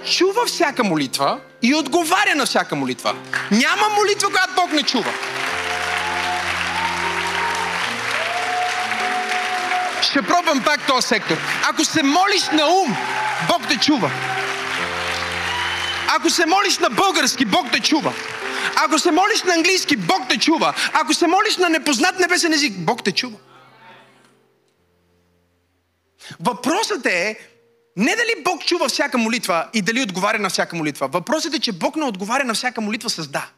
Чува 0.06 0.46
всяка 0.46 0.84
молитва 0.84 1.40
и 1.62 1.74
отговаря 1.74 2.34
на 2.34 2.46
всяка 2.46 2.76
молитва. 2.76 3.14
Няма 3.50 3.88
молитва, 3.88 4.28
която 4.28 4.54
Бог 4.54 4.72
не 4.72 4.82
чува. 4.82 5.12
Ще 10.02 10.22
пробвам 10.22 10.64
пак 10.64 10.86
този 10.86 11.06
сектор. 11.08 11.36
Ако 11.70 11.84
се 11.84 12.02
молиш 12.02 12.48
на 12.52 12.66
ум, 12.66 12.96
Бог 13.48 13.68
те 13.68 13.78
чува. 13.78 14.10
Ако 16.18 16.30
се 16.30 16.46
молиш 16.46 16.78
на 16.78 16.90
български, 16.90 17.44
Бог 17.44 17.66
те 17.72 17.80
чува. 17.80 18.12
Ако 18.76 18.98
се 18.98 19.10
молиш 19.10 19.42
на 19.42 19.54
английски, 19.54 19.96
Бог 19.96 20.28
те 20.28 20.38
чува. 20.38 20.74
Ако 20.92 21.14
се 21.14 21.26
молиш 21.26 21.56
на 21.56 21.68
непознат 21.68 22.18
небесен 22.20 22.52
език, 22.52 22.72
Бог 22.78 23.04
те 23.04 23.12
чува. 23.12 23.36
Въпросът 26.40 27.06
е 27.06 27.38
не 27.96 28.16
дали 28.16 28.42
Бог 28.44 28.64
чува 28.64 28.88
всяка 28.88 29.18
молитва 29.18 29.68
и 29.74 29.82
дали 29.82 30.02
отговаря 30.02 30.38
на 30.38 30.50
всяка 30.50 30.76
молитва. 30.76 31.08
Въпросът 31.08 31.54
е, 31.54 31.58
че 31.58 31.72
Бог 31.72 31.96
не 31.96 32.04
отговаря 32.04 32.44
на 32.44 32.54
всяка 32.54 32.80
молитва 32.80 33.10
с 33.10 33.28
да. 33.28 33.50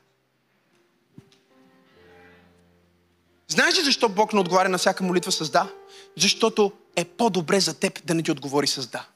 Знаеш 3.49 3.79
ли 3.79 3.83
защо 3.83 4.09
Бог 4.09 4.33
не 4.33 4.41
отговаря 4.41 4.69
на 4.69 4.79
всяка 4.79 5.05
молитва 5.05 5.33
с 5.33 5.51
да? 5.51 5.69
Защото 6.17 6.73
е 6.97 7.05
по-добре 7.05 7.61
за 7.61 7.75
теб 7.81 8.05
да 8.05 8.15
не 8.15 8.23
ти 8.23 8.31
отговори 8.31 8.67
с 8.67 8.87
да. 8.87 9.07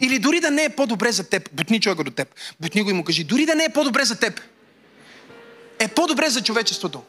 Или 0.00 0.18
дори 0.18 0.40
да 0.40 0.50
не 0.50 0.64
е 0.64 0.76
по-добре 0.76 1.12
за 1.12 1.28
теб, 1.28 1.50
бутни 1.52 1.80
човека 1.80 2.04
до 2.04 2.10
теб, 2.10 2.34
бутни 2.60 2.82
го 2.82 2.90
и 2.90 2.92
му 2.92 3.04
кажи, 3.04 3.24
дори 3.24 3.46
да 3.46 3.54
не 3.54 3.64
е 3.64 3.68
по-добре 3.68 4.04
за 4.04 4.18
теб, 4.18 4.40
е 5.78 5.88
по-добре 5.88 6.30
за 6.30 6.42
човечеството. 6.42 7.02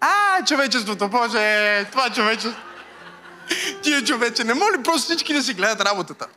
А, 0.00 0.44
човечеството, 0.44 1.08
Боже, 1.08 1.84
това 1.90 2.10
човечество. 2.10 2.73
Тия 3.82 4.04
човече, 4.04 4.44
не 4.44 4.54
моли 4.54 4.82
просто 4.84 5.04
всички 5.04 5.34
да 5.34 5.42
си 5.42 5.54
гледат 5.54 5.80
работата. 5.80 6.28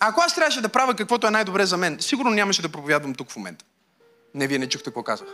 Ако 0.00 0.20
аз 0.20 0.34
трябваше 0.34 0.60
да 0.60 0.68
правя 0.68 0.94
каквото 0.94 1.26
е 1.26 1.30
най-добре 1.30 1.66
за 1.66 1.76
мен, 1.76 2.00
сигурно 2.00 2.30
нямаше 2.30 2.62
да 2.62 2.68
проповядвам 2.68 3.14
тук 3.14 3.30
в 3.30 3.36
момента. 3.36 3.64
Не, 4.34 4.46
вие 4.46 4.58
не 4.58 4.68
чухте 4.68 4.84
какво 4.84 5.02
казах. 5.02 5.28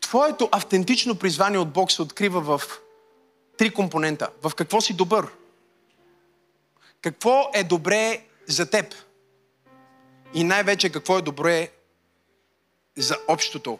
Твоето 0.00 0.48
автентично 0.52 1.18
призвание 1.18 1.58
от 1.58 1.72
Бог 1.72 1.92
се 1.92 2.02
открива 2.02 2.40
в 2.40 2.62
три 3.58 3.74
компонента. 3.74 4.28
В 4.42 4.54
какво 4.54 4.80
си 4.80 4.96
добър? 4.96 5.28
Какво 7.02 7.50
е 7.54 7.64
добре 7.64 8.24
за 8.46 8.70
теб? 8.70 8.94
И 10.34 10.44
най-вече 10.44 10.92
какво 10.92 11.18
е 11.18 11.22
добре 11.22 11.68
за 12.96 13.18
общото, 13.28 13.78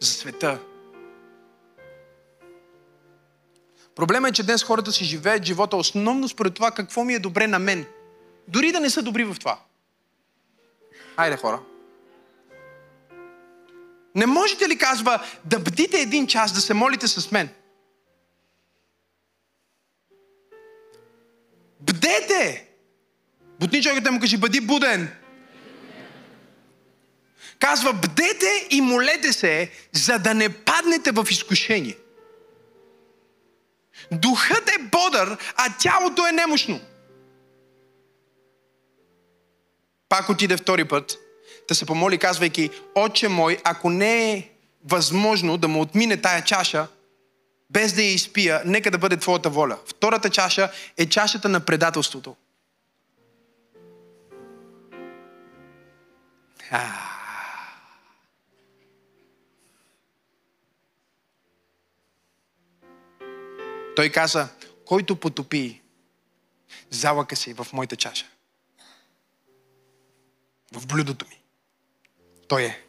за 0.00 0.10
света. 0.10 0.60
Проблема 3.94 4.28
е, 4.28 4.32
че 4.32 4.42
днес 4.42 4.62
хората 4.62 4.92
си 4.92 5.04
живеят 5.04 5.44
живота 5.44 5.76
основно 5.76 6.28
според 6.28 6.54
това 6.54 6.70
какво 6.70 7.04
ми 7.04 7.14
е 7.14 7.18
добре 7.18 7.46
на 7.46 7.58
мен. 7.58 7.86
Дори 8.48 8.72
да 8.72 8.80
не 8.80 8.90
са 8.90 9.02
добри 9.02 9.24
в 9.24 9.36
това. 9.38 9.58
Айде 11.16 11.36
хора. 11.36 11.60
Не 14.14 14.26
можете 14.26 14.68
ли, 14.68 14.78
казва, 14.78 15.24
да 15.44 15.58
бдите 15.58 16.00
един 16.00 16.26
час, 16.26 16.52
да 16.52 16.60
се 16.60 16.74
молите 16.74 17.08
с 17.08 17.30
мен? 17.30 17.48
Бдете! 21.80 22.68
Бутни 23.60 23.82
човекът 23.82 24.12
му 24.12 24.20
кажи, 24.20 24.36
бъди 24.36 24.60
буден. 24.60 25.19
Казва, 27.60 27.92
бдете 27.92 28.66
и 28.70 28.80
молете 28.80 29.32
се, 29.32 29.70
за 29.92 30.18
да 30.18 30.34
не 30.34 30.48
паднете 30.48 31.10
в 31.10 31.26
изкушение. 31.30 31.96
Духът 34.12 34.68
е 34.68 34.82
бодър, 34.82 35.36
а 35.56 35.76
тялото 35.78 36.26
е 36.26 36.32
немощно. 36.32 36.80
Пак 40.08 40.28
отиде 40.28 40.56
втори 40.56 40.84
път 40.84 41.18
да 41.68 41.74
се 41.74 41.86
помоли, 41.86 42.18
казвайки, 42.18 42.70
Отче 42.94 43.28
мой, 43.28 43.58
ако 43.64 43.90
не 43.90 44.32
е 44.32 44.48
възможно 44.84 45.56
да 45.56 45.68
му 45.68 45.80
отмине 45.80 46.16
тая 46.16 46.44
чаша, 46.44 46.86
без 47.70 47.92
да 47.92 48.02
я 48.02 48.12
изпия, 48.12 48.62
нека 48.64 48.90
да 48.90 48.98
бъде 48.98 49.16
Твоята 49.16 49.50
воля. 49.50 49.78
Втората 49.86 50.30
чаша 50.30 50.70
е 50.96 51.06
чашата 51.06 51.48
на 51.48 51.60
предателството. 51.60 52.36
А. 56.70 57.09
Той 64.00 64.10
каза, 64.10 64.48
който 64.86 65.16
потопи 65.16 65.82
залъка 66.90 67.36
си 67.36 67.52
в 67.52 67.66
моята 67.72 67.96
чаша, 67.96 68.26
в 70.72 70.86
блюдото 70.86 71.26
ми, 71.28 71.42
той 72.48 72.62
е. 72.62 72.84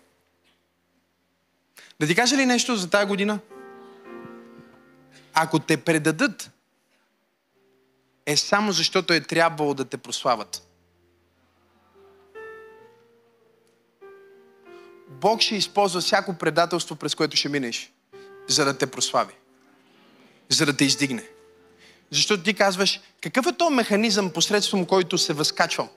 Да 2.00 2.08
ти 2.08 2.16
кажа 2.16 2.38
ли 2.38 2.46
нещо 2.46 2.76
за 2.76 2.90
тази 2.90 3.08
година? 3.08 3.40
Ако 5.34 5.60
те 5.60 5.78
предадат, 5.78 6.52
е 8.26 8.38
само 8.38 8.72
защото 8.72 9.14
е 9.14 9.22
трябвало 9.22 9.74
да 9.74 9.86
те 9.86 9.98
прославят. 9.98 10.68
Бог 15.08 15.42
ще 15.42 15.56
използва 15.56 16.02
всяко 16.02 16.38
предателство, 16.38 16.96
през 16.96 17.16
което 17.16 17.38
ще 17.38 17.50
минеш, 17.50 17.92
за 18.48 18.66
да 18.66 18.78
те 18.78 18.92
прослави 18.92 19.34
за 20.54 20.66
да 20.66 20.78
те 20.78 20.86
издигне. 20.86 21.24
Защото 22.12 22.44
ти 22.44 22.54
казваш, 22.54 23.00
какъв 23.22 23.46
е 23.46 23.58
то 23.58 23.70
механизъм, 23.70 24.32
посредством 24.32 24.86
който 24.86 25.18
се 25.18 25.34
възкачвам? 25.34 25.90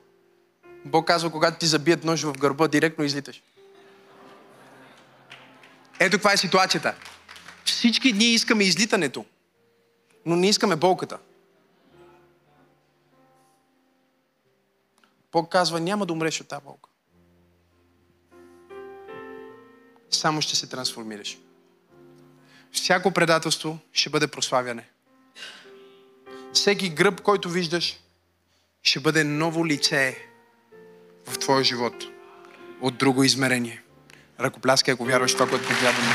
Бог 0.84 1.06
казва, 1.06 1.30
когато 1.30 1.58
ти 1.58 1.66
забият 1.66 2.04
нож 2.04 2.22
в 2.22 2.32
гърба, 2.32 2.68
директно 2.68 3.04
излиташ. 3.04 3.42
Ето 6.00 6.16
каква 6.16 6.32
е 6.32 6.36
ситуацията. 6.36 6.94
Всички 7.64 8.12
ние 8.12 8.28
искаме 8.28 8.64
излитането, 8.64 9.24
но 10.26 10.36
не 10.36 10.48
искаме 10.48 10.76
болката. 10.76 11.18
Бог 15.32 15.52
казва, 15.52 15.80
няма 15.80 16.06
да 16.06 16.12
умреш 16.12 16.40
от 16.40 16.48
тази 16.48 16.64
болка. 16.64 16.90
Само 20.10 20.42
ще 20.42 20.56
се 20.56 20.66
трансформираш 20.66 21.38
всяко 22.74 23.10
предателство 23.10 23.78
ще 23.92 24.10
бъде 24.10 24.26
прославяне. 24.26 24.84
Всеки 26.52 26.88
гръб, 26.88 27.20
който 27.20 27.50
виждаш, 27.50 27.96
ще 28.82 29.00
бъде 29.00 29.24
ново 29.24 29.66
лице 29.66 30.18
в 31.26 31.38
твоя 31.38 31.64
живот. 31.64 31.94
От 32.80 32.98
друго 32.98 33.24
измерение. 33.24 33.82
Ръкопляскай, 34.40 34.94
ако 34.94 35.04
вярваш 35.04 35.32
това, 35.32 35.48
което 35.48 35.68
проповядваме. 35.68 36.14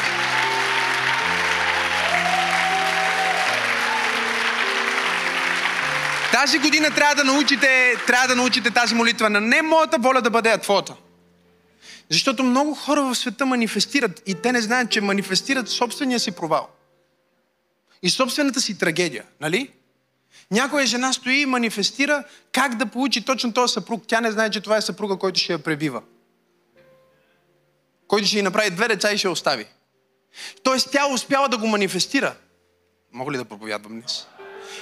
Тази 6.31 6.59
година 6.59 6.95
трябва 6.95 7.15
да 7.15 7.23
научите, 7.23 7.95
трябва 8.07 8.27
да 8.27 8.35
научите 8.35 8.71
тази 8.71 8.95
молитва 8.95 9.29
на 9.29 9.41
не 9.41 9.61
моята 9.61 9.97
воля 9.99 10.21
да 10.21 10.29
бъде, 10.29 10.49
а 10.49 10.57
твоята. 10.57 10.95
Защото 12.09 12.43
много 12.43 12.73
хора 12.73 13.01
в 13.01 13.15
света 13.15 13.45
манифестират 13.45 14.21
и 14.25 14.35
те 14.35 14.51
не 14.51 14.61
знаят, 14.61 14.91
че 14.91 15.01
манифестират 15.01 15.69
собствения 15.69 16.19
си 16.19 16.31
провал. 16.31 16.69
И 18.01 18.09
собствената 18.09 18.61
си 18.61 18.77
трагедия, 18.77 19.25
нали? 19.41 19.71
Някоя 20.51 20.85
жена 20.85 21.13
стои 21.13 21.41
и 21.41 21.45
манифестира 21.45 22.23
как 22.51 22.75
да 22.75 22.85
получи 22.85 23.25
точно 23.25 23.53
този 23.53 23.73
съпруг. 23.73 24.03
Тя 24.07 24.21
не 24.21 24.31
знае, 24.31 24.49
че 24.49 24.61
това 24.61 24.77
е 24.77 24.81
съпруга, 24.81 25.17
който 25.17 25.39
ще 25.39 25.53
я 25.53 25.59
пребива. 25.59 26.01
Който 28.07 28.27
ще 28.27 28.39
й 28.39 28.41
направи 28.41 28.69
две 28.69 28.87
деца 28.87 29.11
и 29.11 29.17
ще 29.17 29.27
я 29.27 29.31
остави. 29.31 29.65
Тоест 30.63 30.91
тя 30.91 31.07
успява 31.07 31.49
да 31.49 31.57
го 31.57 31.67
манифестира. 31.67 32.35
Мога 33.11 33.31
ли 33.31 33.37
да 33.37 33.45
проповядвам 33.45 33.99
днес? 33.99 34.27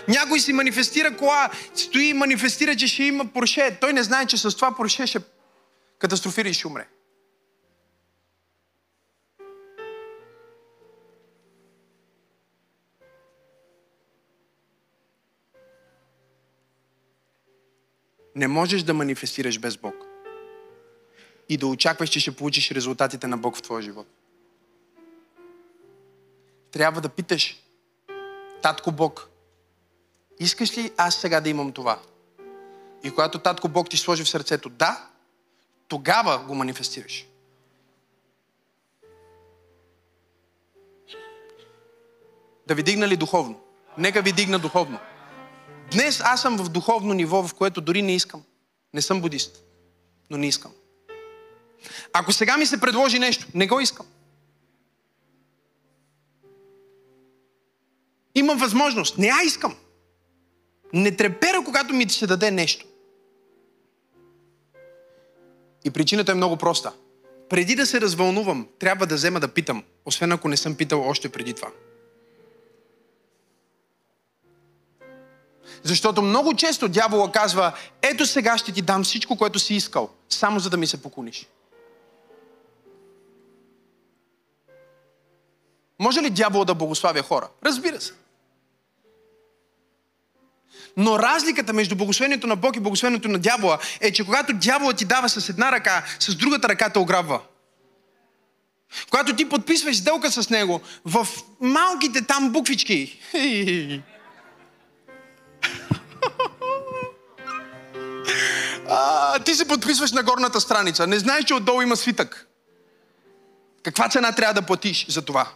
Някой 0.07 0.39
си 0.39 0.53
манифестира 0.53 1.17
кола, 1.17 1.49
стои 1.75 2.05
и 2.05 2.13
манифестира, 2.13 2.75
че 2.75 2.87
ще 2.87 3.03
има 3.03 3.25
Порше. 3.25 3.77
Той 3.81 3.93
не 3.93 4.03
знае, 4.03 4.25
че 4.25 4.37
с 4.37 4.55
това 4.55 4.75
Порше 4.75 5.07
ще 5.07 5.19
катастрофира 5.99 6.49
и 6.49 6.53
ще 6.53 6.67
умре. 6.67 6.87
Не 18.37 18.47
можеш 18.47 18.83
да 18.83 18.93
манифестираш 18.93 19.59
без 19.59 19.77
Бог. 19.77 19.95
И 21.49 21.57
да 21.57 21.67
очакваш, 21.67 22.09
че 22.09 22.19
ще 22.19 22.35
получиш 22.35 22.71
резултатите 22.71 23.27
на 23.27 23.37
Бог 23.37 23.57
в 23.57 23.61
твоя 23.61 23.81
живот. 23.81 24.07
Трябва 26.71 27.01
да 27.01 27.09
питаш, 27.09 27.63
Татко 28.61 28.91
Бог, 28.91 29.29
искаш 30.39 30.77
ли 30.77 30.91
аз 30.97 31.15
сега 31.15 31.41
да 31.41 31.49
имам 31.49 31.71
това? 31.71 31.99
И 33.03 33.11
когато 33.11 33.39
Татко 33.39 33.67
Бог 33.67 33.89
ти 33.89 33.97
сложи 33.97 34.23
в 34.23 34.29
сърцето 34.29 34.69
да, 34.69 35.07
тогава 35.87 36.37
го 36.37 36.55
манифестираш. 36.55 37.27
Да 42.67 42.75
ви 42.75 42.83
дигна 42.83 43.07
ли 43.07 43.17
духовно? 43.17 43.61
Нека 43.97 44.21
ви 44.21 44.31
дигна 44.31 44.59
духовно. 44.59 44.99
Днес 45.91 46.21
аз 46.23 46.41
съм 46.41 46.57
в 46.57 46.69
духовно 46.69 47.13
ниво, 47.13 47.47
в 47.47 47.53
което 47.53 47.81
дори 47.81 48.01
не 48.01 48.15
искам. 48.15 48.43
Не 48.93 49.01
съм 49.01 49.21
будист, 49.21 49.63
но 50.29 50.37
не 50.37 50.47
искам. 50.47 50.71
Ако 52.13 52.31
сега 52.31 52.57
ми 52.57 52.65
се 52.65 52.81
предложи 52.81 53.19
нещо, 53.19 53.47
не 53.53 53.67
го 53.67 53.79
искам. 53.79 54.05
Имам 58.35 58.57
възможност. 58.57 59.17
Не 59.17 59.27
я 59.27 59.43
искам. 59.45 59.75
Не 60.93 61.15
трепера, 61.15 61.63
когато 61.65 61.93
ми 61.93 62.09
се 62.09 62.27
даде 62.27 62.51
нещо. 62.51 62.85
И 65.85 65.91
причината 65.91 66.31
е 66.31 66.35
много 66.35 66.57
проста. 66.57 66.93
Преди 67.49 67.75
да 67.75 67.85
се 67.85 68.01
развълнувам, 68.01 68.67
трябва 68.79 69.07
да 69.07 69.15
взема 69.15 69.39
да 69.39 69.47
питам, 69.47 69.83
освен 70.05 70.31
ако 70.31 70.47
не 70.47 70.57
съм 70.57 70.75
питал 70.75 71.01
още 71.01 71.29
преди 71.29 71.53
това. 71.53 71.71
Защото 75.83 76.21
много 76.21 76.55
често 76.55 76.87
дявола 76.87 77.31
казва, 77.31 77.71
ето 78.01 78.25
сега 78.25 78.57
ще 78.57 78.71
ти 78.71 78.81
дам 78.81 79.03
всичко, 79.03 79.37
което 79.37 79.59
си 79.59 79.75
искал, 79.75 80.09
само 80.29 80.59
за 80.59 80.69
да 80.69 80.77
ми 80.77 80.87
се 80.87 81.01
поклониш. 81.01 81.47
Може 85.99 86.21
ли 86.21 86.29
дявола 86.29 86.65
да 86.65 86.75
благославя 86.75 87.21
хора? 87.21 87.47
Разбира 87.65 88.01
се. 88.01 88.13
Но 90.97 91.19
разликата 91.19 91.73
между 91.73 91.95
благословението 91.95 92.47
на 92.47 92.55
Бог 92.55 92.75
и 92.75 92.79
благословението 92.79 93.27
на 93.27 93.39
дявола 93.39 93.79
е, 94.01 94.11
че 94.11 94.25
когато 94.25 94.53
дявола 94.53 94.93
ти 94.93 95.05
дава 95.05 95.29
с 95.29 95.49
една 95.49 95.71
ръка, 95.71 96.05
с 96.19 96.35
другата 96.35 96.69
ръка 96.69 96.89
те 96.89 96.99
ограбва. 96.99 97.41
Когато 99.09 99.35
ти 99.35 99.49
подписваш 99.49 99.97
сделка 99.97 100.31
с 100.31 100.49
него, 100.49 100.81
в 101.05 101.27
малките 101.61 102.21
там 102.21 102.51
буквички, 102.51 103.19
а, 109.37 109.43
ти 109.43 109.55
се 109.55 109.67
подписваш 109.67 110.11
на 110.11 110.23
горната 110.23 110.61
страница. 110.61 111.07
Не 111.07 111.19
знаеш, 111.19 111.45
че 111.45 111.53
отдолу 111.53 111.81
има 111.81 111.95
свитък. 111.95 112.47
Каква 113.83 114.09
цена 114.09 114.31
трябва 114.31 114.53
да 114.53 114.61
платиш 114.61 115.05
за 115.09 115.21
това? 115.21 115.47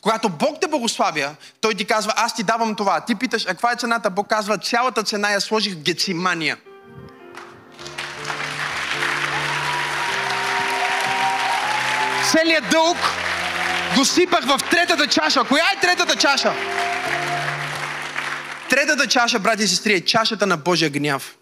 Когато 0.00 0.28
Бог 0.28 0.60
те 0.60 0.68
благославя, 0.68 1.34
Той 1.60 1.74
ти 1.74 1.84
казва, 1.84 2.12
аз 2.16 2.34
ти 2.34 2.42
давам 2.42 2.74
това. 2.74 3.00
Ти 3.00 3.14
питаш, 3.14 3.44
а 3.44 3.48
каква 3.48 3.72
е 3.72 3.76
цената? 3.76 4.10
Бог 4.10 4.28
казва, 4.28 4.58
цялата 4.58 5.02
цена 5.02 5.30
я 5.30 5.40
сложих 5.40 5.74
в 5.74 5.82
Гецимания. 5.82 6.56
Целият 12.30 12.70
дълг 12.70 12.96
го 13.96 14.04
сипах 14.04 14.44
в 14.44 14.60
третата 14.70 15.06
чаша. 15.06 15.44
Коя 15.44 15.64
е 15.76 15.80
третата 15.80 16.16
чаша? 16.16 16.52
Третата 18.70 19.06
чаша, 19.06 19.38
брати 19.38 19.62
и 19.62 19.68
сестри, 19.68 19.94
е 19.94 20.00
чашата 20.00 20.46
на 20.46 20.56
Божия 20.56 20.90
гняв. 20.90 21.36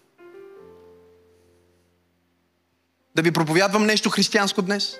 Да 3.15 3.21
ви 3.21 3.31
проповядвам 3.31 3.85
нещо 3.85 4.09
християнско 4.09 4.61
днес? 4.61 4.97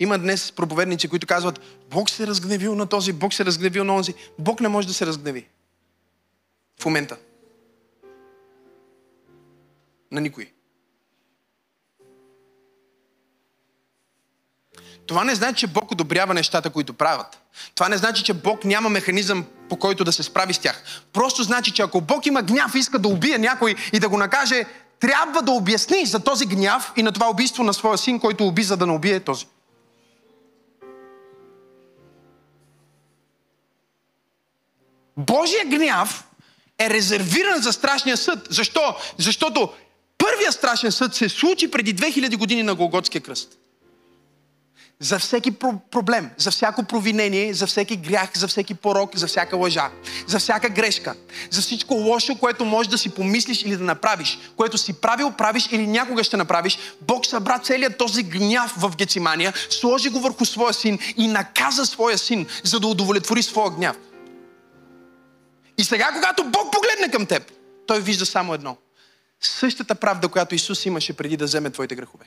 Има 0.00 0.18
днес 0.18 0.52
проповедници, 0.52 1.08
които 1.08 1.26
казват, 1.26 1.60
Бог 1.90 2.10
се 2.10 2.26
разгневил 2.26 2.74
на 2.74 2.86
този, 2.86 3.12
Бог 3.12 3.34
се 3.34 3.44
разгневил 3.44 3.84
на 3.84 3.94
онзи. 3.94 4.14
Бог 4.38 4.60
не 4.60 4.68
може 4.68 4.86
да 4.86 4.94
се 4.94 5.06
разгневи. 5.06 5.48
В 6.80 6.84
момента. 6.84 7.16
На 10.12 10.20
никой. 10.20 10.52
Това 15.06 15.24
не 15.24 15.34
значи, 15.34 15.60
че 15.60 15.66
Бог 15.66 15.90
одобрява 15.90 16.34
нещата, 16.34 16.70
които 16.70 16.94
правят. 16.94 17.38
Това 17.74 17.88
не 17.88 17.96
значи, 17.96 18.22
че 18.22 18.34
Бог 18.34 18.64
няма 18.64 18.88
механизъм, 18.88 19.46
по 19.68 19.76
който 19.76 20.04
да 20.04 20.12
се 20.12 20.22
справи 20.22 20.54
с 20.54 20.58
тях. 20.58 20.82
Просто 21.12 21.42
значи, 21.42 21.70
че 21.70 21.82
ако 21.82 22.00
Бог 22.00 22.26
има 22.26 22.42
гняв 22.42 22.74
и 22.74 22.78
иска 22.78 22.98
да 22.98 23.08
убие 23.08 23.38
някой 23.38 23.74
и 23.92 24.00
да 24.00 24.08
го 24.08 24.18
накаже, 24.18 24.64
трябва 25.02 25.42
да 25.42 25.52
обясни 25.52 26.06
за 26.06 26.20
този 26.20 26.46
гняв 26.46 26.92
и 26.96 27.02
на 27.02 27.12
това 27.12 27.30
убийство 27.30 27.64
на 27.64 27.74
своя 27.74 27.98
син, 27.98 28.20
който 28.20 28.46
уби, 28.46 28.62
за 28.62 28.76
да 28.76 28.86
не 28.86 28.92
убие 28.92 29.20
този. 29.20 29.46
Божия 35.16 35.64
гняв 35.64 36.24
е 36.78 36.90
резервиран 36.90 37.62
за 37.62 37.72
страшния 37.72 38.16
съд. 38.16 38.46
Защо? 38.50 38.96
Защото 39.18 39.72
първия 40.18 40.52
страшен 40.52 40.92
съд 40.92 41.14
се 41.14 41.28
случи 41.28 41.70
преди 41.70 41.96
2000 41.96 42.36
години 42.36 42.62
на 42.62 42.74
Голготския 42.74 43.20
кръст. 43.20 43.58
За 45.02 45.18
всеки 45.18 45.50
проблем, 45.90 46.30
за 46.36 46.50
всяко 46.50 46.82
провинение, 46.82 47.54
за 47.54 47.66
всеки 47.66 47.96
грях, 47.96 48.30
за 48.34 48.48
всеки 48.48 48.74
порок, 48.74 49.16
за 49.16 49.26
всяка 49.26 49.56
лъжа, 49.56 49.90
за 50.26 50.38
всяка 50.38 50.68
грешка, 50.68 51.14
за 51.50 51.60
всичко 51.60 51.94
лошо, 51.94 52.38
което 52.38 52.64
можеш 52.64 52.90
да 52.90 52.98
си 52.98 53.08
помислиш 53.08 53.62
или 53.62 53.76
да 53.76 53.84
направиш, 53.84 54.38
което 54.56 54.78
си 54.78 54.92
правил, 54.92 55.30
правиш 55.30 55.68
или 55.72 55.86
някога 55.86 56.24
ще 56.24 56.36
направиш, 56.36 56.78
Бог 57.00 57.26
събра 57.26 57.58
целият 57.58 57.98
този 57.98 58.22
гняв 58.22 58.74
в 58.76 58.96
Гецимания, 58.96 59.52
сложи 59.70 60.08
го 60.08 60.20
върху 60.20 60.44
своя 60.44 60.74
син 60.74 60.98
и 61.16 61.28
наказа 61.28 61.86
своя 61.86 62.18
син, 62.18 62.46
за 62.64 62.80
да 62.80 62.86
удовлетвори 62.86 63.42
своя 63.42 63.70
гняв. 63.70 63.96
И 65.78 65.84
сега, 65.84 66.10
когато 66.14 66.44
Бог 66.44 66.72
погледне 66.72 67.10
към 67.12 67.26
теб, 67.26 67.52
той 67.86 68.00
вижда 68.00 68.26
само 68.26 68.54
едно. 68.54 68.76
Същата 69.40 69.94
правда, 69.94 70.28
която 70.28 70.54
Исус 70.54 70.86
имаше 70.86 71.12
преди 71.12 71.36
да 71.36 71.44
вземе 71.44 71.70
твоите 71.70 71.94
грехове. 71.94 72.24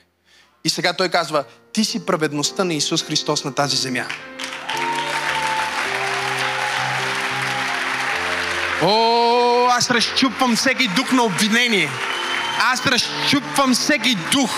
И 0.66 0.70
сега 0.70 0.92
той 0.92 1.08
казва, 1.08 1.44
ти 1.72 1.84
си 1.84 2.06
праведността 2.06 2.64
на 2.64 2.74
Исус 2.74 3.04
Христос 3.04 3.44
на 3.44 3.54
тази 3.54 3.76
земя. 3.76 4.06
О, 8.82 9.68
аз 9.70 9.90
разчупвам 9.90 10.56
всеки 10.56 10.88
дух 10.88 11.12
на 11.12 11.22
обвинение. 11.22 11.88
Аз 12.60 12.86
разчупвам 12.86 13.74
всеки 13.74 14.16
дух 14.32 14.50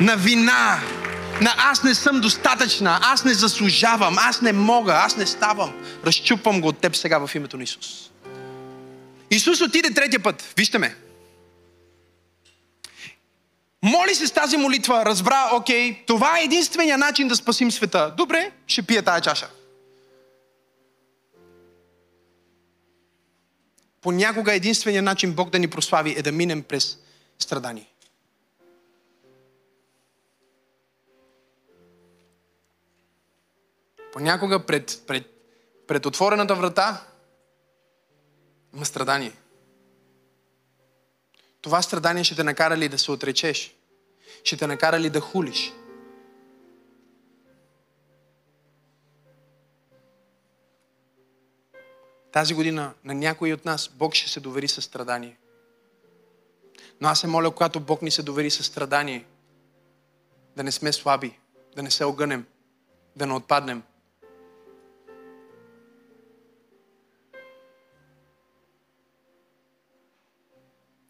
на 0.00 0.16
вина, 0.16 0.80
на 1.40 1.54
аз 1.58 1.82
не 1.82 1.94
съм 1.94 2.20
достатъчна, 2.20 2.98
аз 3.02 3.24
не 3.24 3.34
заслужавам, 3.34 4.16
аз 4.18 4.40
не 4.40 4.52
мога, 4.52 4.92
аз 4.92 5.16
не 5.16 5.26
ставам. 5.26 5.72
Разчупвам 6.06 6.60
го 6.60 6.68
от 6.68 6.78
теб 6.78 6.96
сега 6.96 7.26
в 7.26 7.34
името 7.34 7.56
на 7.56 7.62
Исус. 7.62 8.10
Исус 9.30 9.60
отиде 9.60 9.94
третия 9.94 10.22
път. 10.22 10.54
Вижте 10.56 10.78
ме. 10.78 11.03
Моли 13.84 14.14
се 14.14 14.26
с 14.26 14.32
тази 14.32 14.56
молитва, 14.56 15.04
разбра, 15.04 15.50
окей, 15.52 16.04
това 16.06 16.38
е 16.38 16.44
единствения 16.44 16.98
начин 16.98 17.28
да 17.28 17.36
спасим 17.36 17.70
света. 17.70 18.14
Добре, 18.16 18.52
ще 18.66 18.82
пия 18.82 19.02
тая 19.02 19.20
чаша. 19.20 19.50
Понякога 24.00 24.54
единствения 24.54 25.02
начин 25.02 25.32
Бог 25.32 25.50
да 25.50 25.58
ни 25.58 25.70
прослави 25.70 26.14
е 26.18 26.22
да 26.22 26.32
минем 26.32 26.62
през 26.62 26.98
страдание. 27.38 27.88
Понякога 34.12 34.66
пред, 34.66 35.02
пред, 35.06 35.26
пред 35.86 36.06
отворената 36.06 36.54
врата 36.54 37.04
има 38.74 38.84
страдание. 38.84 39.32
Това 41.64 41.82
страдание 41.82 42.24
ще 42.24 42.34
те 42.34 42.44
накара 42.44 42.76
ли 42.76 42.88
да 42.88 42.98
се 42.98 43.12
отречеш? 43.12 43.76
Ще 44.44 44.56
те 44.56 44.66
накара 44.66 45.00
ли 45.00 45.10
да 45.10 45.20
хулиш? 45.20 45.72
Тази 52.32 52.54
година 52.54 52.94
на 53.04 53.14
някой 53.14 53.52
от 53.52 53.64
нас 53.64 53.90
Бог 53.94 54.14
ще 54.14 54.30
се 54.30 54.40
довери 54.40 54.68
със 54.68 54.84
страдание. 54.84 55.36
Но 57.00 57.08
аз 57.08 57.20
се 57.20 57.26
моля, 57.26 57.50
когато 57.50 57.80
Бог 57.80 58.02
ни 58.02 58.10
се 58.10 58.22
довери 58.22 58.50
със 58.50 58.66
страдание, 58.66 59.26
да 60.56 60.64
не 60.64 60.72
сме 60.72 60.92
слаби, 60.92 61.38
да 61.76 61.82
не 61.82 61.90
се 61.90 62.04
огънем, 62.04 62.46
да 63.16 63.26
не 63.26 63.32
отпаднем, 63.32 63.82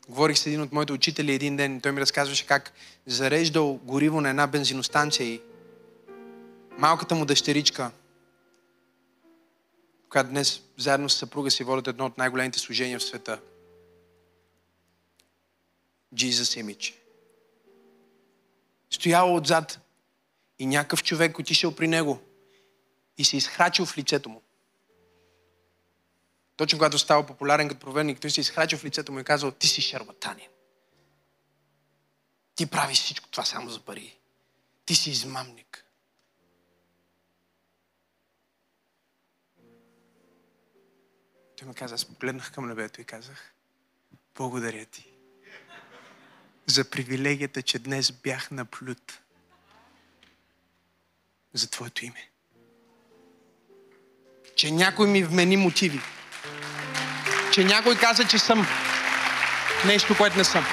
Говорих 0.08 0.38
с 0.38 0.46
един 0.46 0.62
от 0.62 0.72
моите 0.72 0.92
учители 0.92 1.32
един 1.32 1.56
ден, 1.56 1.80
той 1.80 1.92
ми 1.92 2.00
разказваше 2.00 2.46
как 2.46 2.72
зареждал 3.06 3.74
гориво 3.74 4.20
на 4.20 4.30
една 4.30 4.46
бензиностанция 4.46 5.26
и 5.26 5.40
малката 6.78 7.14
му 7.14 7.24
дъщеричка, 7.24 7.90
която 10.08 10.30
днес 10.30 10.62
заедно 10.76 11.08
с 11.08 11.16
съпруга 11.16 11.50
си 11.50 11.64
водят 11.64 11.86
едно 11.86 12.06
от 12.06 12.18
най-големите 12.18 12.58
служения 12.58 12.98
в 12.98 13.04
света. 13.04 13.40
Jesus 16.14 16.62
Image. 16.62 16.94
Стояла 18.90 19.34
отзад 19.34 19.80
и 20.58 20.66
някакъв 20.66 21.02
човек 21.02 21.38
отишъл 21.38 21.74
при 21.74 21.88
него 21.88 22.22
и 23.18 23.24
се 23.24 23.36
изхрачил 23.36 23.86
в 23.86 23.98
лицето 23.98 24.28
му. 24.28 24.42
Точно 26.56 26.78
когато 26.78 26.98
става 26.98 27.26
популярен 27.26 27.68
като 27.68 27.80
проверник, 27.80 28.20
той 28.20 28.30
се 28.30 28.40
изхрачил 28.40 28.78
в 28.78 28.84
лицето 28.84 29.12
му 29.12 29.18
и 29.18 29.24
казал, 29.24 29.50
ти 29.50 29.66
си 29.66 29.82
шарбатанин. 29.82 30.48
Ти 32.54 32.66
правиш 32.66 32.98
всичко 32.98 33.28
това 33.28 33.44
само 33.44 33.70
за 33.70 33.80
пари. 33.80 34.18
Ти 34.86 34.94
си 34.94 35.10
измамник. 35.10 35.84
Той 41.56 41.68
ме 41.68 41.74
каза, 41.74 41.94
аз 41.94 42.04
погледнах 42.04 42.52
към 42.52 42.68
небето 42.68 43.00
и 43.00 43.04
казах, 43.04 43.54
благодаря 44.34 44.84
ти 44.84 45.10
за 46.66 46.90
привилегията, 46.90 47.62
че 47.62 47.78
днес 47.78 48.12
бях 48.12 48.50
на 48.50 48.64
плют 48.64 49.20
за 51.52 51.70
Твоето 51.70 52.04
име. 52.04 52.30
Че 54.56 54.70
някой 54.70 55.08
ми 55.08 55.24
вмени 55.24 55.56
мотиви. 55.56 56.00
Че 57.54 57.64
някой 57.64 57.96
каза, 57.96 58.24
че 58.24 58.38
съм 58.38 58.66
нещо, 59.86 60.16
което 60.18 60.38
не 60.38 60.44
съм. 60.44 60.64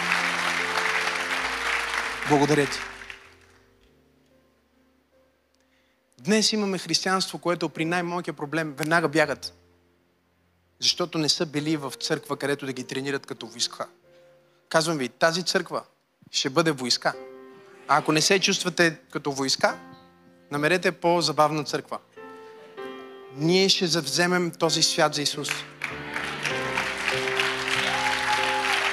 Благодаря 2.30 2.66
ти. 2.66 2.78
Днес 6.20 6.54
имаме 6.54 6.78
християнство, 6.78 7.40
което 7.40 7.70
при 7.70 7.86
най-малкия 7.86 8.34
проблем 8.34 8.74
веднага 8.78 9.10
бягат. 9.10 9.54
Защото 10.80 11.18
не 11.18 11.30
са 11.30 11.46
били 11.46 11.78
в 11.78 11.94
църква, 12.00 12.38
където 12.38 12.66
да 12.66 12.74
ги 12.74 12.84
тренират 12.84 13.26
като 13.26 13.48
войска. 13.48 13.88
Казвам 14.70 14.98
ви, 14.98 15.10
тази 15.10 15.44
църква 15.44 15.84
ще 16.32 16.50
бъде 16.50 16.72
войска. 16.72 17.14
А 17.88 17.98
ако 17.98 18.12
не 18.12 18.22
се 18.22 18.40
чувствате 18.40 18.98
като 19.12 19.32
войска, 19.32 19.80
намерете 20.52 20.92
по-забавна 20.92 21.64
църква. 21.64 22.00
Ние 23.36 23.70
ще 23.70 23.88
завземем 23.88 24.52
този 24.52 24.84
свят 24.84 25.16
за 25.16 25.22
Исус. 25.22 25.50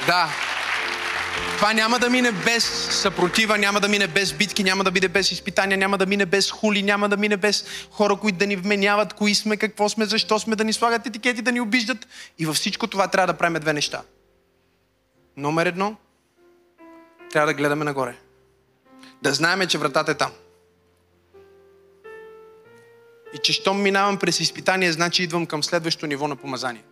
Да, 0.09 0.29
това 1.57 1.73
няма 1.73 1.99
да 1.99 2.09
мине 2.09 2.31
без 2.31 2.63
съпротива, 3.01 3.57
няма 3.57 3.81
да 3.81 3.87
мине 3.87 4.07
без 4.07 4.33
битки, 4.33 4.63
няма 4.63 4.83
да 4.83 4.91
мине 4.91 5.07
без 5.07 5.31
изпитания, 5.31 5.77
няма 5.77 5.97
да 5.97 6.05
мине 6.05 6.25
без 6.25 6.51
хули, 6.51 6.83
няма 6.83 7.09
да 7.09 7.17
мине 7.17 7.37
без 7.37 7.65
хора, 7.91 8.15
които 8.15 8.37
да 8.37 8.47
ни 8.47 8.55
вменяват 8.55 9.13
кои 9.13 9.35
сме, 9.35 9.57
какво 9.57 9.89
сме, 9.89 10.05
защо 10.05 10.39
сме, 10.39 10.55
да 10.55 10.63
ни 10.63 10.73
слагат 10.73 11.07
етикети, 11.07 11.41
да 11.41 11.51
ни 11.51 11.61
обиждат. 11.61 12.07
И 12.39 12.45
във 12.45 12.55
всичко 12.55 12.87
това 12.87 13.07
трябва 13.07 13.33
да 13.33 13.37
правим 13.37 13.61
две 13.61 13.73
неща. 13.73 14.01
Номер 15.37 15.65
едно, 15.65 15.95
трябва 17.31 17.47
да 17.47 17.53
гледаме 17.53 17.85
нагоре. 17.85 18.15
Да 19.21 19.33
знаеме, 19.33 19.67
че 19.67 19.77
вратата 19.77 20.11
е 20.11 20.15
там. 20.15 20.31
И 23.33 23.37
че 23.43 23.53
щом 23.53 23.81
минавам 23.81 24.17
през 24.17 24.39
изпитание, 24.39 24.91
значи 24.91 25.23
идвам 25.23 25.45
към 25.45 25.63
следващото 25.63 26.07
ниво 26.07 26.27
на 26.27 26.35
помазание. 26.35 26.83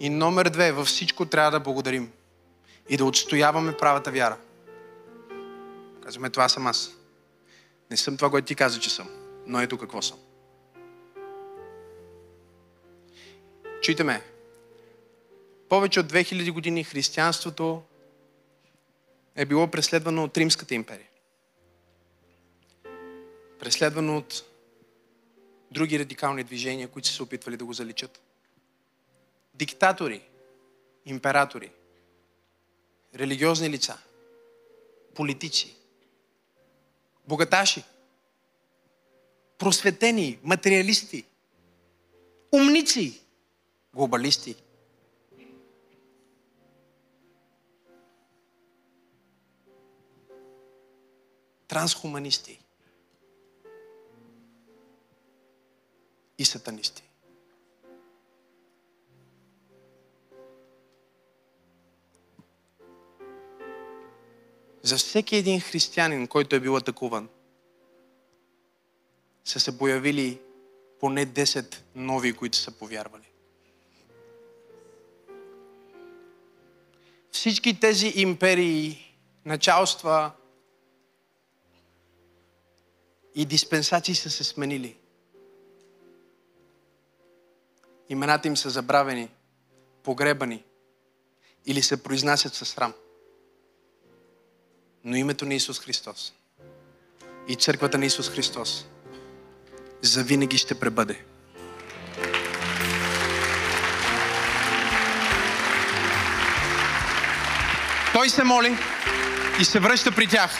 И 0.00 0.10
номер 0.10 0.50
две, 0.50 0.72
във 0.72 0.86
всичко 0.86 1.26
трябва 1.26 1.50
да 1.50 1.60
благодарим 1.60 2.12
и 2.88 2.96
да 2.96 3.04
отстояваме 3.04 3.76
правата 3.76 4.10
вяра. 4.10 4.36
Казваме, 6.04 6.30
това 6.30 6.48
съм 6.48 6.66
аз. 6.66 6.90
Не 7.90 7.96
съм 7.96 8.16
това, 8.16 8.30
което 8.30 8.46
ти 8.46 8.54
каза, 8.54 8.80
че 8.80 8.90
съм, 8.90 9.08
но 9.46 9.60
ето 9.60 9.78
какво 9.78 10.02
съм. 10.02 10.18
Чуйте 13.82 14.04
ме. 14.04 14.22
Повече 15.68 16.00
от 16.00 16.12
2000 16.12 16.52
години 16.52 16.84
християнството 16.84 17.82
е 19.36 19.44
било 19.44 19.70
преследвано 19.70 20.24
от 20.24 20.38
Римската 20.38 20.74
империя. 20.74 21.08
Преследвано 23.58 24.16
от 24.16 24.44
други 25.70 25.98
радикални 25.98 26.44
движения, 26.44 26.88
които 26.88 27.08
са 27.08 27.14
се 27.14 27.22
опитвали 27.22 27.56
да 27.56 27.64
го 27.64 27.72
заличат. 27.72 28.23
Диктатори, 29.54 30.28
императори– 31.06 31.72
религиозни 33.14 33.70
лица, 33.70 33.98
политици, 35.14 35.76
богаташи, 37.28 37.84
просветени, 39.58 40.38
материалисти, 40.42 41.24
умници, 42.52 43.20
глобалисти. 43.94 44.56
Трансхуманисти 51.68 52.60
и 56.38 56.44
сатанисти. 56.44 57.13
За 64.84 64.96
всеки 64.96 65.36
един 65.36 65.60
християнин, 65.60 66.26
който 66.26 66.56
е 66.56 66.60
бил 66.60 66.76
атакуван, 66.76 67.28
са 69.44 69.60
се 69.60 69.78
появили 69.78 70.40
поне 71.00 71.26
10 71.26 71.76
нови, 71.94 72.32
които 72.32 72.58
са 72.58 72.70
повярвали. 72.70 73.30
Всички 77.30 77.80
тези 77.80 78.12
империи, 78.16 79.16
началства 79.44 80.30
и 83.34 83.44
диспенсации 83.44 84.14
са 84.14 84.30
се 84.30 84.44
сменили. 84.44 84.96
Имената 88.08 88.48
им 88.48 88.56
са 88.56 88.70
забравени, 88.70 89.28
погребани 90.02 90.64
или 91.66 91.82
се 91.82 92.02
произнасят 92.02 92.54
със 92.54 92.68
срам 92.68 92.94
но 95.04 95.16
името 95.16 95.46
на 95.46 95.54
Исус 95.54 95.80
Христос 95.80 96.32
и 97.48 97.56
църквата 97.56 97.98
на 97.98 98.06
Исус 98.06 98.30
Христос 98.30 98.86
завинаги 100.02 100.58
ще 100.58 100.80
пребъде. 100.80 101.24
Той 108.12 108.28
се 108.28 108.44
моли 108.44 108.76
и 109.60 109.64
се 109.64 109.80
връща 109.80 110.12
при 110.12 110.26
тях. 110.26 110.50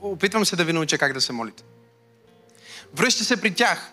Опитвам 0.00 0.44
се 0.44 0.56
да 0.56 0.64
ви 0.64 0.72
науча 0.72 0.98
как 0.98 1.12
да 1.12 1.20
се 1.20 1.32
молите. 1.32 1.62
Връща 2.94 3.24
се 3.24 3.40
при 3.40 3.54
тях. 3.54 3.92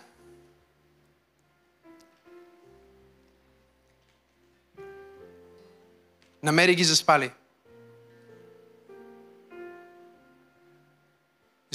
Намери 6.42 6.74
ги 6.74 6.84
заспали. 6.84 7.30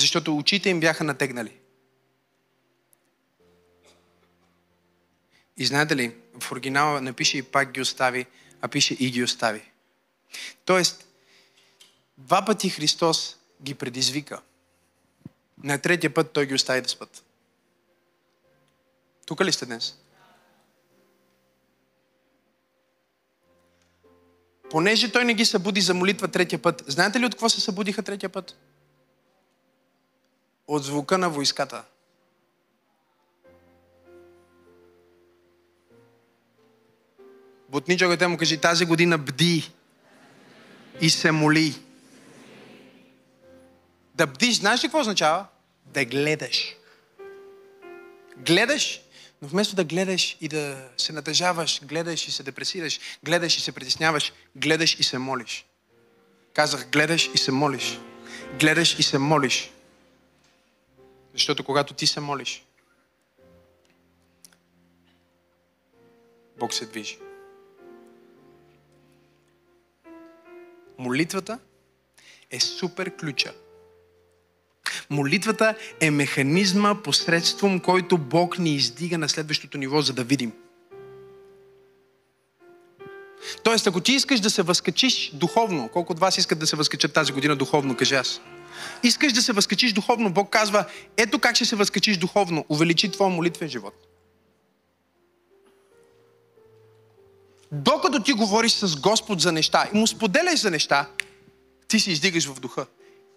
Защото 0.10 0.38
очите 0.38 0.70
им 0.70 0.80
бяха 0.80 1.04
натегнали. 1.04 1.54
И 5.58 5.66
знаете 5.66 5.96
ли, 5.96 6.16
в 6.40 6.52
оригинала 6.52 7.02
не 7.02 7.14
пише 7.14 7.38
и 7.38 7.44
пак 7.44 7.72
ги 7.72 7.82
остави, 7.82 8.26
а 8.62 8.68
пише 8.68 8.94
и 9.00 9.12
ги 9.12 9.24
остави. 9.24 9.72
Тоест, 10.66 11.08
два 12.18 12.46
пъти 12.46 12.70
Христос 12.70 13.38
ги 13.62 13.74
предизвика. 13.76 14.42
На 15.64 15.78
третия 15.78 16.14
път 16.14 16.34
Той 16.34 16.46
ги 16.46 16.54
остави 16.54 16.82
да 16.82 16.90
спът. 16.90 17.24
Тук 19.26 19.42
ли 19.42 19.52
сте 19.52 19.66
днес? 19.66 19.98
Понеже 24.70 25.12
Той 25.12 25.26
не 25.26 25.34
ги 25.34 25.46
събуди 25.46 25.82
за 25.82 25.94
молитва 25.94 26.28
третия 26.28 26.62
път, 26.62 26.84
знаете 26.88 27.20
ли 27.20 27.26
от 27.26 27.32
какво 27.32 27.50
се 27.50 27.62
събудиха 27.62 28.04
третия 28.04 28.30
път? 28.30 28.56
От 30.70 30.84
звука 30.84 31.18
на 31.18 31.30
войската. 31.30 31.84
Бутни 37.70 37.98
човекът 37.98 38.30
му 38.30 38.38
кажи, 38.38 38.58
тази 38.58 38.86
година 38.86 39.18
бди 39.18 39.72
и 41.02 41.10
се 41.10 41.32
моли. 41.32 41.76
Да 44.16 44.28
бдиш, 44.28 44.56
знаеш 44.56 44.84
ли 44.84 44.88
какво 44.88 45.00
означава? 45.00 45.46
Да 45.86 46.06
гледаш. 46.06 46.76
Гледаш, 48.38 49.02
но 49.42 49.48
вместо 49.48 49.76
да 49.76 49.84
гледаш 49.84 50.38
и 50.42 50.48
да 50.48 50.90
се 50.98 51.14
натъжаваш, 51.14 51.86
гледаш 51.86 52.28
и 52.28 52.32
се 52.32 52.44
депресираш, 52.44 53.00
гледаш 53.24 53.58
и 53.58 53.62
се 53.62 53.72
притесняваш, 53.72 54.34
гледаш 54.56 55.00
и 55.00 55.04
се 55.04 55.18
молиш. 55.18 55.66
Казах, 56.54 56.90
гледаш 56.90 57.30
и 57.34 57.38
се 57.38 57.52
молиш. 57.52 58.00
Гледаш 58.60 59.00
и 59.00 59.04
се 59.04 59.18
молиш. 59.18 59.72
Защото 61.40 61.64
когато 61.64 61.94
ти 61.94 62.08
се 62.08 62.20
молиш, 62.20 62.66
Бог 66.60 66.74
се 66.74 66.86
движи. 66.86 67.18
Молитвата 70.98 71.60
е 72.52 72.60
супер 72.60 73.18
ключа. 73.18 73.54
Молитвата 75.10 75.76
е 76.00 76.12
механизма, 76.12 77.02
посредством 77.04 77.80
който 77.80 78.18
Бог 78.18 78.60
ни 78.60 78.76
издига 78.76 79.18
на 79.18 79.30
следващото 79.30 79.78
ниво, 79.78 80.02
за 80.02 80.14
да 80.14 80.24
видим. 80.24 80.54
Тоест, 83.64 83.88
ако 83.88 84.02
ти 84.02 84.12
искаш 84.12 84.40
да 84.40 84.50
се 84.50 84.62
възкачиш 84.62 85.32
духовно, 85.34 85.90
колко 85.94 86.14
от 86.14 86.20
вас 86.20 86.38
искат 86.38 86.60
да 86.60 86.68
се 86.68 86.76
възкачат 86.76 87.14
тази 87.14 87.32
година 87.32 87.56
духовно, 87.56 87.98
кажи 87.98 88.16
аз. 88.16 88.42
Искаш 89.04 89.34
да 89.34 89.42
се 89.42 89.54
възкачиш 89.54 89.94
духовно, 89.94 90.34
Бог 90.34 90.50
казва, 90.50 90.86
ето 91.18 91.40
как 91.40 91.56
ще 91.56 91.66
се 91.66 91.76
възкачиш 91.76 92.18
духовно, 92.18 92.66
увеличи 92.70 93.12
твоя 93.12 93.30
молитвен 93.30 93.70
живот. 93.70 93.94
Докато 97.72 98.24
ти 98.24 98.34
говориш 98.34 98.72
с 98.72 98.96
Господ 98.96 99.42
за 99.42 99.52
неща 99.52 99.90
и 99.94 99.98
му 99.98 100.08
споделяш 100.08 100.60
за 100.60 100.72
неща, 100.72 101.08
ти 101.88 102.00
се 102.00 102.12
издигаш 102.12 102.46
в 102.46 102.60
духа. 102.60 102.86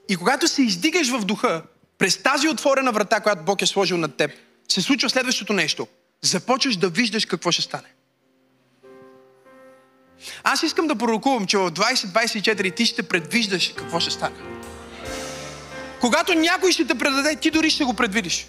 И 0.09 0.16
когато 0.16 0.49
се 0.49 0.62
издигаш 0.62 1.11
в 1.11 1.24
духа, 1.24 1.62
през 1.99 2.22
тази 2.22 2.49
отворена 2.49 2.93
врата, 2.93 3.20
която 3.20 3.43
Бог 3.43 3.62
е 3.62 3.66
сложил 3.66 3.97
над 3.97 4.16
теб, 4.16 4.30
се 4.68 4.83
случва 4.83 5.11
следващото 5.11 5.53
нещо. 5.53 5.87
Започваш 6.22 6.76
да 6.76 6.89
виждаш 6.89 7.24
какво 7.24 7.51
ще 7.51 7.62
стане. 7.62 7.89
Аз 10.45 10.62
искам 10.62 10.87
да 10.87 10.97
пророкувам, 10.97 11.47
че 11.47 11.59
в 11.59 11.70
2024 11.70 12.76
ти 12.76 12.87
ще 12.87 13.03
предвиждаш 13.03 13.72
какво 13.76 14.01
ще 14.01 14.11
стане. 14.11 14.61
Когато 16.03 16.34
някой 16.34 16.72
ще 16.72 16.86
те 16.86 16.98
предаде, 16.98 17.36
ти 17.36 17.50
дори 17.50 17.70
ще 17.70 17.84
го 17.84 17.94
предвидиш. 17.94 18.46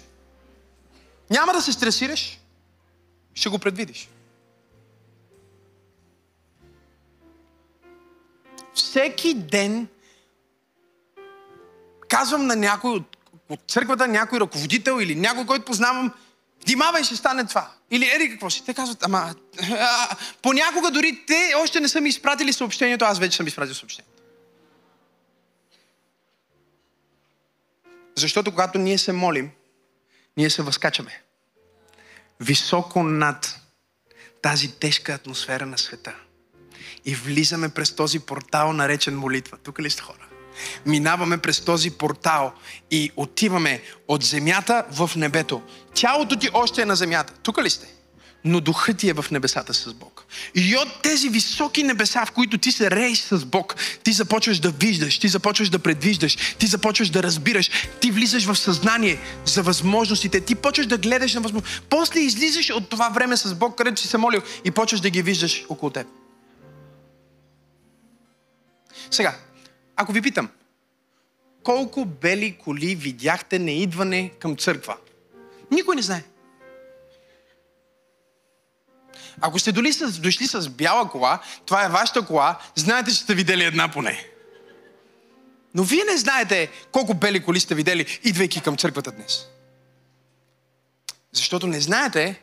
Няма 1.30 1.52
да 1.52 1.62
се 1.62 1.72
стресираш, 1.72 2.38
ще 3.34 3.48
го 3.48 3.58
предвидиш. 3.58 4.08
Всеки 8.74 9.34
ден 9.34 9.88
казвам 12.08 12.46
на 12.46 12.56
някой 12.56 12.90
от, 12.90 13.16
от 13.48 13.60
църквата, 13.68 14.08
някой 14.08 14.40
ръководител 14.40 14.98
или 15.00 15.14
някой, 15.14 15.46
който 15.46 15.64
познавам, 15.64 16.12
внимавай, 16.66 17.04
ще 17.04 17.16
стане 17.16 17.46
това. 17.46 17.70
Или 17.90 18.10
ери 18.14 18.30
какво 18.30 18.50
си. 18.50 18.64
Те 18.66 18.74
казват, 18.74 19.04
ама 19.04 19.34
а, 19.78 20.16
понякога 20.42 20.90
дори 20.90 21.24
те 21.26 21.54
още 21.62 21.80
не 21.80 21.88
са 21.88 22.00
ми 22.00 22.08
изпратили 22.08 22.52
съобщението, 22.52 23.04
аз 23.04 23.18
вече 23.18 23.36
съм 23.36 23.46
изпратил 23.46 23.74
съобщението. 23.74 24.13
Защото 28.24 28.50
когато 28.50 28.78
ние 28.78 28.98
се 28.98 29.12
молим, 29.12 29.50
ние 30.36 30.50
се 30.50 30.62
възкачаме. 30.62 31.22
Високо 32.40 33.02
над 33.02 33.60
тази 34.42 34.72
тежка 34.72 35.12
атмосфера 35.14 35.66
на 35.66 35.78
света. 35.78 36.14
И 37.04 37.14
влизаме 37.14 37.68
през 37.68 37.96
този 37.96 38.20
портал, 38.20 38.72
наречен 38.72 39.18
молитва. 39.18 39.58
Тук 39.62 39.80
ли 39.80 39.90
сте 39.90 40.02
хора? 40.02 40.26
Минаваме 40.86 41.38
през 41.38 41.60
този 41.60 41.90
портал 41.90 42.52
и 42.90 43.10
отиваме 43.16 43.82
от 44.08 44.22
земята 44.22 44.86
в 44.90 45.10
небето. 45.16 45.62
Тялото 45.94 46.38
ти 46.38 46.48
още 46.52 46.82
е 46.82 46.86
на 46.86 46.96
земята. 46.96 47.34
Тук 47.42 47.62
ли 47.62 47.70
сте? 47.70 47.94
но 48.44 48.60
духът 48.60 48.98
ти 48.98 49.08
е 49.08 49.12
в 49.12 49.24
небесата 49.30 49.74
с 49.74 49.94
Бог. 49.94 50.13
И 50.54 50.76
от 50.76 51.02
тези 51.02 51.28
високи 51.28 51.82
небеса, 51.82 52.26
в 52.26 52.32
които 52.32 52.58
ти 52.58 52.72
се 52.72 52.90
рееш 52.90 53.18
с 53.18 53.44
Бог, 53.44 53.76
ти 54.02 54.12
започваш 54.12 54.58
да 54.58 54.70
виждаш, 54.70 55.18
ти 55.18 55.28
започваш 55.28 55.68
да 55.68 55.78
предвиждаш, 55.78 56.36
ти 56.58 56.66
започваш 56.66 57.10
да 57.10 57.22
разбираш, 57.22 57.70
ти 58.00 58.10
влизаш 58.10 58.44
в 58.44 58.56
съзнание 58.56 59.18
за 59.44 59.62
възможностите, 59.62 60.40
ти 60.40 60.54
почваш 60.54 60.86
да 60.86 60.98
гледаш 60.98 61.34
на 61.34 61.40
възможности. 61.40 61.80
После 61.90 62.20
излизаш 62.20 62.70
от 62.70 62.88
това 62.88 63.08
време 63.08 63.36
с 63.36 63.54
Бог, 63.54 63.78
където 63.78 64.00
си 64.00 64.08
се 64.08 64.18
молил 64.18 64.42
и 64.64 64.70
почваш 64.70 65.00
да 65.00 65.10
ги 65.10 65.22
виждаш 65.22 65.64
около 65.68 65.90
теб. 65.90 66.06
Сега, 69.10 69.36
ако 69.96 70.12
ви 70.12 70.22
питам, 70.22 70.48
колко 71.62 72.04
бели 72.04 72.56
коли 72.64 72.94
видяхте 72.94 73.58
на 73.58 73.70
идване 73.70 74.32
към 74.38 74.56
църква? 74.56 74.96
Никой 75.70 75.96
не 75.96 76.02
знае. 76.02 76.22
Ако 79.40 79.58
сте 79.58 79.72
дошли 79.72 79.92
с, 79.92 80.18
дошли 80.18 80.46
с 80.46 80.68
бяла 80.68 81.10
кола, 81.10 81.38
това 81.66 81.84
е 81.84 81.88
вашата 81.88 82.26
кола, 82.26 82.58
знаете, 82.74 83.10
че 83.10 83.16
сте 83.16 83.34
видели 83.34 83.64
една 83.64 83.88
поне. 83.88 84.26
Но 85.74 85.82
вие 85.82 86.04
не 86.04 86.16
знаете 86.16 86.70
колко 86.92 87.14
бели 87.14 87.42
коли 87.42 87.60
сте 87.60 87.74
видели, 87.74 88.20
идвайки 88.24 88.60
към 88.60 88.76
църквата 88.76 89.12
днес. 89.12 89.46
Защото 91.32 91.66
не 91.66 91.80
знаете, 91.80 92.40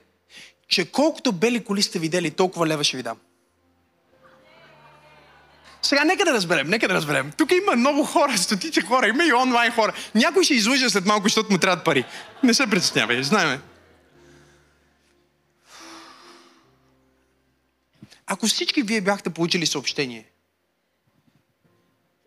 че 0.68 0.92
колкото 0.92 1.32
бели 1.32 1.64
коли 1.64 1.82
сте 1.82 2.00
видели, 2.00 2.32
толкова 2.32 2.68
лева 2.68 2.84
ще 2.84 2.98
ви 2.98 3.04
дам. 3.04 3.18
Сега 5.82 6.04
нека 6.04 6.26
да 6.26 6.34
разберем, 6.34 6.70
нека 6.70 6.88
да 6.88 6.94
разберем. 6.94 7.32
Тук 7.38 7.52
има 7.52 7.76
много 7.76 8.04
хора, 8.04 8.38
стотици 8.38 8.82
хора, 8.82 9.08
има 9.08 9.26
и 9.26 9.34
онлайн 9.34 9.72
хора. 9.72 9.94
Някой 10.16 10.44
ще 10.44 10.54
излъжа 10.54 10.90
след 10.90 11.06
малко, 11.06 11.24
защото 11.24 11.52
му 11.52 11.58
трябват 11.58 11.86
пари. 11.86 12.06
Не 12.44 12.54
се 12.54 12.68
притеснявай, 12.68 13.24
знаеме. 13.24 13.60
Ако 18.34 18.48
всички 18.48 18.82
вие 18.82 19.02
бяхте 19.02 19.30
получили 19.30 19.66
съобщение, 19.66 20.26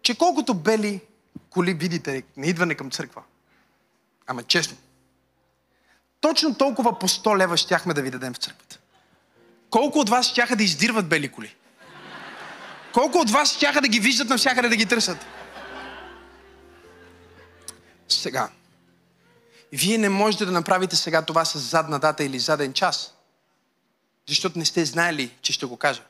че 0.03 0.19
колкото 0.19 0.55
бели 0.55 1.01
коли 1.51 1.75
видите 1.75 2.23
на 2.37 2.47
идване 2.47 2.75
към 2.75 2.91
църква, 2.91 3.23
ама 4.27 4.43
честно, 4.43 4.77
точно 6.21 6.55
толкова 6.55 6.99
по 6.99 7.09
100 7.09 7.39
лева 7.39 7.57
щяхме 7.57 7.95
да 7.95 8.03
ви 8.03 8.11
дадем 8.11 8.35
в 8.35 8.37
църквата. 8.37 8.79
Колко 9.71 9.99
от 9.99 10.09
вас 10.09 10.27
щяха 10.27 10.57
да 10.57 10.63
издирват 10.63 11.09
бели 11.09 11.33
коли? 11.33 11.57
Колко 12.93 13.19
от 13.19 13.31
вас 13.31 13.57
щяха 13.57 13.81
да 13.81 13.89
ги 13.89 14.01
виждат 14.01 14.29
навсякъде 14.29 14.69
да 14.69 14.77
ги 14.77 14.87
търсят? 14.87 15.19
Сега. 18.09 18.51
Вие 19.73 19.99
не 19.99 20.09
можете 20.09 20.45
да 20.47 20.53
направите 20.53 20.97
сега 20.97 21.23
това 21.23 21.45
с 21.45 21.59
задна 21.59 21.99
дата 21.99 22.25
или 22.25 22.39
заден 22.39 22.73
час. 22.73 23.14
Защото 24.29 24.59
не 24.59 24.65
сте 24.65 24.85
знаели, 24.85 25.37
че 25.43 25.53
ще 25.53 25.67
го 25.67 25.77
кажа. 25.77 26.03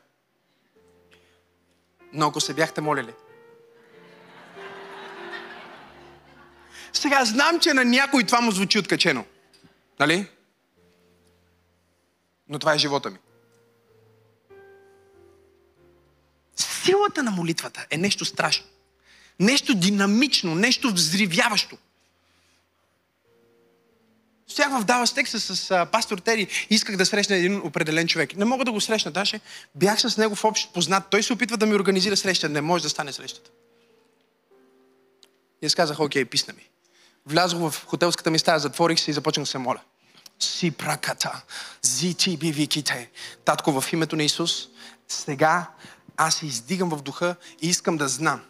Но 2.12 2.26
ако 2.26 2.40
се 2.40 2.54
бяхте 2.54 2.80
молили. 2.80 3.12
Сега 6.92 7.24
знам, 7.24 7.60
че 7.60 7.74
на 7.74 7.84
някой 7.84 8.24
това 8.24 8.40
му 8.40 8.50
звучи 8.50 8.78
откачено. 8.78 9.24
Нали? 10.00 10.28
Но 12.48 12.58
това 12.58 12.74
е 12.74 12.78
живота 12.78 13.10
ми. 13.10 13.18
Силата 16.56 17.22
на 17.22 17.30
молитвата 17.30 17.86
е 17.90 17.96
нещо 17.96 18.24
страшно. 18.24 18.66
Нещо 19.40 19.74
динамично, 19.74 20.54
нещо 20.54 20.92
взривяващо. 20.92 21.78
Стоях 24.54 24.80
в 24.80 24.84
Далас, 24.84 25.12
Тексас 25.12 25.42
с 25.42 25.70
а, 25.70 25.86
пастор 25.86 26.18
Тери 26.18 26.42
и 26.70 26.74
исках 26.74 26.96
да 26.96 27.06
срещна 27.06 27.36
един 27.36 27.66
определен 27.66 28.08
човек. 28.08 28.36
Не 28.36 28.44
мога 28.44 28.64
да 28.64 28.72
го 28.72 28.80
срещна, 28.80 29.10
даже 29.10 29.40
бях 29.74 30.00
с 30.00 30.16
него 30.16 30.34
в 30.34 30.44
общ 30.44 30.72
познат. 30.72 31.04
Той 31.10 31.22
се 31.22 31.32
опитва 31.32 31.56
да 31.56 31.66
ми 31.66 31.74
организира 31.74 32.16
среща. 32.16 32.48
Не 32.48 32.60
може 32.60 32.82
да 32.82 32.90
стане 32.90 33.12
срещата. 33.12 33.50
И 35.62 35.66
аз 35.66 35.74
казах, 35.74 36.00
окей, 36.00 36.24
писна 36.24 36.54
ми. 36.54 36.68
Влязох 37.26 37.70
в 37.70 37.84
хотелската 37.86 38.30
ми 38.30 38.38
стая, 38.38 38.58
затворих 38.58 39.00
се 39.00 39.10
и 39.10 39.14
започнах 39.14 39.48
се 39.48 39.58
моля. 39.58 39.80
Си 40.40 40.70
праката, 40.70 41.42
зи 41.82 42.14
ти 42.14 42.36
би 42.36 42.52
виките. 42.52 43.10
Татко, 43.44 43.80
в 43.80 43.92
името 43.92 44.16
на 44.16 44.22
Исус, 44.22 44.68
сега 45.08 45.70
аз 46.16 46.34
се 46.34 46.46
издигам 46.46 46.90
в 46.90 47.02
духа 47.02 47.36
и 47.62 47.68
искам 47.68 47.96
да 47.96 48.08
знам 48.08 48.40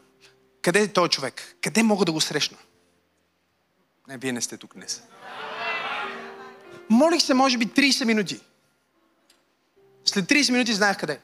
къде 0.62 0.82
е 0.82 0.88
този 0.88 1.10
човек, 1.10 1.56
къде 1.60 1.82
мога 1.82 2.04
да 2.04 2.12
го 2.12 2.20
срещна. 2.20 2.58
Не, 4.08 4.18
вие 4.18 4.32
не 4.32 4.40
сте 4.40 4.56
тук 4.56 4.74
днес. 4.74 5.02
Молих 6.90 7.22
се, 7.22 7.34
може 7.34 7.58
би, 7.58 7.66
30 7.66 8.04
минути. 8.04 8.40
След 10.04 10.24
30 10.24 10.52
минути 10.52 10.72
знаех 10.72 10.98
къде. 10.98 11.20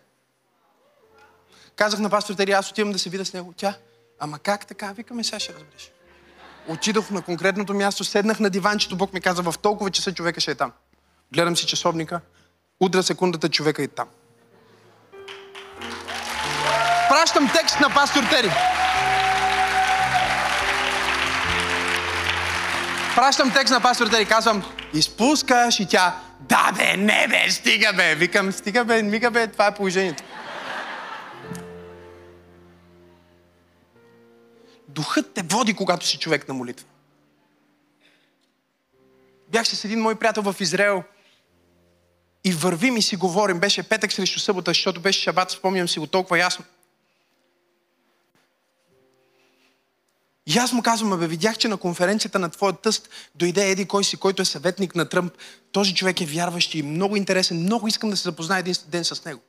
Казах 1.77 2.01
на 2.01 2.11
пастор 2.11 2.35
Тери, 2.35 2.53
аз 2.53 2.71
отивам 2.71 2.93
да 2.93 2.99
се 2.99 3.11
видя 3.11 3.25
с 3.25 3.33
него. 3.33 3.55
Тя, 3.57 3.75
ама 4.19 4.39
как 4.39 4.67
така? 4.67 4.93
Викаме, 4.93 5.25
сега 5.25 5.41
ще 5.41 5.55
разбереш. 5.55 5.93
Отидох 6.69 7.11
на 7.11 7.23
конкретното 7.23 7.75
място, 7.75 8.05
седнах 8.05 8.41
на 8.41 8.51
диванчето, 8.51 8.97
Бог 8.97 9.13
ми 9.13 9.21
каза, 9.21 9.43
в 9.43 9.55
толкова 9.63 9.91
часа 9.91 10.15
човека 10.15 10.41
ще 10.41 10.51
е 10.51 10.55
там. 10.55 10.73
Гледам 11.33 11.57
си 11.57 11.67
часовника, 11.67 12.21
удра 12.81 13.03
секундата, 13.03 13.49
човека 13.49 13.83
е 13.83 13.89
там. 13.89 14.09
Пращам 17.09 17.51
текст 17.55 17.81
на 17.81 17.95
пастор 17.95 18.25
Тери. 18.25 18.51
Пращам 23.17 23.53
текст 23.53 23.73
на 23.73 23.81
пастор 23.81 24.07
Тери, 24.07 24.27
казвам, 24.27 24.65
изпускаш 24.95 25.81
и 25.81 25.87
тя, 25.87 26.21
да 26.41 26.73
бе, 26.77 26.97
не 26.97 27.29
бе, 27.29 27.51
стига 27.51 27.93
бе. 27.93 28.15
Викам, 28.15 28.53
стига 28.53 28.85
бе, 28.85 29.03
мига 29.03 29.31
бе, 29.31 29.47
това 29.47 29.67
е 29.67 29.75
положението. 29.75 30.23
Духът 34.89 35.35
те 35.35 35.43
води, 35.43 35.75
когато 35.75 36.07
си 36.07 36.19
човек 36.19 36.49
на 36.49 36.55
молитва. 36.55 36.87
Бях 39.49 39.69
с 39.69 39.85
един 39.85 40.01
мой 40.01 40.15
приятел 40.15 40.43
в 40.43 40.57
Израел 40.61 41.03
И 42.45 42.53
вървим 42.53 42.97
и 42.97 43.03
си 43.03 43.17
говорим. 43.17 43.61
Беше 43.61 43.83
петък 43.83 44.13
срещу 44.13 44.41
събота, 44.41 44.71
защото 44.71 45.01
беше 45.01 45.21
шабат, 45.21 45.51
спомням 45.51 45.89
си 45.89 45.99
го 45.99 46.07
толкова 46.07 46.39
ясно. 46.39 46.65
И 50.47 50.59
аз 50.59 50.73
му 50.73 50.83
казвам, 50.83 51.21
бе, 51.21 51.27
видях, 51.27 51.59
че 51.59 51.69
на 51.69 51.77
конференцията 51.77 52.39
на 52.39 52.49
твоя 52.49 52.73
тъст 52.73 53.09
дойде 53.35 53.71
Еди 53.71 53.85
кой 53.85 54.05
си, 54.05 54.17
който 54.17 54.43
е 54.43 54.45
съветник 54.45 54.95
на 54.95 55.09
Тръмп. 55.09 55.33
Този 55.73 55.95
човек 55.95 56.21
е 56.21 56.27
вярващ 56.27 56.75
и 56.75 56.83
много 56.83 57.17
интересен. 57.17 57.63
Много 57.63 57.89
искам 57.89 58.11
да 58.11 58.17
се 58.17 58.23
запозная 58.23 58.59
един 58.59 58.75
ден 58.89 59.05
с 59.05 59.25
него. 59.25 59.41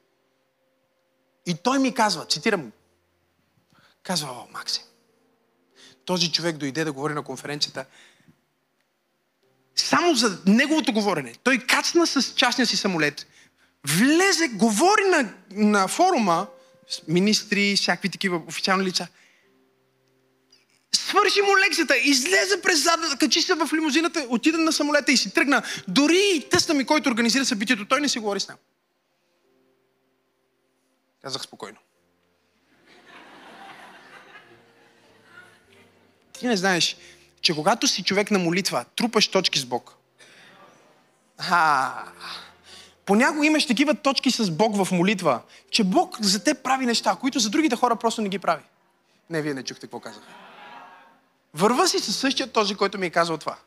И 1.46 1.54
той 1.54 1.80
ми 1.80 1.94
казва, 1.94 2.26
цитирам, 2.26 2.72
казва, 4.04 4.30
о, 4.32 4.48
Максим, 4.54 4.84
този 6.06 6.32
човек 6.32 6.58
дойде 6.58 6.84
да 6.84 6.92
говори 6.92 7.14
на 7.14 7.24
конференцията 7.24 7.86
само 9.76 10.16
за 10.16 10.40
неговото 10.46 10.94
говорене. 10.94 11.34
Той 11.44 11.58
кацна 11.58 12.08
с 12.08 12.34
частния 12.36 12.66
си 12.66 12.78
самолет, 12.78 13.28
влезе, 13.88 14.48
говори 14.48 15.04
на, 15.04 15.34
на 15.52 15.88
форума 15.88 16.48
с 16.90 17.02
министри, 17.08 17.76
всякакви 17.76 18.10
такива 18.10 18.42
официални 18.48 18.84
лица. 18.84 19.08
Свърши 21.12 21.42
му 21.42 21.58
лекцията, 21.58 21.98
излезе 21.98 22.62
през 22.62 22.84
задната, 22.84 23.18
качи 23.18 23.42
се 23.42 23.54
в 23.54 23.70
лимузината, 23.74 24.26
отида 24.30 24.58
на 24.58 24.72
самолета 24.72 25.12
и 25.12 25.18
си 25.18 25.34
тръгна. 25.34 25.64
Дори 25.88 26.34
и 26.36 26.50
тъста 26.50 26.74
ми, 26.74 26.86
който 26.86 27.10
организира 27.10 27.46
събитието, 27.46 27.86
той 27.86 28.02
не 28.02 28.10
си 28.10 28.20
говори 28.20 28.40
с 28.40 28.48
него. 28.48 28.60
Казах 31.22 31.42
спокойно. 31.42 31.78
Ти 36.34 36.48
не 36.48 36.58
знаеш, 36.58 36.98
че 37.42 37.56
когато 37.56 37.88
си 37.88 38.04
човек 38.04 38.32
на 38.32 38.40
молитва, 38.40 38.86
трупаш 38.96 39.28
точки 39.28 39.60
с 39.60 39.66
Бог. 39.66 39.94
А, 41.38 41.94
понякога 43.06 43.46
имаш 43.46 43.68
такива 43.68 43.96
точки 43.96 44.32
с 44.32 44.52
Бог 44.52 44.86
в 44.86 44.92
молитва, 44.92 45.42
че 45.72 45.84
Бог 45.84 46.18
за 46.22 46.44
те 46.44 46.54
прави 46.54 46.86
неща, 46.86 47.18
които 47.22 47.40
за 47.40 47.50
другите 47.50 47.76
хора 47.76 47.96
просто 47.96 48.22
не 48.22 48.30
ги 48.30 48.40
прави. 48.40 48.64
Не, 49.30 49.42
вие 49.42 49.54
не 49.54 49.64
чухте 49.64 49.88
какво 49.88 50.00
казах. 50.00 50.24
Върва 51.54 51.88
си 51.88 52.00
със 52.00 52.18
същия 52.18 52.52
този, 52.52 52.76
който 52.76 52.98
ми 52.98 53.06
е 53.06 53.10
казал 53.10 53.38
това. 53.38 53.58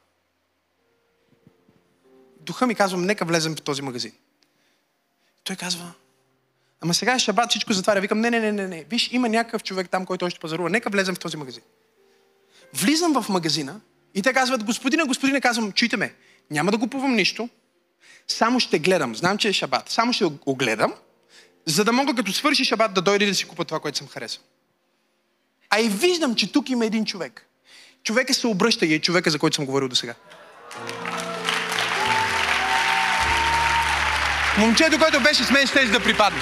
Духа 2.41 2.67
ми 2.67 2.75
казва, 2.75 2.99
нека 2.99 3.25
влезем 3.25 3.57
в 3.57 3.63
този 3.63 3.83
магазин. 3.83 4.13
Той 5.45 5.57
казва, 5.57 5.93
ама 6.81 6.95
сега 6.95 7.15
е 7.15 7.19
шабат, 7.19 7.51
всичко 7.51 7.73
затваря. 7.73 8.01
Викам, 8.01 8.21
не, 8.21 8.31
не, 8.31 8.41
не, 8.41 8.53
не, 8.53 8.69
не. 8.69 8.85
Виж, 8.85 9.13
има 9.13 9.29
някакъв 9.29 9.63
човек 9.63 9.91
там, 9.91 10.07
който 10.07 10.25
още 10.25 10.41
пазарува. 10.41 10.71
Нека 10.71 10.91
влезем 10.91 11.15
в 11.15 11.19
този 11.19 11.37
магазин. 11.37 11.63
Влизам 12.75 13.23
в 13.23 13.29
магазина 13.29 13.81
и 14.15 14.23
те 14.23 14.33
казват, 14.33 14.65
господина, 14.65 15.07
господина, 15.07 15.41
казвам, 15.41 15.73
чуйте 15.73 15.97
ме, 15.97 16.15
няма 16.51 16.71
да 16.71 16.79
купувам 16.79 17.15
нищо, 17.15 17.49
само 18.29 18.61
ще 18.61 18.79
гледам. 18.79 19.17
Знам, 19.17 19.39
че 19.39 19.49
е 19.49 19.53
шабат. 19.53 19.91
Само 19.91 20.13
ще 20.13 20.25
го 20.25 20.55
гледам, 20.55 20.95
за 21.67 21.85
да 21.85 21.93
мога 21.93 22.15
като 22.15 22.33
свърши 22.33 22.65
шабат 22.65 22.95
да 22.95 23.03
дойде 23.03 23.27
да 23.27 23.35
си 23.35 23.45
купа 23.45 23.65
това, 23.65 23.81
което 23.81 23.99
съм 23.99 24.09
харесал. 24.09 24.43
А 25.71 25.81
и 25.81 25.89
виждам, 25.89 26.35
че 26.35 26.53
тук 26.53 26.71
има 26.71 26.87
един 26.87 27.05
човек. 27.05 27.47
Човека 28.05 28.35
се 28.35 28.47
обръща 28.47 28.87
и 28.87 28.95
е 28.95 28.99
човека, 28.99 29.31
за 29.31 29.39
който 29.39 29.57
съм 29.57 29.67
говорил 29.67 29.89
до 29.89 29.97
сега. 29.97 30.15
Момчето, 34.59 34.99
което 34.99 35.21
беше 35.21 35.45
с 35.45 35.51
мен, 35.51 35.67
ще 35.67 35.85
да 35.85 36.01
припадне. 36.01 36.39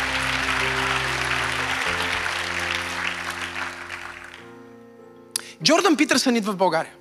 Джордан 5.63 5.97
Питърсън 5.97 6.37
идва 6.37 6.53
в 6.53 6.57
България. 6.57 6.95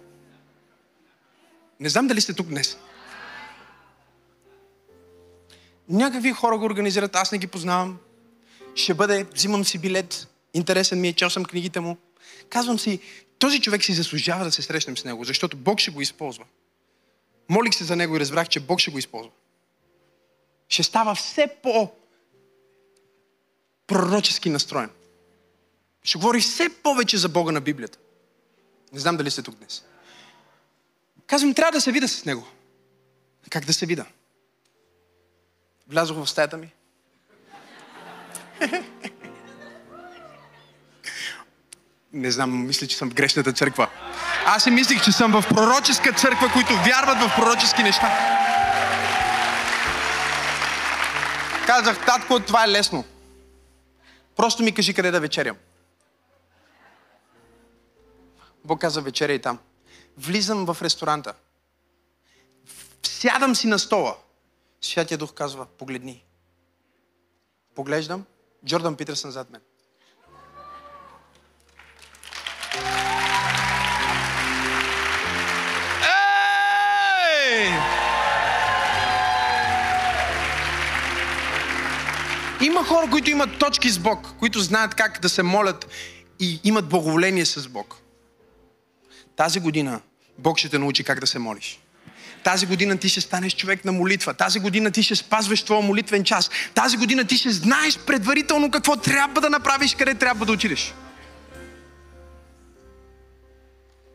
Не 1.79 1.89
знам 1.89 2.07
дали 2.07 2.21
сте 2.21 2.33
тук 2.33 2.47
днес. 2.47 2.77
Някакви 5.89 6.31
хора 6.31 6.57
го 6.57 6.65
организират, 6.65 7.15
аз 7.15 7.31
не 7.31 7.37
ги 7.37 7.47
познавам. 7.47 7.97
Ще 8.75 8.93
бъде, 8.93 9.25
взимам 9.33 9.65
си 9.65 9.77
билет, 9.77 10.27
интересен 10.53 11.01
ми 11.01 11.07
е, 11.07 11.13
чел 11.13 11.29
съм 11.29 11.45
книгите 11.45 11.79
му. 11.79 11.97
Казвам 12.49 12.79
си, 12.79 12.99
този 13.41 13.61
човек 13.61 13.83
си 13.83 13.93
заслужава 13.93 14.43
да 14.43 14.51
се 14.51 14.61
срещнем 14.61 14.97
с 14.97 15.05
него, 15.05 15.23
защото 15.23 15.57
Бог 15.57 15.79
ще 15.79 15.91
го 15.91 16.01
използва. 16.01 16.45
Молих 17.49 17.75
се 17.75 17.83
за 17.83 17.95
него 17.95 18.15
и 18.15 18.19
разбрах, 18.19 18.49
че 18.49 18.59
Бог 18.59 18.79
ще 18.79 18.91
го 18.91 18.97
използва. 18.97 19.31
Ще 20.69 20.83
става 20.83 21.15
все 21.15 21.47
по 21.63 21.91
пророчески 23.87 24.49
настроен. 24.49 24.89
Ще 26.03 26.17
говори 26.17 26.39
все 26.39 26.69
повече 26.83 27.17
за 27.17 27.29
Бога 27.29 27.51
на 27.51 27.61
Библията. 27.61 27.97
Не 28.93 28.99
знам 28.99 29.17
дали 29.17 29.31
сте 29.31 29.41
тук 29.41 29.55
днес. 29.55 29.83
Казвам, 31.27 31.53
трябва 31.53 31.71
да 31.71 31.81
се 31.81 31.91
вида 31.91 32.07
с 32.07 32.25
него. 32.25 32.47
Как 33.49 33.65
да 33.65 33.73
се 33.73 33.85
вида? 33.85 34.05
Влязох 35.87 36.17
в 36.17 36.29
стаята 36.29 36.57
ми. 36.57 36.73
Не 42.13 42.31
знам, 42.31 42.67
мисля, 42.67 42.87
че 42.87 42.97
съм 42.97 43.09
в 43.09 43.13
грешната 43.13 43.53
църква. 43.53 43.89
Аз 44.45 44.63
си 44.63 44.71
мислих, 44.71 45.03
че 45.03 45.11
съм 45.11 45.31
в 45.31 45.43
пророческа 45.49 46.13
църква, 46.13 46.49
които 46.53 46.73
вярват 46.73 47.17
в 47.17 47.35
пророчески 47.35 47.83
неща. 47.83 48.09
Казах, 51.65 52.05
татко, 52.05 52.39
това 52.39 52.63
е 52.63 52.67
лесно. 52.67 53.05
Просто 54.35 54.63
ми 54.63 54.71
кажи 54.71 54.93
къде 54.93 55.11
да 55.11 55.19
вечерям. 55.19 55.57
Бог 58.65 58.81
каза, 58.81 59.01
вечеря 59.01 59.33
и 59.33 59.41
там. 59.41 59.59
Влизам 60.17 60.65
в 60.65 60.77
ресторанта. 60.81 61.33
Сядам 63.03 63.55
си 63.55 63.67
на 63.67 63.79
стола. 63.79 64.15
Святия 64.81 65.17
Дух 65.17 65.33
казва, 65.33 65.65
погледни. 65.65 66.25
Поглеждам. 67.75 68.25
Джордан 68.65 68.95
Питърсън 68.95 69.31
зад 69.31 69.49
мен. 69.49 69.61
Има 82.61 82.83
хора, 82.83 83.09
които 83.11 83.29
имат 83.29 83.57
точки 83.57 83.89
с 83.89 83.99
Бог, 83.99 84.33
които 84.39 84.59
знаят 84.59 84.95
как 84.95 85.19
да 85.21 85.29
се 85.29 85.43
молят 85.43 85.87
и 86.39 86.59
имат 86.63 86.89
благоволение 86.89 87.45
с 87.45 87.67
Бог. 87.67 87.95
Тази 89.35 89.59
година 89.59 90.01
Бог 90.37 90.57
ще 90.57 90.69
те 90.69 90.79
научи 90.79 91.03
как 91.03 91.19
да 91.19 91.27
се 91.27 91.39
молиш. 91.39 91.79
Тази 92.43 92.65
година 92.65 92.97
ти 92.97 93.09
ще 93.09 93.21
станеш 93.21 93.55
човек 93.55 93.85
на 93.85 93.91
молитва. 93.91 94.33
Тази 94.33 94.59
година 94.59 94.91
ти 94.91 95.03
ще 95.03 95.15
спазваш 95.15 95.63
твоя 95.63 95.81
молитвен 95.81 96.23
час. 96.23 96.49
Тази 96.73 96.97
година 96.97 97.25
ти 97.25 97.37
ще 97.37 97.51
знаеш 97.51 97.97
предварително 97.97 98.71
какво 98.71 98.95
трябва 98.95 99.41
да 99.41 99.49
направиш, 99.49 99.95
къде 99.95 100.15
трябва 100.15 100.45
да 100.45 100.51
отидеш. 100.51 100.93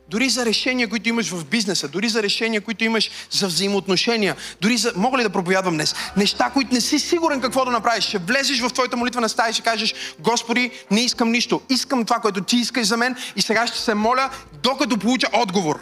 Дори 0.08 0.28
за 0.28 0.46
решения, 0.46 0.88
които 0.88 1.08
имаш 1.08 1.30
в 1.30 1.44
бизнеса, 1.44 1.88
дори 1.88 2.08
за 2.08 2.22
решения, 2.22 2.60
които 2.60 2.84
имаш 2.84 3.10
за 3.30 3.46
взаимоотношения, 3.46 4.36
дори 4.60 4.76
за... 4.76 4.92
Мога 4.96 5.18
ли 5.18 5.22
да 5.22 5.30
проповядвам 5.30 5.74
днес? 5.74 5.94
Неща, 6.16 6.50
които 6.50 6.74
не 6.74 6.80
си 6.80 6.98
сигурен 6.98 7.40
какво 7.40 7.64
да 7.64 7.70
направиш. 7.70 8.04
Ще 8.04 8.18
влезеш 8.18 8.60
в 8.60 8.72
твоята 8.72 8.96
молитва 8.96 9.20
на 9.20 9.28
стая 9.28 9.50
и 9.50 9.52
ще 9.52 9.62
кажеш, 9.62 9.94
Господи, 10.18 10.70
не 10.90 11.00
искам 11.00 11.30
нищо. 11.30 11.60
Искам 11.70 12.04
това, 12.04 12.18
което 12.20 12.42
ти 12.42 12.56
искаш 12.56 12.86
за 12.86 12.96
мен 12.96 13.16
и 13.36 13.42
сега 13.42 13.66
ще 13.66 13.78
се 13.78 13.94
моля, 13.94 14.30
докато 14.62 14.98
получа 14.98 15.26
отговор. 15.32 15.80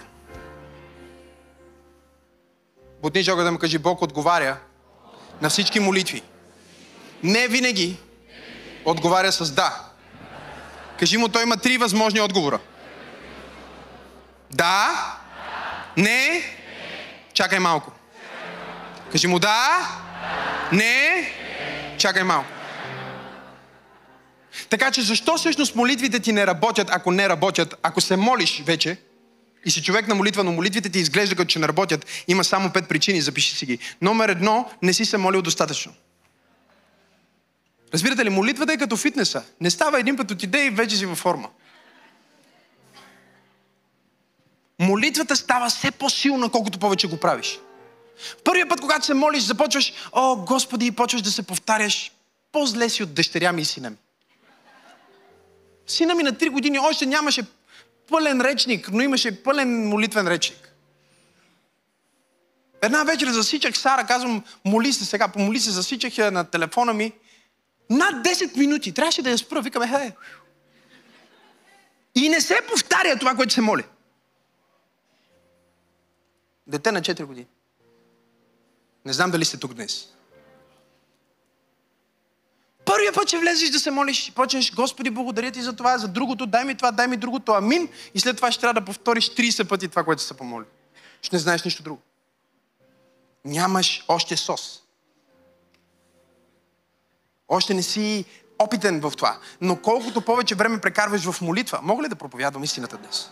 Бутни 3.02 3.22
жога 3.22 3.44
да 3.44 3.52
му 3.52 3.58
кажи, 3.58 3.78
Бог 3.78 4.02
отговаря 4.02 4.56
на 5.42 5.50
всички 5.50 5.80
молитви. 5.80 6.22
Не 7.22 7.48
винаги 7.48 7.96
отговаря 8.84 9.32
с 9.32 9.50
да. 9.50 9.80
Кажи 10.98 11.16
му, 11.16 11.28
той 11.28 11.42
има 11.42 11.56
три 11.56 11.78
възможни 11.78 12.20
отговора. 12.20 12.58
Да? 14.54 15.16
Не? 15.96 16.42
Чакай 17.32 17.58
малко. 17.58 17.92
Кажи 19.12 19.26
му 19.26 19.38
да? 19.38 19.88
Не? 20.72 21.30
Чакай 21.98 22.22
малко. 22.22 22.48
Така 24.70 24.90
че 24.90 25.02
защо 25.02 25.36
всъщност 25.36 25.74
молитвите 25.74 26.20
ти 26.20 26.32
не 26.32 26.46
работят, 26.46 26.88
ако 26.90 27.10
не 27.10 27.28
работят, 27.28 27.74
ако 27.82 28.00
се 28.00 28.16
молиш 28.16 28.62
вече 28.66 28.96
и 29.64 29.70
си 29.70 29.82
човек 29.82 30.08
на 30.08 30.14
молитва, 30.14 30.44
но 30.44 30.52
молитвите 30.52 30.88
ти 30.88 30.98
изглежда 30.98 31.36
като 31.36 31.48
че 31.48 31.58
не 31.58 31.68
работят, 31.68 32.06
има 32.28 32.44
само 32.44 32.72
пет 32.72 32.88
причини, 32.88 33.20
запиши 33.20 33.56
си 33.56 33.66
ги. 33.66 33.78
Номер 34.02 34.28
едно, 34.28 34.70
не 34.82 34.92
си 34.92 35.04
се 35.04 35.16
молил 35.16 35.42
достатъчно. 35.42 35.92
Разбирате 37.94 38.24
ли, 38.24 38.30
молитвата 38.30 38.72
е 38.72 38.76
като 38.76 38.96
фитнеса. 38.96 39.42
Не 39.60 39.70
става 39.70 40.00
един 40.00 40.16
път 40.16 40.30
от 40.30 40.42
идеи 40.42 40.66
и 40.66 40.70
вече 40.70 40.96
си 40.96 41.06
във 41.06 41.18
форма. 41.18 41.48
Молитвата 44.86 45.36
става 45.36 45.68
все 45.68 45.90
по-силна, 45.90 46.50
колкото 46.50 46.78
повече 46.78 47.06
го 47.06 47.20
правиш. 47.20 47.58
Първият 48.44 48.68
път, 48.68 48.80
когато 48.80 49.06
се 49.06 49.14
молиш, 49.14 49.42
започваш, 49.42 49.92
о, 50.12 50.36
Господи, 50.36 50.86
и 50.86 50.90
почваш 50.90 51.22
да 51.22 51.30
се 51.30 51.42
повтаряш, 51.42 52.12
по-зле 52.52 52.88
си 52.88 53.02
от 53.02 53.14
дъщеря 53.14 53.52
ми 53.52 53.62
и 53.62 53.64
сина 53.64 53.90
ми. 53.90 53.96
Сина 55.86 56.14
ми 56.14 56.22
на 56.22 56.32
3 56.32 56.50
години 56.50 56.78
още 56.78 57.06
нямаше 57.06 57.42
пълен 58.08 58.40
речник, 58.40 58.88
но 58.92 59.02
имаше 59.02 59.42
пълен 59.42 59.88
молитвен 59.88 60.28
речник. 60.28 60.74
Една 62.82 63.04
вечер 63.04 63.28
засичах 63.28 63.78
Сара, 63.78 64.06
казвам, 64.06 64.44
моли 64.64 64.92
се 64.92 65.04
сега, 65.04 65.28
помоли 65.28 65.60
се, 65.60 65.70
засичах 65.70 66.18
я 66.18 66.30
на 66.30 66.44
телефона 66.44 66.92
ми. 66.92 67.12
Над 67.90 68.26
10 68.26 68.56
минути. 68.56 68.92
Трябваше 68.92 69.22
да 69.22 69.30
я 69.30 69.38
спра. 69.38 69.60
Викаме, 69.60 69.88
хей. 69.88 70.10
И 72.14 72.28
не 72.28 72.40
се 72.40 72.58
повтаря 72.68 73.18
това, 73.18 73.34
което 73.34 73.52
се 73.52 73.60
моли. 73.60 73.82
Дете 76.66 76.92
на 76.92 77.00
4 77.00 77.24
години. 77.24 77.46
Не 79.04 79.12
знам 79.12 79.30
дали 79.30 79.44
сте 79.44 79.56
тук 79.56 79.74
днес. 79.74 80.08
Първия 82.84 83.12
път 83.12 83.28
ще 83.28 83.38
влезеш 83.38 83.70
да 83.70 83.78
се 83.78 83.90
молиш 83.90 84.28
и 84.28 84.32
почнеш, 84.32 84.74
Господи, 84.74 85.10
благодаря 85.10 85.50
ти 85.50 85.62
за 85.62 85.76
това, 85.76 85.98
за 85.98 86.08
другото, 86.08 86.46
дай 86.46 86.64
ми 86.64 86.74
това, 86.74 86.90
дай 86.90 87.08
ми 87.08 87.16
другото, 87.16 87.52
амин. 87.52 87.88
И 88.14 88.20
след 88.20 88.36
това 88.36 88.52
ще 88.52 88.60
трябва 88.60 88.80
да 88.80 88.84
повториш 88.84 89.30
30 89.30 89.68
пъти 89.68 89.88
това, 89.88 90.04
което 90.04 90.22
се 90.22 90.36
помоли. 90.36 90.64
Ще 91.22 91.36
не 91.36 91.40
знаеш 91.40 91.64
нищо 91.64 91.82
друго. 91.82 92.00
Нямаш 93.44 94.04
още 94.08 94.36
сос. 94.36 94.82
Още 97.48 97.74
не 97.74 97.82
си 97.82 98.24
опитен 98.58 99.00
в 99.00 99.12
това. 99.16 99.38
Но 99.60 99.76
колкото 99.76 100.20
повече 100.20 100.54
време 100.54 100.80
прекарваш 100.80 101.30
в 101.30 101.40
молитва, 101.40 101.80
мога 101.82 102.02
ли 102.02 102.08
да 102.08 102.16
проповядвам 102.16 102.64
истината 102.64 102.96
днес? 102.96 103.30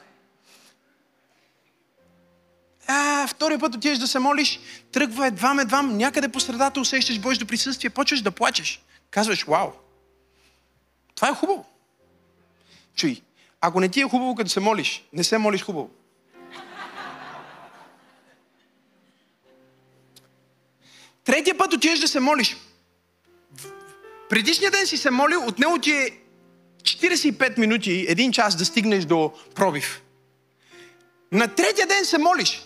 А, 2.86 3.26
втория 3.26 3.58
път 3.58 3.74
отиваш 3.74 3.98
да 3.98 4.06
се 4.06 4.18
молиш, 4.18 4.60
тръгва 4.92 5.26
едвам, 5.26 5.58
едвам, 5.58 5.96
някъде 5.96 6.28
по 6.28 6.40
средата 6.40 6.80
усещаш 6.80 7.20
Божието 7.20 7.46
присъствие, 7.46 7.90
почваш 7.90 8.20
да 8.20 8.30
плачеш. 8.30 8.82
Казваш, 9.10 9.44
вау, 9.44 9.70
това 11.14 11.28
е 11.28 11.34
хубаво. 11.34 11.64
Чуй, 12.94 13.20
ако 13.60 13.80
не 13.80 13.88
ти 13.88 14.00
е 14.00 14.08
хубаво, 14.08 14.34
като 14.34 14.50
се 14.50 14.60
молиш, 14.60 15.04
не 15.12 15.24
се 15.24 15.38
молиш 15.38 15.62
хубаво. 15.62 15.90
Третия 21.24 21.58
път 21.58 21.72
отиваш 21.72 22.00
да 22.00 22.08
се 22.08 22.20
молиш. 22.20 22.56
Предишния 24.28 24.70
ден 24.70 24.86
си 24.86 24.96
се 24.96 25.10
молил, 25.10 25.44
от 25.46 25.58
него 25.58 25.78
ти 25.78 25.90
е 25.90 26.10
45 26.82 27.58
минути, 27.58 28.06
един 28.08 28.32
час 28.32 28.56
да 28.56 28.64
стигнеш 28.64 29.04
до 29.04 29.32
пробив. 29.54 30.02
На 31.32 31.48
третия 31.48 31.86
ден 31.86 32.04
се 32.04 32.18
молиш. 32.18 32.62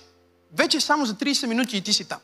Вече 0.53 0.81
само 0.81 1.07
за 1.07 1.15
30 1.15 1.47
минути 1.47 1.77
и 1.77 1.81
ти 1.81 1.93
си 1.93 2.05
там. 2.05 2.19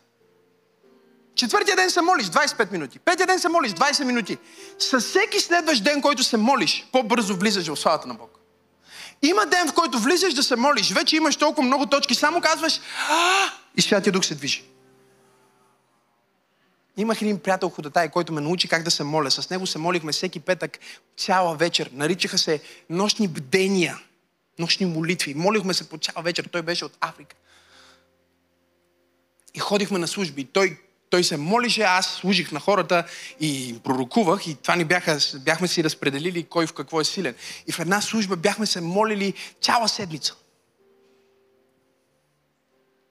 Четвъртия 1.34 1.76
ден 1.76 1.90
се 1.90 2.00
молиш 2.00 2.26
25 2.26 2.72
минути. 2.72 2.98
Петия 2.98 3.26
ден 3.26 3.38
се 3.38 3.48
молиш 3.48 3.72
20 3.72 4.04
минути. 4.04 4.38
Със 4.78 5.04
всеки 5.04 5.40
следващ 5.40 5.84
ден, 5.84 6.02
който 6.02 6.24
се 6.24 6.36
молиш, 6.36 6.86
по-бързо 6.92 7.36
влизаш 7.36 7.68
в 7.68 7.76
славата 7.76 8.08
на 8.08 8.14
Бог. 8.14 8.38
Има 9.22 9.46
ден, 9.46 9.68
в 9.68 9.74
който 9.74 9.98
влизаш 9.98 10.34
да 10.34 10.42
се 10.42 10.56
молиш, 10.56 10.92
вече 10.92 11.16
имаш 11.16 11.36
толкова 11.36 11.66
много 11.66 11.86
точки, 11.86 12.14
само 12.14 12.40
казваш 12.40 12.80
а 13.10 13.52
и 13.76 13.82
Святия 13.82 14.12
Дух 14.12 14.24
се 14.24 14.34
движи. 14.34 14.64
Имах 16.96 17.22
един 17.22 17.38
приятел 17.38 17.68
ходатай, 17.68 18.08
който 18.08 18.32
ме 18.32 18.40
научи 18.40 18.68
как 18.68 18.82
да 18.82 18.90
се 18.90 19.04
моля. 19.04 19.30
С 19.30 19.50
него 19.50 19.66
се 19.66 19.78
молихме 19.78 20.12
всеки 20.12 20.40
петък, 20.40 20.78
цяла 21.16 21.56
вечер. 21.56 21.90
Наричаха 21.92 22.38
се 22.38 22.60
нощни 22.90 23.28
бдения, 23.28 23.98
нощни 24.58 24.86
молитви. 24.86 25.34
Молихме 25.34 25.74
се 25.74 25.88
по 25.88 25.98
цяла 25.98 26.22
вечер. 26.22 26.48
Той 26.52 26.62
беше 26.62 26.84
от 26.84 26.96
Африка. 27.00 27.36
И 29.54 29.58
ходихме 29.58 29.98
на 29.98 30.08
служби. 30.08 30.44
Той, 30.44 30.78
той 31.10 31.24
се 31.24 31.36
молише, 31.36 31.82
аз 31.82 32.06
служих 32.06 32.52
на 32.52 32.60
хората 32.60 33.04
и 33.40 33.80
пророкувах. 33.84 34.46
И 34.46 34.54
това 34.54 34.76
ни 34.76 34.84
бяха, 34.84 35.18
бяхме 35.38 35.68
си 35.68 35.84
разпределили 35.84 36.44
кой 36.44 36.66
в 36.66 36.72
какво 36.72 37.00
е 37.00 37.04
силен. 37.04 37.34
И 37.66 37.72
в 37.72 37.78
една 37.78 38.00
служба 38.00 38.36
бяхме 38.36 38.66
се 38.66 38.80
молили 38.80 39.34
цяла 39.60 39.88
седмица. 39.88 40.34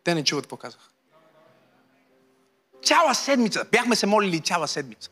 Те 0.03 0.15
не 0.15 0.23
чуват 0.23 0.45
какво 0.45 0.57
казах. 0.57 0.91
Цяла 2.84 3.15
седмица. 3.15 3.65
Бяхме 3.72 3.95
се 3.95 4.05
молили 4.05 4.39
цяла 4.39 4.68
седмица. 4.68 5.09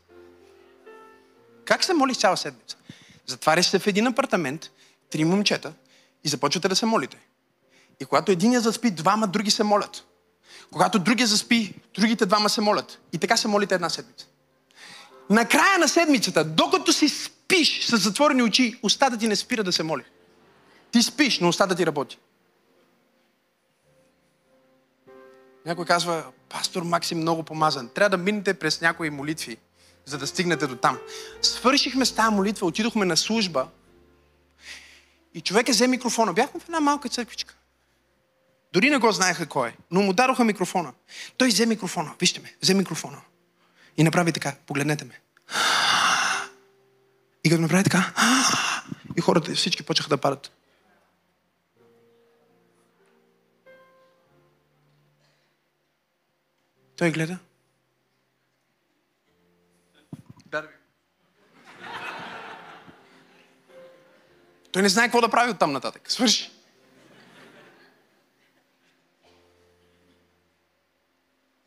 Как 1.66 1.84
се 1.84 1.94
молиш 1.94 2.18
цяла 2.18 2.38
седмица? 2.38 2.78
Затваряш 3.26 3.66
се 3.66 3.80
в 3.80 3.88
един 3.88 4.08
апартамент, 4.08 4.72
три 5.10 5.24
момчета 5.24 5.74
и 6.24 6.30
започвате 6.30 6.68
да 6.68 6.76
се 6.76 6.86
молите. 6.86 7.18
И 8.00 8.06
когато 8.06 8.32
единия 8.32 8.62
заспи, 8.62 8.92
двама 8.92 9.28
други 9.28 9.52
се 9.52 9.64
молят. 9.64 10.09
Когато 10.72 11.00
другия 11.00 11.28
заспи, 11.28 11.74
другите 11.96 12.26
двама 12.26 12.50
се 12.50 12.62
молят. 12.62 13.00
И 13.14 13.18
така 13.18 13.38
се 13.38 13.48
молите 13.48 13.76
една 13.76 13.90
седмица. 13.90 14.28
На 15.30 15.48
края 15.48 15.80
на 15.80 15.88
седмицата, 15.88 16.44
докато 16.44 16.94
си 16.94 17.10
спиш 17.10 17.86
с 17.86 17.98
затворени 17.98 18.44
очи, 18.44 18.80
устата 18.84 19.18
ти 19.18 19.28
не 19.28 19.36
спира 19.36 19.64
да 19.64 19.72
се 19.72 19.84
моли. 19.84 20.04
Ти 20.92 21.04
спиш, 21.04 21.40
но 21.40 21.50
устата 21.50 21.76
ти 21.76 21.86
работи. 21.86 22.18
Някой 25.66 25.86
казва, 25.86 26.24
пастор 26.50 26.84
Максим 26.84 27.18
много 27.18 27.44
помазан. 27.44 27.90
Трябва 27.90 28.18
да 28.18 28.24
минете 28.24 28.54
през 28.54 28.82
някои 28.82 29.10
молитви, 29.10 29.58
за 30.06 30.18
да 30.18 30.28
стигнете 30.28 30.68
до 30.68 30.76
там. 30.76 30.98
Свършихме 31.42 32.06
с 32.06 32.16
тази 32.16 32.36
молитва, 32.36 32.68
отидохме 32.68 33.06
на 33.06 33.18
служба 33.18 33.68
и 35.34 35.42
човек 35.42 35.70
е 35.70 35.72
взе 35.72 35.88
микрофона. 35.88 36.34
Бяхме 36.34 36.60
в 36.60 36.64
една 36.64 36.80
малка 36.80 37.10
църквичка. 37.10 37.56
Дори 38.72 38.90
не 38.90 38.98
го 38.98 39.12
знаеха 39.12 39.46
кой 39.46 39.70
е, 39.70 39.76
но 39.92 40.02
му 40.02 40.14
дадоха 40.14 40.44
микрофона. 40.44 40.94
Той 41.38 41.48
взе 41.48 41.66
микрофона. 41.66 42.14
Вижте 42.20 42.42
ме, 42.42 42.56
взе 42.62 42.74
микрофона. 42.74 43.22
И 43.98 44.04
направи 44.04 44.32
така, 44.32 44.56
погледнете 44.66 45.06
ме. 45.06 45.22
И 47.44 47.50
като 47.50 47.62
направи 47.62 47.84
така, 47.84 48.14
и 49.18 49.22
хората 49.22 49.56
всички 49.56 49.84
почнаха 49.84 50.10
да 50.10 50.18
падат. 50.18 50.52
Той 56.98 57.12
гледа. 57.12 57.38
Той 64.72 64.82
не 64.82 64.90
знае 64.90 65.06
какво 65.06 65.22
да 65.22 65.30
прави 65.30 65.52
от 65.52 65.60
там 65.60 65.72
нататък. 65.72 66.12
Свърши. 66.12 66.52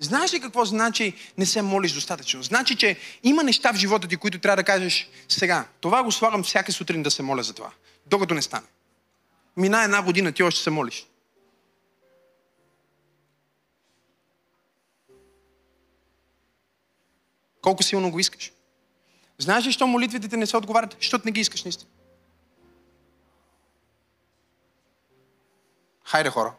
Знаеш 0.03 0.35
ли 0.35 0.41
какво 0.41 0.65
значи 0.65 1.15
не 1.39 1.47
се 1.47 1.63
молиш 1.63 1.93
достатъчно? 1.93 2.43
Значи, 2.43 2.77
че 2.77 2.97
има 3.23 3.43
неща 3.43 3.73
в 3.73 3.77
живота 3.77 4.09
ти, 4.09 4.17
които 4.17 4.39
трябва 4.39 4.57
да 4.57 4.65
кажеш 4.65 5.09
сега. 5.29 5.67
Това 5.81 6.03
го 6.03 6.13
слагам 6.13 6.43
всяка 6.43 6.73
сутрин 6.73 7.03
да 7.03 7.11
се 7.11 7.23
моля 7.23 7.43
за 7.43 7.53
това. 7.53 7.71
Докато 8.07 8.35
не 8.35 8.43
стане. 8.43 8.67
Мина 9.57 9.85
една 9.85 10.03
година, 10.03 10.33
ти 10.33 10.43
още 10.43 10.61
се 10.61 10.71
молиш. 10.71 11.07
Колко 17.61 17.83
силно 17.83 18.11
го 18.11 18.19
искаш. 18.19 18.53
Знаеш 19.39 19.65
ли, 19.65 19.69
защо 19.69 19.87
молитвите 19.87 20.29
ти 20.29 20.37
не 20.37 20.47
се 20.47 20.57
отговарят? 20.57 20.97
Защото 21.01 21.23
не 21.25 21.33
ги 21.33 21.41
искаш 21.41 21.65
наистина. 21.65 21.91
Хайде 26.05 26.31
хора. 26.31 26.55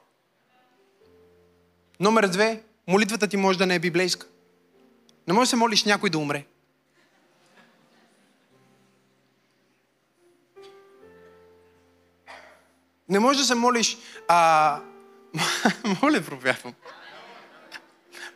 Номер 1.99 2.27
две, 2.27 2.63
молитвата 2.87 3.27
ти 3.27 3.37
може 3.37 3.57
да 3.57 3.65
не 3.65 3.75
е 3.75 3.79
библейска. 3.79 4.27
Не 5.27 5.33
може 5.33 5.47
да 5.47 5.49
се 5.49 5.55
молиш 5.55 5.83
някой 5.83 6.09
да 6.09 6.17
умре. 6.17 6.45
Не 13.09 13.19
може 13.19 13.39
да 13.39 13.45
се 13.45 13.55
молиш, 13.55 13.97
а... 14.27 14.79
Моля, 16.01 16.21
проповядвам. 16.21 16.73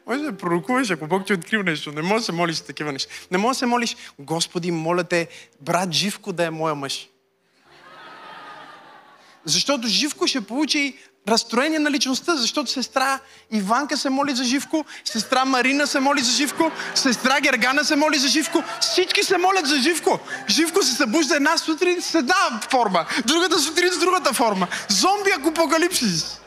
Може 0.07 0.23
да 0.23 0.37
пророкуваш, 0.37 0.89
ако 0.89 1.07
Бог 1.07 1.25
ти 1.25 1.33
открил 1.33 1.63
нещо. 1.63 1.91
Не 1.91 2.01
може 2.01 2.15
да 2.15 2.23
се 2.23 2.31
молиш 2.31 2.61
такива 2.61 2.91
неща. 2.91 3.13
Не 3.31 3.37
може 3.37 3.55
да 3.55 3.59
се 3.59 3.65
молиш, 3.65 3.95
Господи, 4.19 4.71
моля 4.71 5.03
те, 5.03 5.27
брат 5.61 5.91
Живко 5.91 6.33
да 6.33 6.45
е 6.45 6.49
моя 6.49 6.75
мъж. 6.75 7.09
Защото 9.45 9.87
Живко 9.87 10.27
ще 10.27 10.47
получи 10.47 10.97
разстроение 11.27 11.79
на 11.79 11.91
личността, 11.91 12.35
защото 12.35 12.71
сестра 12.71 13.19
Иванка 13.51 13.97
се 13.97 14.09
моли 14.09 14.35
за 14.35 14.43
Живко, 14.43 14.85
сестра 15.05 15.45
Марина 15.45 15.87
се 15.87 15.99
моли 15.99 16.21
за 16.21 16.31
Живко, 16.31 16.71
сестра 16.95 17.39
Гергана 17.39 17.85
се 17.85 17.95
моли 17.95 18.17
за 18.17 18.27
Живко. 18.27 18.63
Всички 18.81 19.23
се 19.23 19.37
молят 19.37 19.67
за 19.67 19.77
Живко. 19.77 20.19
Живко 20.49 20.83
се 20.83 20.95
събужда 20.95 21.35
една 21.35 21.57
сутрин 21.57 22.01
с 22.01 22.15
една 22.15 22.61
форма, 22.71 23.05
другата 23.25 23.59
сутрин 23.59 23.91
с 23.91 23.99
другата 23.99 24.33
форма. 24.33 24.67
Зомби 24.89 25.31
апокалипсис. 25.31 26.41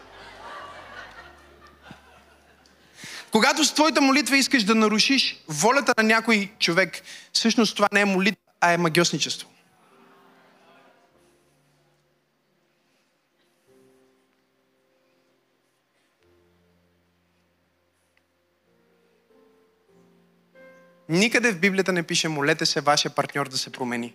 Когато 3.31 3.65
с 3.65 3.73
твоята 3.73 4.01
молитва 4.01 4.37
искаш 4.37 4.65
да 4.65 4.75
нарушиш 4.75 5.37
волята 5.49 5.95
на 5.99 6.03
някой 6.03 6.51
човек, 6.59 7.03
всъщност 7.33 7.77
това 7.77 7.89
не 7.93 8.01
е 8.01 8.05
молитва, 8.05 8.41
а 8.61 8.73
е 8.73 8.77
магиосничество. 8.77 9.49
Никъде 21.11 21.53
в 21.53 21.61
Библията 21.61 21.93
не 21.93 22.03
пише 22.03 22.29
молете 22.29 22.67
се 22.67 22.81
вашия 22.81 23.11
партньор 23.11 23.49
да 23.49 23.59
се 23.59 23.73
промени. 23.73 24.15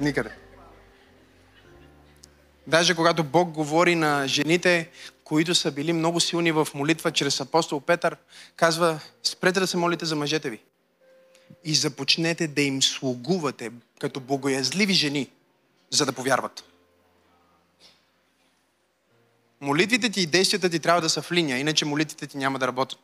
Никъде. 0.00 0.30
Даже 2.66 2.94
когато 2.94 3.24
Бог 3.24 3.50
говори 3.50 3.94
на 3.94 4.28
жените, 4.28 4.90
които 5.24 5.54
са 5.54 5.72
били 5.72 5.92
много 5.92 6.20
силни 6.20 6.52
в 6.52 6.68
молитва 6.74 7.12
чрез 7.12 7.40
апостол 7.40 7.80
Петър, 7.80 8.16
казва, 8.56 9.00
спрете 9.22 9.60
да 9.60 9.66
се 9.66 9.76
молите 9.76 10.04
за 10.04 10.16
мъжете 10.16 10.50
ви 10.50 10.60
и 11.64 11.74
започнете 11.74 12.48
да 12.48 12.62
им 12.62 12.82
слугувате 12.82 13.72
като 13.98 14.20
богоязливи 14.20 14.94
жени, 14.94 15.30
за 15.90 16.06
да 16.06 16.12
повярват. 16.12 16.64
Молитвите 19.60 20.10
ти 20.10 20.20
и 20.20 20.26
действията 20.26 20.70
ти 20.70 20.80
трябва 20.80 21.00
да 21.00 21.10
са 21.10 21.22
в 21.22 21.32
линия, 21.32 21.58
иначе 21.58 21.84
молитвите 21.84 22.26
ти 22.26 22.36
няма 22.36 22.58
да 22.58 22.66
работят. 22.66 23.00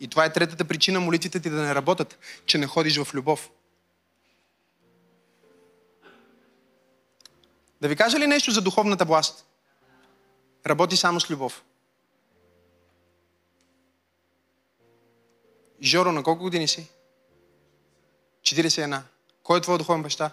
И 0.00 0.08
това 0.08 0.24
е 0.24 0.32
третата 0.32 0.64
причина 0.64 1.00
молитвите 1.00 1.40
ти 1.40 1.50
да 1.50 1.62
не 1.62 1.74
работят, 1.74 2.18
че 2.46 2.58
не 2.58 2.66
ходиш 2.66 2.96
в 2.96 3.14
любов. 3.14 3.50
Да 7.80 7.88
ви 7.88 7.96
кажа 7.96 8.18
ли 8.18 8.26
нещо 8.26 8.50
за 8.50 8.62
духовната 8.62 9.04
власт? 9.04 9.46
Работи 10.66 10.96
само 10.96 11.20
с 11.20 11.30
любов. 11.30 11.64
Жоро, 15.82 16.12
на 16.12 16.22
колко 16.22 16.42
години 16.42 16.68
си? 16.68 16.88
41. 18.44 19.00
Кой 19.42 19.58
е 19.58 19.60
твой 19.60 19.78
духовен 19.78 20.02
баща? 20.02 20.30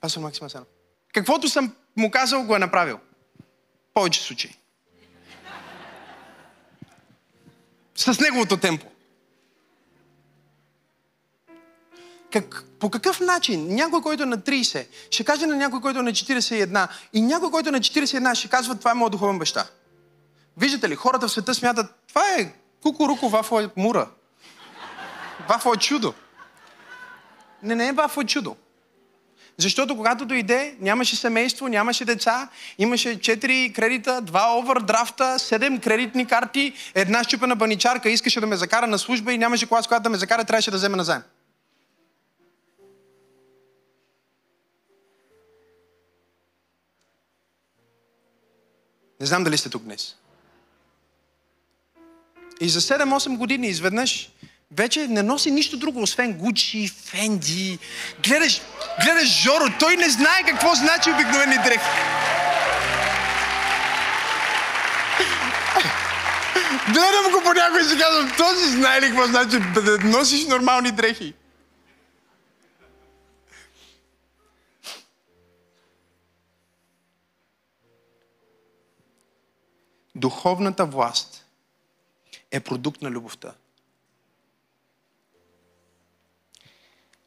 Пастор 0.00 0.20
Максим 0.20 0.46
Асанов. 0.46 0.68
Каквото 1.14 1.48
съм 1.48 1.74
му 1.96 2.10
казал, 2.10 2.44
го 2.44 2.56
е 2.56 2.58
направил. 2.58 2.98
Повече 3.94 4.22
случаи. 4.22 4.56
С 7.94 8.20
неговото 8.20 8.56
темпо. 8.56 8.86
Как, 12.32 12.64
по 12.80 12.90
какъв 12.90 13.20
начин 13.20 13.74
някой, 13.74 14.02
който 14.02 14.22
е 14.22 14.26
на 14.26 14.38
30, 14.38 14.86
ще 15.10 15.24
каже 15.24 15.46
на 15.46 15.56
някой, 15.56 15.80
който 15.80 15.98
е 15.98 16.02
на 16.02 16.10
41 16.10 16.88
и 17.12 17.22
някой, 17.22 17.50
който 17.50 17.68
е 17.68 17.72
на 17.72 17.80
41 17.80 18.34
ще 18.34 18.48
казва, 18.48 18.78
това 18.78 18.90
е 18.90 18.94
моят 18.94 19.12
духовен 19.12 19.38
баща. 19.38 19.70
Виждате 20.56 20.88
ли, 20.88 20.94
хората 20.94 21.28
в 21.28 21.32
света 21.32 21.54
смятат, 21.54 21.94
това 22.08 22.22
е 22.38 22.52
кукуруко 22.82 23.28
вафо 23.28 23.60
е 23.60 23.70
мура. 23.76 24.10
Вафо 25.48 25.72
е 25.72 25.76
чудо. 25.76 26.14
Не, 27.62 27.74
не 27.74 27.88
е 27.88 27.92
вафо 27.92 28.20
е 28.20 28.24
чудо. 28.24 28.56
Защото 29.56 29.96
когато 29.96 30.24
дойде, 30.24 30.76
нямаше 30.80 31.16
семейство, 31.16 31.68
нямаше 31.68 32.04
деца, 32.04 32.48
имаше 32.78 33.18
4 33.18 33.74
кредита, 33.74 34.22
2 34.22 34.58
овердрафта, 34.58 35.24
7 35.24 35.82
кредитни 35.82 36.26
карти, 36.26 36.72
една 36.94 37.24
щупена 37.24 37.56
баничарка, 37.56 38.10
искаше 38.10 38.40
да 38.40 38.46
ме 38.46 38.56
закара 38.56 38.86
на 38.86 38.98
служба 38.98 39.32
и 39.32 39.38
нямаше 39.38 39.66
кола, 39.66 39.82
с 39.82 39.86
която 39.86 40.02
да 40.02 40.10
ме 40.10 40.18
закара, 40.18 40.44
трябваше 40.44 40.70
да 40.70 40.76
вземе 40.76 40.96
назаем. 40.96 41.22
Не 49.20 49.26
знам 49.26 49.44
дали 49.44 49.58
сте 49.58 49.70
тук 49.70 49.82
днес. 49.82 50.16
И 52.60 52.68
за 52.68 52.80
7-8 52.80 53.36
години 53.36 53.66
изведнъж 53.66 54.30
вече 54.70 55.06
не 55.06 55.22
носи 55.22 55.50
нищо 55.50 55.76
друго, 55.76 56.02
освен 56.02 56.32
Гучи, 56.32 56.88
Фенди. 56.88 57.78
Гледаш, 58.24 58.60
гледаш 59.04 59.42
Жоро, 59.42 59.64
той 59.78 59.96
не 59.96 60.10
знае 60.10 60.42
какво 60.46 60.74
значи 60.74 61.10
обикновени 61.10 61.56
дрехи. 61.64 61.88
Гледам 66.88 67.32
го 67.32 67.52
някой 67.54 67.80
и 67.80 67.84
си 67.84 67.98
казвам, 67.98 68.32
този 68.36 68.68
знае 68.68 69.00
ли 69.00 69.06
какво 69.06 69.26
значи 69.26 69.58
да 69.74 69.98
носиш 69.98 70.46
нормални 70.46 70.92
дрехи? 70.92 71.34
Духовната 80.14 80.86
власт 80.86 81.44
е 82.50 82.60
продукт 82.60 83.02
на 83.02 83.10
любовта. 83.10 83.52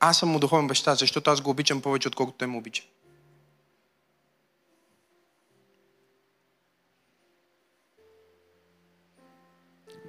Аз 0.03 0.19
съм 0.19 0.29
му 0.29 0.39
духовен 0.39 0.67
баща, 0.67 0.95
защото 0.95 1.29
аз 1.29 1.41
го 1.41 1.49
обичам 1.49 1.81
повече, 1.81 2.07
отколкото 2.07 2.37
той 2.37 2.47
му 2.47 2.57
обича. 2.57 2.83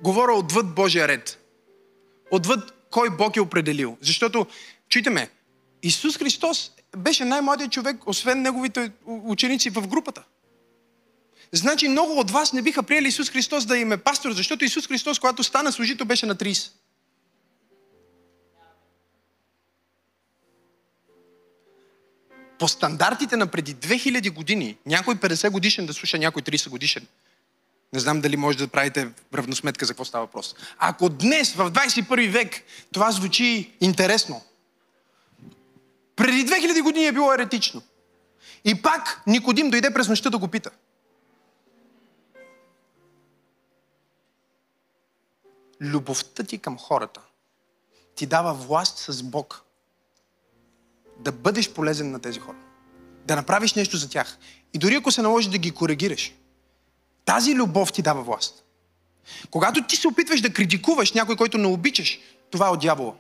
Говоря 0.02 0.32
отвъд 0.32 0.74
Божия 0.74 1.08
ред. 1.08 1.38
Отвъд 2.30 2.88
кой 2.90 3.16
Бог 3.16 3.36
е 3.36 3.40
определил. 3.40 3.96
Защото, 4.00 4.46
чуйте 4.88 5.10
ме, 5.10 5.30
Исус 5.82 6.18
Христос 6.18 6.70
беше 6.96 7.24
най-младият 7.24 7.72
човек, 7.72 7.96
освен 8.06 8.42
неговите 8.42 8.92
ученици 9.06 9.70
в 9.70 9.88
групата. 9.88 10.22
Значи 11.52 11.88
много 11.88 12.20
от 12.20 12.30
вас 12.30 12.52
не 12.52 12.62
биха 12.62 12.82
приели 12.82 13.08
Исус 13.08 13.30
Христос 13.30 13.66
да 13.66 13.78
им 13.78 13.92
е 13.92 13.96
пастор, 13.96 14.32
защото 14.32 14.64
Исус 14.64 14.88
Христос, 14.88 15.18
когато 15.18 15.42
стана 15.42 15.72
служител, 15.72 16.06
беше 16.06 16.26
на 16.26 16.36
30. 16.36 16.72
По 22.62 22.68
стандартите 22.68 23.36
на 23.36 23.46
преди 23.46 23.74
2000 23.74 24.30
години, 24.30 24.76
някой 24.86 25.16
50 25.16 25.50
годишен 25.50 25.86
да 25.86 25.94
слуша 25.94 26.18
някой 26.18 26.42
30 26.42 26.68
годишен. 26.68 27.06
Не 27.92 28.00
знам 28.00 28.20
дали 28.20 28.36
може 28.36 28.58
да 28.58 28.68
правите 28.68 29.10
равносметка 29.34 29.86
за 29.86 29.92
какво 29.92 30.04
става 30.04 30.26
въпрос. 30.26 30.54
Ако 30.78 31.08
днес, 31.08 31.54
в 31.54 31.70
21 31.70 32.30
век, 32.30 32.62
това 32.92 33.10
звучи 33.10 33.72
интересно, 33.80 34.42
преди 36.16 36.46
2000 36.46 36.82
години 36.82 37.06
е 37.06 37.12
било 37.12 37.32
еретично. 37.32 37.82
И 38.64 38.82
пак 38.82 39.22
Никодим 39.26 39.70
дойде 39.70 39.94
през 39.94 40.08
нощта 40.08 40.30
да 40.30 40.38
го 40.38 40.48
пита. 40.48 40.70
любовта 45.80 46.42
ти 46.42 46.58
към 46.58 46.78
хората 46.78 47.20
ти 48.14 48.26
дава 48.26 48.54
власт 48.54 48.98
с 48.98 49.22
Бог 49.22 49.64
да 51.18 51.32
бъдеш 51.32 51.72
полезен 51.72 52.10
на 52.10 52.20
тези 52.20 52.38
хора. 52.38 52.56
Да 53.26 53.36
направиш 53.36 53.74
нещо 53.74 53.96
за 53.96 54.10
тях. 54.10 54.38
И 54.74 54.78
дори 54.78 54.94
ако 54.94 55.10
се 55.10 55.22
наложи 55.22 55.50
да 55.50 55.58
ги 55.58 55.70
коригираш, 55.70 56.34
тази 57.24 57.54
любов 57.54 57.92
ти 57.92 58.02
дава 58.02 58.22
власт. 58.22 58.64
Когато 59.50 59.86
ти 59.86 59.96
се 59.96 60.08
опитваш 60.08 60.40
да 60.40 60.52
критикуваш 60.52 61.12
някой, 61.12 61.36
който 61.36 61.58
не 61.58 61.66
обичаш, 61.66 62.20
това 62.50 62.66
е 62.66 62.70
от 62.70 62.80
дявола. 62.80 63.14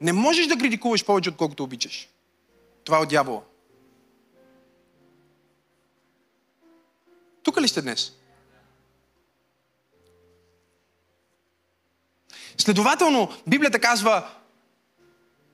Не 0.00 0.12
можеш 0.12 0.46
да 0.46 0.58
критикуваш 0.58 1.04
повече, 1.04 1.30
отколкото 1.30 1.64
обичаш. 1.64 2.08
Това 2.84 2.98
е 2.98 3.00
от 3.00 3.08
дявола. 3.08 3.42
Тук 7.42 7.60
ли 7.60 7.68
сте 7.68 7.82
днес? 7.82 8.12
Следователно, 12.58 13.32
Библията 13.46 13.78
казва, 13.78 14.26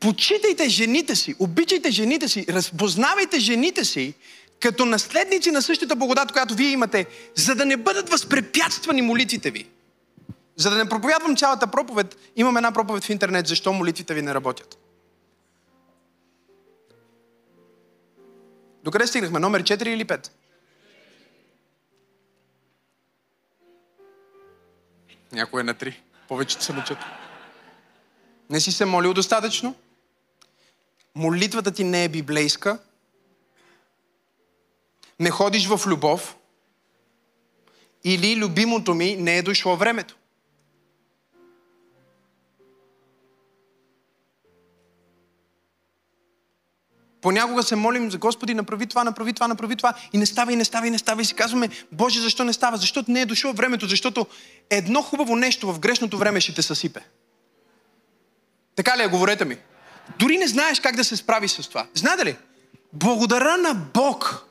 почитайте 0.01 0.69
жените 0.69 1.17
си, 1.17 1.35
обичайте 1.39 1.91
жените 1.91 2.29
си, 2.29 2.47
разпознавайте 2.49 3.39
жените 3.39 3.85
си, 3.85 4.15
като 4.61 4.85
наследници 4.85 5.51
на 5.51 5.63
същата 5.63 5.97
благодат, 5.97 6.33
която 6.33 6.55
вие 6.55 6.71
имате, 6.71 7.07
за 7.35 7.55
да 7.55 7.67
не 7.67 7.77
бъдат 7.77 8.09
възпрепятствани 8.09 9.03
молитвите 9.03 9.51
ви. 9.51 9.69
За 10.57 10.71
да 10.71 10.77
не 10.77 10.89
проповядвам 10.89 11.37
цялата 11.37 11.67
проповед, 11.67 12.17
имам 12.37 12.57
една 12.57 12.73
проповед 12.73 13.05
в 13.05 13.11
интернет, 13.11 13.47
защо 13.47 13.73
молитвите 13.73 14.15
ви 14.15 14.23
не 14.23 14.35
работят. 14.35 14.79
Докъде 18.85 19.07
стигнахме? 19.07 19.41
Номер 19.41 19.63
4 19.63 19.89
или 19.89 20.05
5? 20.05 20.31
Някой 25.33 25.61
е 25.61 25.65
на 25.65 25.75
три. 25.75 26.03
Повечето 26.29 26.65
се 26.65 26.73
мъчат. 26.73 26.99
Не 28.51 28.61
си 28.61 28.73
се 28.73 28.85
молил 28.85 29.15
достатъчно? 29.15 29.75
Молитвата 31.15 31.73
ти 31.73 31.85
не 31.85 32.05
е 32.05 32.09
библейска? 32.09 32.79
Не 35.21 35.31
ходиш 35.31 35.67
в 35.67 35.87
любов? 35.87 36.37
Или 38.05 38.37
любимото 38.37 38.95
ми 38.95 39.17
не 39.17 39.39
е 39.39 39.43
дошло 39.43 39.77
времето? 39.77 40.17
Понякога 47.23 47.63
се 47.63 47.77
молим 47.77 48.11
за 48.11 48.19
Господи, 48.19 48.55
направи 48.55 48.87
това, 48.87 49.05
направи 49.05 49.33
това, 49.33 49.49
направи 49.49 49.77
това 49.77 49.95
и 50.13 50.19
не 50.19 50.27
става, 50.27 50.53
и 50.53 50.57
не 50.57 50.65
става, 50.65 50.87
и 50.87 50.91
не 50.91 50.99
става. 50.99 51.23
И 51.23 51.25
си 51.25 51.35
казваме, 51.35 51.69
Боже, 51.93 52.21
защо 52.21 52.45
не 52.45 52.53
става? 52.53 52.77
Защото 52.77 53.11
не 53.11 53.21
е 53.21 53.27
дошло 53.27 53.53
времето, 53.53 53.87
защото 53.87 54.27
едно 54.71 55.03
хубаво 55.03 55.37
нещо 55.37 55.73
в 55.73 55.79
грешното 55.79 56.19
време 56.19 56.41
ще 56.41 56.55
те 56.55 56.63
съсипе. 56.63 57.01
Така 58.77 58.99
ли 58.99 59.03
е? 59.03 59.07
Говорете 59.09 59.45
ми. 59.45 59.57
Дори 60.19 60.39
не 60.39 60.47
знаеш 60.47 60.81
как 60.81 60.97
да 60.97 61.05
се 61.05 61.17
справи 61.17 61.49
с 61.49 61.69
това. 61.69 61.87
Знаете 61.95 62.25
ли? 62.25 62.37
Благодаря 62.93 63.57
на 63.57 63.75
Бог, 63.75 64.47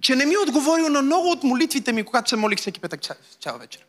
че 0.00 0.16
не 0.16 0.26
ми 0.26 0.34
е 0.34 0.38
отговорил 0.38 0.88
на 0.88 1.02
много 1.02 1.30
от 1.30 1.44
молитвите 1.44 1.92
ми, 1.92 2.04
когато 2.04 2.30
се 2.30 2.36
молих 2.36 2.58
всеки 2.58 2.80
петък 2.80 3.00
цяла 3.40 3.58
вечер. 3.58 3.87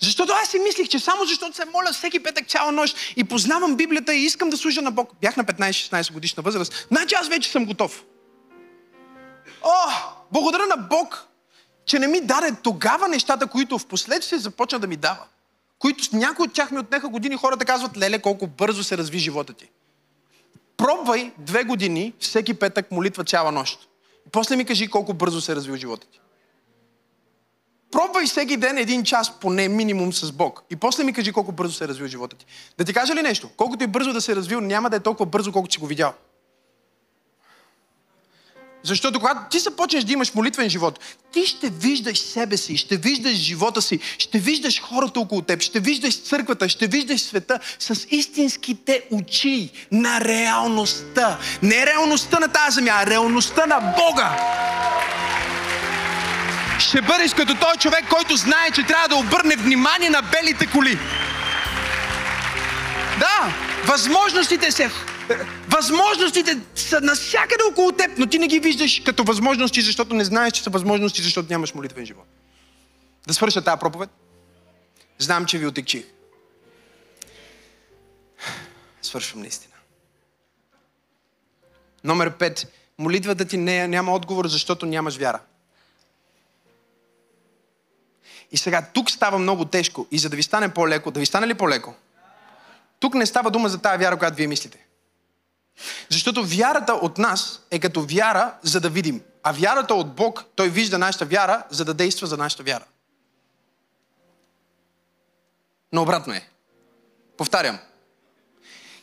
Защото 0.00 0.32
аз 0.42 0.48
си 0.48 0.58
мислих, 0.58 0.88
че 0.88 0.98
само 0.98 1.24
защото 1.24 1.56
се 1.56 1.64
моля 1.64 1.92
всеки 1.92 2.22
петък 2.22 2.48
цяла 2.48 2.72
нощ 2.72 2.96
и 3.16 3.24
познавам 3.24 3.76
Библията 3.76 4.14
и 4.14 4.24
искам 4.24 4.50
да 4.50 4.56
служа 4.56 4.82
на 4.82 4.90
Бог. 4.90 5.10
Бях 5.20 5.36
на 5.36 5.44
15-16 5.44 6.12
годишна 6.12 6.42
възраст. 6.42 6.86
Значи 6.90 7.14
аз 7.14 7.28
вече 7.28 7.50
съм 7.50 7.66
готов. 7.66 8.04
О, 9.62 9.72
благодаря 10.32 10.66
на 10.66 10.76
Бог, 10.76 11.26
че 11.86 11.98
не 11.98 12.06
ми 12.06 12.20
даде 12.20 12.54
тогава 12.62 13.08
нещата, 13.08 13.46
които 13.46 13.78
в 13.78 13.86
последствие 13.86 14.38
започна 14.38 14.78
да 14.78 14.86
ми 14.86 14.96
дава. 14.96 15.24
Които 15.78 16.16
някои 16.16 16.46
от 16.46 16.52
тях 16.52 16.70
ми 16.70 16.78
отнеха 16.78 17.08
години, 17.08 17.36
хората 17.36 17.64
казват, 17.64 17.96
леле, 17.96 18.18
колко 18.18 18.46
бързо 18.46 18.84
се 18.84 18.98
разви 18.98 19.18
живота 19.18 19.52
ти. 19.52 19.68
Пробвай 20.76 21.32
две 21.38 21.64
години, 21.64 22.12
всеки 22.20 22.54
петък 22.54 22.90
молитва 22.90 23.24
цяла 23.24 23.52
нощ. 23.52 23.88
И 24.26 24.30
после 24.30 24.56
ми 24.56 24.64
кажи 24.64 24.88
колко 24.88 25.14
бързо 25.14 25.40
се 25.40 25.56
развил 25.56 25.76
живота 25.76 26.06
ти. 26.06 26.20
Пробвай 27.90 28.26
всеки 28.26 28.56
ден 28.56 28.78
един 28.78 29.04
час, 29.04 29.40
поне 29.40 29.68
минимум 29.68 30.12
с 30.12 30.32
Бог. 30.32 30.62
И 30.70 30.76
после 30.76 31.04
ми 31.04 31.12
кажи 31.12 31.32
колко 31.32 31.52
бързо 31.52 31.72
се 31.72 31.84
е 31.84 31.88
развил 31.88 32.06
живота 32.06 32.36
ти. 32.36 32.46
Да 32.78 32.84
ти 32.84 32.92
кажа 32.92 33.14
ли 33.14 33.22
нещо? 33.22 33.48
Колкото 33.56 33.84
и 33.84 33.86
бързо 33.86 34.12
да 34.12 34.20
се 34.20 34.32
е 34.32 34.36
развил, 34.36 34.60
няма 34.60 34.90
да 34.90 34.96
е 34.96 35.00
толкова 35.00 35.26
бързо, 35.26 35.52
колкото 35.52 35.72
си 35.72 35.80
го 35.80 35.86
видял. 35.86 36.12
Защото 38.86 39.18
когато 39.18 39.40
ти 39.50 39.58
започнеш 39.58 40.04
да 40.04 40.12
имаш 40.12 40.34
молитвен 40.34 40.70
живот, 40.70 41.00
ти 41.32 41.46
ще 41.46 41.70
виждаш 41.70 42.18
себе 42.18 42.56
си, 42.56 42.76
ще 42.76 42.96
виждаш 42.96 43.34
живота 43.34 43.82
си, 43.82 43.98
ще 44.18 44.38
виждаш 44.38 44.80
хората 44.80 45.20
около 45.20 45.42
теб, 45.42 45.62
ще 45.62 45.80
виждаш 45.80 46.22
църквата, 46.22 46.68
ще 46.68 46.86
виждаш 46.86 47.20
света 47.20 47.60
с 47.78 48.06
истинските 48.10 49.02
очи 49.10 49.70
на 49.92 50.20
реалността. 50.20 51.38
Не 51.62 51.86
реалността 51.86 52.38
на 52.38 52.48
тази 52.48 52.74
земя, 52.74 52.92
а 52.94 53.06
реалността 53.06 53.66
на 53.66 53.80
Бога. 53.80 54.36
Ще 56.78 57.02
бъдеш 57.02 57.34
като 57.34 57.54
той 57.60 57.76
човек, 57.78 58.04
който 58.10 58.36
знае, 58.36 58.70
че 58.74 58.86
трябва 58.86 59.08
да 59.08 59.16
обърне 59.16 59.56
внимание 59.56 60.10
на 60.10 60.22
белите 60.22 60.66
коли. 60.66 60.98
Да, 63.18 63.54
възможностите 63.86 64.72
се 64.72 64.90
Възможностите 65.68 66.60
са 66.74 67.00
навсякъде 67.00 67.64
около 67.70 67.92
теб, 67.92 68.10
но 68.18 68.26
ти 68.26 68.38
не 68.38 68.46
ги 68.46 68.60
виждаш 68.60 69.00
като 69.00 69.24
възможности, 69.24 69.82
защото 69.82 70.14
не 70.14 70.24
знаеш, 70.24 70.52
че 70.52 70.62
са 70.62 70.70
възможности, 70.70 71.22
защото 71.22 71.48
нямаш 71.50 71.74
молитвен 71.74 72.06
живот. 72.06 72.26
Да 73.26 73.34
свърша 73.34 73.64
тази 73.64 73.80
проповед. 73.80 74.10
Знам, 75.18 75.46
че 75.46 75.58
ви 75.58 75.66
отекчих. 75.66 76.04
Свършвам 79.02 79.40
наистина. 79.40 79.74
Номер 82.04 82.30
5. 82.30 82.68
Молитвата 82.98 83.44
ти 83.44 83.56
не, 83.56 83.88
няма 83.88 84.12
отговор, 84.12 84.46
защото 84.46 84.86
нямаш 84.86 85.16
вяра. 85.16 85.40
И 88.56 88.58
сега 88.58 88.82
тук 88.92 89.10
става 89.10 89.38
много 89.38 89.64
тежко. 89.64 90.06
И 90.10 90.18
за 90.18 90.28
да 90.28 90.36
ви 90.36 90.42
стане 90.42 90.74
по-леко, 90.74 91.10
да 91.10 91.20
ви 91.20 91.26
стане 91.26 91.46
ли 91.46 91.54
по-леко? 91.54 91.94
Тук 92.98 93.14
не 93.14 93.26
става 93.26 93.50
дума 93.50 93.68
за 93.68 93.78
тази 93.78 93.98
вяра, 93.98 94.18
която 94.18 94.36
вие 94.36 94.46
мислите. 94.46 94.86
Защото 96.08 96.44
вярата 96.44 96.92
от 96.92 97.18
нас 97.18 97.60
е 97.70 97.78
като 97.78 98.02
вяра, 98.02 98.54
за 98.62 98.80
да 98.80 98.90
видим. 98.90 99.22
А 99.42 99.52
вярата 99.52 99.94
от 99.94 100.14
Бог, 100.14 100.44
Той 100.54 100.68
вижда 100.68 100.98
нашата 100.98 101.24
вяра, 101.24 101.64
за 101.70 101.84
да 101.84 101.94
действа 101.94 102.26
за 102.26 102.36
нашата 102.36 102.62
вяра. 102.62 102.84
Но 105.92 106.02
обратно 106.02 106.32
е. 106.32 106.48
Повтарям. 107.38 107.78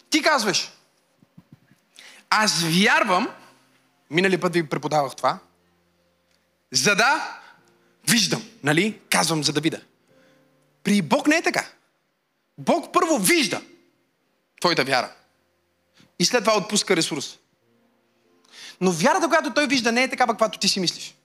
Ти 0.09 0.21
казваш, 0.21 0.71
аз 2.29 2.63
вярвам, 2.63 3.29
минали 4.09 4.39
път 4.39 4.53
ви 4.53 4.69
преподавах 4.69 5.15
това, 5.15 5.39
за 6.71 6.95
да 6.95 7.39
виждам, 8.09 8.43
нали? 8.63 8.99
Казвам, 9.09 9.43
за 9.43 9.53
да 9.53 9.61
видя. 9.61 9.81
При 10.83 11.01
Бог 11.01 11.27
не 11.27 11.35
е 11.35 11.41
така. 11.41 11.65
Бог 12.57 12.93
първо 12.93 13.17
вижда 13.17 13.61
твоята 14.61 14.83
вяра. 14.83 15.11
И 16.19 16.25
след 16.25 16.43
това 16.43 16.57
отпуска 16.57 16.95
ресурс. 16.95 17.39
Но 18.81 18.91
вярата, 18.91 19.29
която 19.29 19.53
той 19.53 19.67
вижда, 19.67 19.91
не 19.91 20.03
е 20.03 20.09
такава, 20.09 20.33
каквато 20.33 20.59
ти 20.59 20.69
си 20.69 20.79
мислиш. 20.79 21.15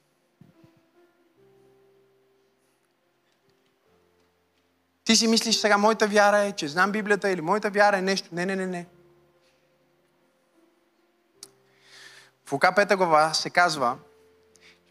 Ти 5.04 5.16
си 5.16 5.26
мислиш 5.26 5.56
сега, 5.56 5.78
моята 5.78 6.06
вяра 6.06 6.38
е, 6.38 6.52
че 6.52 6.68
знам 6.68 6.92
Библията 6.92 7.30
или 7.30 7.40
моята 7.40 7.70
вяра 7.70 7.98
е 7.98 8.02
нещо. 8.02 8.28
Не, 8.32 8.46
не, 8.46 8.56
не, 8.56 8.66
не. 8.66 8.86
В 12.46 12.52
Лука 12.52 12.72
5 12.76 12.96
глава 12.96 13.34
се 13.34 13.50
казва, 13.50 13.98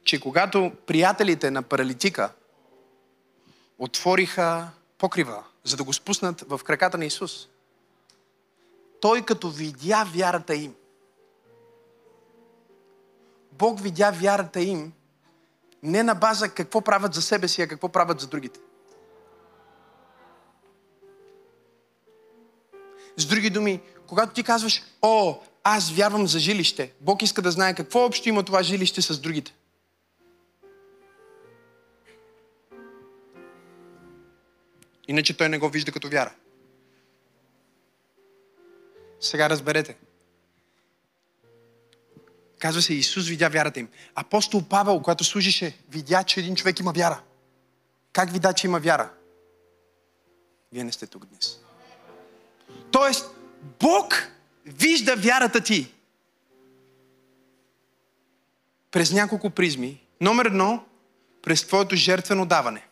че 0.08 0.20
когато 0.20 0.72
приятелите 0.86 1.52
на 1.52 1.62
паралитика 1.62 2.32
отвориха 3.80 4.70
покрива, 4.98 5.44
за 5.64 5.78
да 5.78 5.84
го 5.84 5.94
спуснат 5.94 6.42
в 6.42 6.60
краката 6.64 6.98
на 6.98 7.06
Исус, 7.06 7.48
той 9.02 9.22
като 9.22 9.50
видя 9.50 10.08
вярата 10.14 10.56
им, 10.56 10.76
Бог 13.52 13.82
видя 13.82 14.12
вярата 14.12 14.62
им 14.62 14.94
не 15.84 16.04
на 16.04 16.16
база 16.16 16.50
какво 16.50 16.82
правят 16.82 17.14
за 17.14 17.22
себе 17.22 17.48
си, 17.48 17.62
а 17.62 17.68
какво 17.68 17.90
правят 17.90 18.20
за 18.20 18.28
другите. 18.28 18.60
С 23.18 23.26
други 23.26 23.50
думи, 23.50 23.82
когато 24.08 24.34
ти 24.34 24.44
казваш, 24.44 24.84
о, 25.02 25.36
аз 25.64 25.92
вярвам 25.92 26.28
за 26.28 26.40
жилище, 26.40 26.94
Бог 27.02 27.22
иска 27.22 27.42
да 27.42 27.52
знае 27.52 27.76
какво 27.76 28.06
общо 28.06 28.30
има 28.30 28.44
това 28.44 28.64
жилище 28.64 29.02
с 29.02 29.20
другите. 29.20 29.54
Иначе 35.08 35.38
той 35.38 35.50
не 35.50 35.58
го 35.58 35.70
вижда 35.70 35.92
като 35.92 36.10
вяра. 36.10 36.34
Сега 39.20 39.50
разберете. 39.50 39.98
Казва 42.60 42.82
се, 42.82 42.94
Исус 42.94 43.28
видя 43.28 43.50
вярата 43.50 43.80
им. 43.80 43.90
Апостол 44.16 44.64
Павел, 44.70 45.02
когато 45.02 45.24
служише, 45.24 45.78
видя, 45.90 46.24
че 46.24 46.40
един 46.40 46.56
човек 46.56 46.80
има 46.80 46.92
вяра. 46.92 47.22
Как 48.14 48.32
видя, 48.32 48.54
че 48.54 48.68
има 48.68 48.80
вяра? 48.80 49.10
Вие 50.72 50.84
не 50.84 50.92
сте 50.92 51.08
тук 51.08 51.26
днес. 51.26 51.60
Тоест, 52.92 53.26
Бог 53.80 54.14
вижда 54.66 55.16
вярата 55.16 55.62
ти 55.62 55.94
през 58.92 59.12
няколко 59.12 59.50
призми. 59.50 60.04
Номер 60.22 60.46
едно, 60.46 60.86
през 61.42 61.68
твоето 61.68 61.96
жертвено 61.96 62.46
даване. 62.46 62.87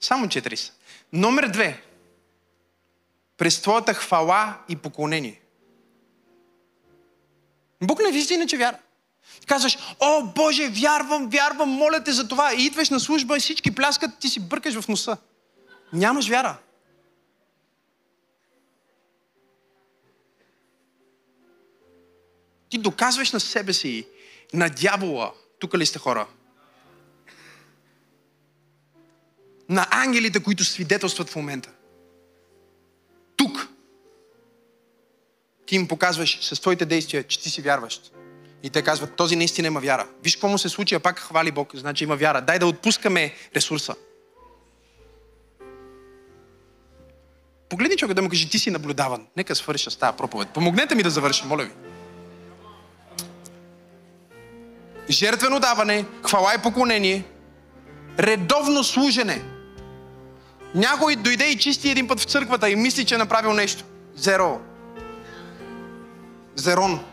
Само 0.00 0.28
четири 0.28 0.56
са. 0.56 0.72
Номер 1.12 1.48
две, 1.48 1.82
през 3.36 3.62
твоята 3.62 3.94
хвала 3.94 4.58
и 4.68 4.76
поклонение. 4.76 5.40
Бог 7.82 8.00
не 8.02 8.12
вижда 8.12 8.34
иначе 8.34 8.56
вяра. 8.56 8.78
Казваш, 9.46 9.78
о 10.00 10.22
Боже, 10.22 10.68
вярвам, 10.68 11.28
вярвам, 11.28 11.68
моля 11.68 12.04
те 12.04 12.12
за 12.12 12.28
това. 12.28 12.54
И 12.54 12.66
идваш 12.66 12.90
на 12.90 13.00
служба 13.00 13.36
и 13.36 13.40
всички 13.40 13.74
пляскат, 13.74 14.18
ти 14.18 14.28
си 14.28 14.40
бъркаш 14.40 14.80
в 14.80 14.88
носа. 14.88 15.16
Нямаш 15.92 16.28
вяра. 16.28 16.58
Ти 22.68 22.78
доказваш 22.78 23.32
на 23.32 23.40
себе 23.40 23.72
си, 23.72 24.06
на 24.52 24.68
дявола, 24.68 25.32
тук 25.58 25.74
ли 25.74 25.86
сте 25.86 25.98
хора? 25.98 26.26
На 29.68 29.86
ангелите, 29.90 30.42
които 30.42 30.64
свидетелстват 30.64 31.30
в 31.30 31.36
момента. 31.36 31.70
Тук. 33.36 33.68
Ти 35.66 35.76
им 35.76 35.88
показваш 35.88 36.38
с 36.42 36.60
твоите 36.60 36.84
действия, 36.84 37.22
че 37.22 37.40
ти 37.40 37.50
си 37.50 37.62
вярващ. 37.62 38.12
И 38.62 38.70
те 38.70 38.82
казват, 38.82 39.16
този 39.16 39.36
наистина 39.36 39.68
има 39.68 39.80
вяра. 39.80 40.06
Виж 40.22 40.36
какво 40.36 40.48
му 40.48 40.58
се 40.58 40.68
случи, 40.68 40.94
а 40.94 41.00
пак 41.00 41.18
хвали 41.18 41.50
Бог, 41.50 41.76
значи 41.76 42.04
има 42.04 42.16
вяра. 42.16 42.40
Дай 42.40 42.58
да 42.58 42.66
отпускаме 42.66 43.34
ресурса. 43.56 43.94
Погледни 47.68 47.96
човека 47.96 48.14
да 48.14 48.22
му 48.22 48.28
кажи, 48.28 48.50
ти 48.50 48.58
си 48.58 48.70
наблюдаван. 48.70 49.26
Нека 49.36 49.54
свърша 49.54 49.90
с 49.90 49.96
тази 49.96 50.16
проповед. 50.16 50.48
Помогнете 50.48 50.94
ми 50.94 51.02
да 51.02 51.10
завърша, 51.10 51.46
моля 51.46 51.64
ви. 51.64 51.70
Жертвено 55.10 55.60
даване, 55.60 56.04
хвала 56.22 56.54
и 56.54 56.62
поклонение, 56.62 57.24
редовно 58.18 58.84
служене– 58.84 59.42
някой 60.74 61.16
дойде 61.16 61.44
и 61.44 61.58
чисти 61.58 61.90
един 61.90 62.08
път 62.08 62.20
в 62.20 62.24
църквата 62.24 62.70
и 62.70 62.76
мисли, 62.76 63.04
че 63.04 63.14
е 63.14 63.18
направил 63.18 63.52
нещо. 63.52 63.84
Зеро. 64.16 64.60
Зерон. 66.54 67.00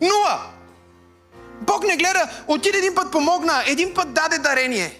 Нула. 0.00 0.40
Бог 1.60 1.84
не 1.84 1.96
гледа, 1.96 2.30
отиде 2.48 2.78
един 2.78 2.94
път 2.94 3.12
помогна, 3.12 3.62
един 3.66 3.94
път 3.94 4.12
даде 4.12 4.38
дарение. 4.38 4.98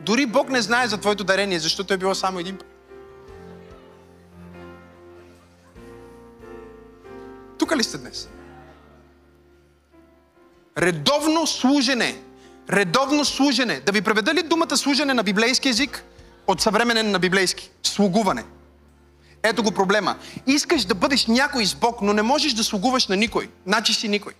Дори 0.00 0.26
Бог 0.26 0.48
не 0.48 0.62
знае 0.62 0.88
за 0.88 0.98
твоето 0.98 1.24
дарение, 1.24 1.58
защото 1.58 1.94
е 1.94 1.96
било 1.96 2.14
само 2.14 2.38
един 2.38 2.56
път. 2.56 2.66
Тук 7.58 7.76
ли 7.76 7.84
сте 7.84 7.98
днес? 7.98 8.28
Редовно 10.78 11.46
служене. 11.46 12.18
Редовно 12.70 13.24
служене. 13.24 13.80
Да 13.80 13.92
ви 13.92 14.02
преведа 14.02 14.34
ли 14.34 14.42
думата 14.42 14.76
служене 14.76 15.14
на 15.14 15.22
библейски 15.22 15.68
език 15.68 16.04
от 16.46 16.60
съвременен 16.60 17.10
на 17.10 17.18
библейски? 17.18 17.70
Слугуване. 17.82 18.44
Ето 19.42 19.62
го 19.62 19.72
проблема. 19.72 20.16
Искаш 20.46 20.84
да 20.84 20.94
бъдеш 20.94 21.26
някой 21.26 21.66
с 21.66 21.74
Бог, 21.74 22.02
но 22.02 22.12
не 22.12 22.22
можеш 22.22 22.52
да 22.52 22.64
слугуваш 22.64 23.06
на 23.06 23.16
никой. 23.16 23.48
Значи 23.66 23.94
си 23.94 24.08
никой. 24.08 24.32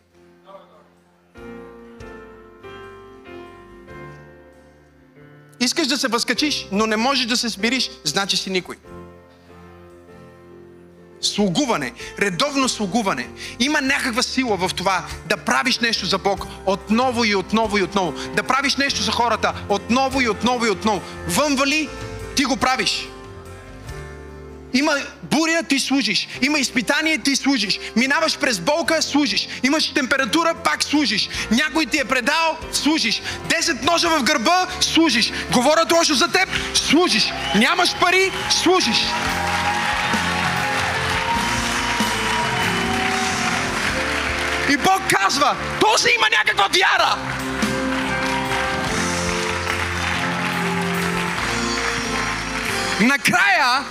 Искаш 5.61 5.87
да 5.87 5.97
се 5.97 6.09
възкачиш, 6.09 6.69
но 6.73 6.87
не 6.87 6.97
можеш 6.97 7.27
да 7.27 7.37
се 7.37 7.51
смириш, 7.51 7.91
значи 8.05 8.37
си 8.37 8.51
никой. 8.51 8.77
Слугуване, 11.27 11.93
редовно 12.19 12.69
слугуване. 12.69 13.29
Има 13.61 13.81
някаква 13.81 14.23
сила 14.23 14.57
в 14.57 14.75
това 14.75 15.05
да 15.27 15.37
правиш 15.37 15.79
нещо 15.79 16.07
за 16.07 16.19
Бог 16.19 16.47
отново 16.67 17.25
и 17.25 17.35
отново 17.35 17.79
и 17.79 17.83
отново. 17.83 18.13
Да 18.13 18.43
правиш 18.43 18.77
нещо 18.77 19.03
за 19.03 19.13
хората 19.13 19.53
отново 19.69 20.21
и 20.21 20.29
отново 20.29 20.67
и 20.67 20.71
отново. 20.71 21.03
Вън 21.29 21.57
вали, 21.57 21.89
ти 22.37 22.45
го 22.45 22.57
правиш. 22.57 23.09
Има 24.73 24.93
буря, 25.23 25.63
ти 25.63 25.81
служиш. 25.81 26.29
Има 26.43 26.59
изпитание, 26.59 27.19
ти 27.19 27.37
служиш. 27.37 27.81
Минаваш 27.97 28.39
през 28.39 28.61
болка, 28.61 29.03
служиш. 29.03 29.49
Имаш 29.63 29.93
температура, 29.95 30.55
пак 30.65 30.85
служиш. 30.85 31.29
Някой 31.51 31.87
ти 31.87 31.99
е 31.99 32.05
предал, 32.05 32.59
служиш. 32.73 33.23
Десет 33.49 33.83
ножа 33.83 34.09
в 34.09 34.23
гърба, 34.23 34.67
служиш. 34.81 35.33
Говорят 35.53 35.93
лошо 35.93 36.15
за 36.15 36.29
теб, 36.29 36.49
служиш. 36.75 37.33
Нямаш 37.55 37.95
пари, 38.01 38.33
служиш. 38.51 38.97
И 44.71 44.77
Бог 44.77 45.01
казва, 45.21 45.57
този 45.81 46.09
има 46.09 46.27
някаква 46.31 46.69
вяра. 46.69 47.17
Накрая, 53.01 53.85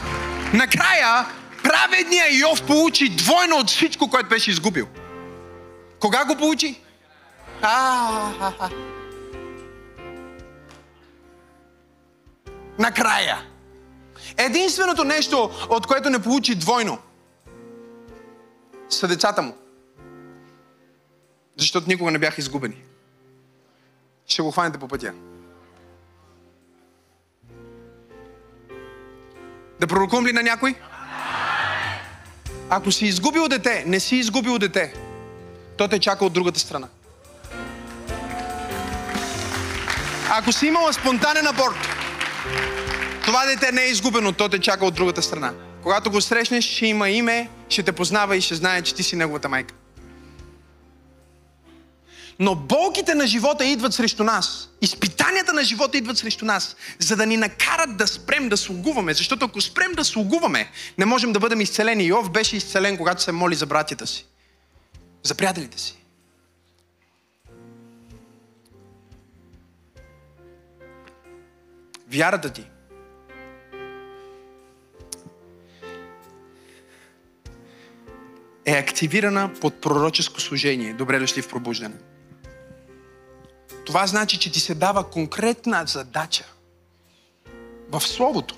накрая, 0.53 1.25
праведният 1.63 2.33
Йов 2.33 2.63
получи 2.63 3.09
двойно 3.09 3.55
от 3.55 3.69
всичко, 3.69 4.09
което 4.09 4.29
беше 4.29 4.51
изгубил. 4.51 4.87
Кога 5.99 6.25
го 6.25 6.35
получи? 6.35 6.81
А, 7.61 8.51
Накрая. 12.79 13.37
Единственото 14.37 15.03
нещо, 15.03 15.49
от 15.69 15.87
което 15.87 16.09
не 16.09 16.21
получи 16.21 16.55
двойно, 16.55 16.97
са 18.89 19.07
децата 19.07 19.41
му. 19.41 19.53
Защото 21.57 21.87
никога 21.87 22.11
не 22.11 22.19
бяха 22.19 22.41
изгубени. 22.41 22.83
Ще 24.27 24.41
го 24.41 24.51
хванете 24.51 24.77
по 24.77 24.87
пътя. 24.87 25.13
Да 29.79 29.87
пророкувам 29.87 30.25
ли 30.25 30.33
на 30.33 30.43
някой? 30.43 30.75
Ако 32.69 32.91
си 32.91 33.05
изгубил 33.05 33.47
дете, 33.47 33.83
не 33.87 33.99
си 33.99 34.15
изгубил 34.15 34.59
дете, 34.59 34.93
то 35.77 35.87
те 35.87 35.99
чака 35.99 36.25
от 36.25 36.33
другата 36.33 36.59
страна. 36.59 36.87
Ако 40.29 40.51
си 40.51 40.67
имала 40.67 40.93
спонтанен 40.93 41.47
аборт, 41.47 41.75
това 43.25 43.45
дете 43.45 43.71
не 43.71 43.81
е 43.81 43.89
изгубено, 43.89 44.33
то 44.33 44.49
те 44.49 44.59
чака 44.59 44.85
от 44.85 44.95
другата 44.95 45.21
страна. 45.21 45.53
Когато 45.83 46.11
го 46.11 46.21
срещнеш, 46.21 46.65
ще 46.65 46.85
има 46.85 47.09
име, 47.09 47.49
ще 47.69 47.83
те 47.83 47.91
познава 47.91 48.37
и 48.37 48.41
ще 48.41 48.55
знае, 48.55 48.81
че 48.81 48.95
ти 48.95 49.03
си 49.03 49.15
неговата 49.15 49.49
майка. 49.49 49.73
Но 52.39 52.55
болките 52.55 53.15
на 53.15 53.27
живота 53.27 53.65
идват 53.65 53.93
срещу 53.93 54.23
нас. 54.23 54.69
Изпитанията 54.81 55.53
на 55.53 55.63
живота 55.63 55.97
идват 55.97 56.17
срещу 56.17 56.45
нас, 56.45 56.75
за 56.99 57.15
да 57.15 57.25
ни 57.25 57.37
накарат 57.37 57.97
да 57.97 58.07
спрем 58.07 58.49
да 58.49 58.57
слугуваме. 58.57 59.13
Защото 59.13 59.45
ако 59.45 59.61
спрем 59.61 59.91
да 59.93 60.05
слугуваме, 60.05 60.71
не 60.97 61.05
можем 61.05 61.33
да 61.33 61.39
бъдем 61.39 61.61
изцелени. 61.61 62.05
Йов 62.05 62.31
беше 62.31 62.57
изцелен, 62.57 62.97
когато 62.97 63.23
се 63.23 63.31
моли 63.31 63.55
за 63.55 63.65
братята 63.65 64.07
си. 64.07 64.25
За 65.23 65.35
приятелите 65.35 65.79
си. 65.79 65.97
Вярата 72.11 72.49
ти 72.49 72.63
е 78.65 78.71
активирана 78.71 79.51
под 79.61 79.81
пророческо 79.81 80.41
служение. 80.41 80.93
Добре 80.93 81.19
дошли 81.19 81.41
в 81.41 81.49
пробуждане. 81.49 81.95
Това 83.85 84.07
значи, 84.07 84.39
че 84.39 84.51
ти 84.51 84.59
се 84.59 84.75
дава 84.75 85.09
конкретна 85.09 85.83
задача 85.87 86.45
в 87.89 88.01
Словото. 88.01 88.55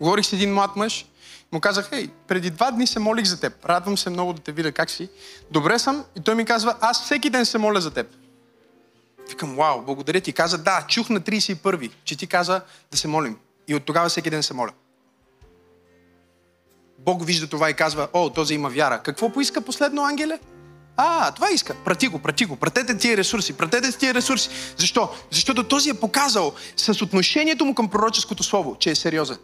Говорих 0.00 0.26
с 0.26 0.32
един 0.32 0.54
млад 0.54 0.76
мъж, 0.76 1.06
му 1.52 1.60
казах, 1.60 1.88
хей, 1.88 2.10
преди 2.28 2.50
два 2.50 2.70
дни 2.70 2.86
се 2.86 2.98
молих 2.98 3.24
за 3.24 3.40
теб. 3.40 3.64
Радвам 3.64 3.98
се 3.98 4.10
много 4.10 4.32
да 4.32 4.42
те 4.42 4.52
видя 4.52 4.72
как 4.72 4.90
си. 4.90 5.08
Добре 5.50 5.78
съм. 5.78 6.04
И 6.16 6.20
той 6.20 6.34
ми 6.34 6.44
казва, 6.44 6.76
аз 6.80 7.04
всеки 7.04 7.30
ден 7.30 7.46
се 7.46 7.58
моля 7.58 7.80
за 7.80 7.90
теб. 7.90 8.06
Викам, 9.28 9.56
вау, 9.56 9.82
благодаря 9.82 10.20
ти. 10.20 10.32
Каза, 10.32 10.58
да, 10.58 10.84
чух 10.88 11.08
на 11.08 11.20
31-ви, 11.20 11.90
че 12.04 12.16
ти 12.16 12.26
каза 12.26 12.60
да 12.90 12.96
се 12.96 13.08
молим. 13.08 13.36
И 13.68 13.74
от 13.74 13.84
тогава 13.84 14.08
всеки 14.08 14.30
ден 14.30 14.42
се 14.42 14.54
моля. 14.54 14.72
Бог 16.98 17.26
вижда 17.26 17.46
това 17.46 17.70
и 17.70 17.74
казва, 17.74 18.08
о, 18.12 18.30
този 18.30 18.54
има 18.54 18.68
вяра. 18.70 19.02
Какво 19.02 19.32
поиска 19.32 19.60
последно, 19.60 20.02
ангеле? 20.02 20.38
А, 20.96 21.32
това 21.32 21.50
иска. 21.50 21.76
Прати 21.84 22.08
го, 22.08 22.18
прати 22.18 22.44
го. 22.44 22.56
Пратете 22.56 22.98
тия 22.98 23.16
ресурси, 23.16 23.56
пратете 23.56 23.98
тия 23.98 24.14
ресурси. 24.14 24.50
Защо? 24.76 25.08
Защото 25.30 25.68
този 25.68 25.90
е 25.90 25.94
показал 25.94 26.54
с 26.76 27.02
отношението 27.02 27.64
му 27.64 27.74
към 27.74 27.88
пророческото 27.88 28.42
слово, 28.42 28.76
че 28.78 28.90
е 28.90 28.94
сериозен. 28.94 29.38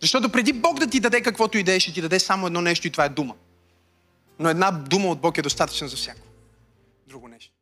Защото 0.00 0.32
преди 0.32 0.52
Бог 0.52 0.78
да 0.78 0.86
ти 0.86 1.00
даде 1.00 1.22
каквото 1.22 1.58
идея, 1.58 1.80
ще 1.80 1.92
ти 1.92 2.02
даде 2.02 2.20
само 2.20 2.46
едно 2.46 2.60
нещо 2.60 2.86
и 2.86 2.90
това 2.90 3.04
е 3.04 3.08
дума. 3.08 3.34
Но 4.38 4.48
една 4.48 4.70
дума 4.70 5.08
от 5.08 5.20
Бог 5.20 5.38
е 5.38 5.42
достатъчна 5.42 5.88
за 5.88 5.96
всяко. 5.96 6.20
Друго 7.06 7.28
нещо. 7.28 7.54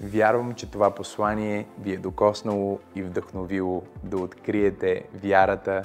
Вярвам, 0.00 0.54
че 0.54 0.66
това 0.66 0.94
послание 0.94 1.66
ви 1.80 1.92
е 1.92 1.96
докоснало 1.96 2.80
и 2.94 3.02
вдъхновило 3.02 3.82
да 4.04 4.16
откриете 4.16 5.04
вярата 5.24 5.82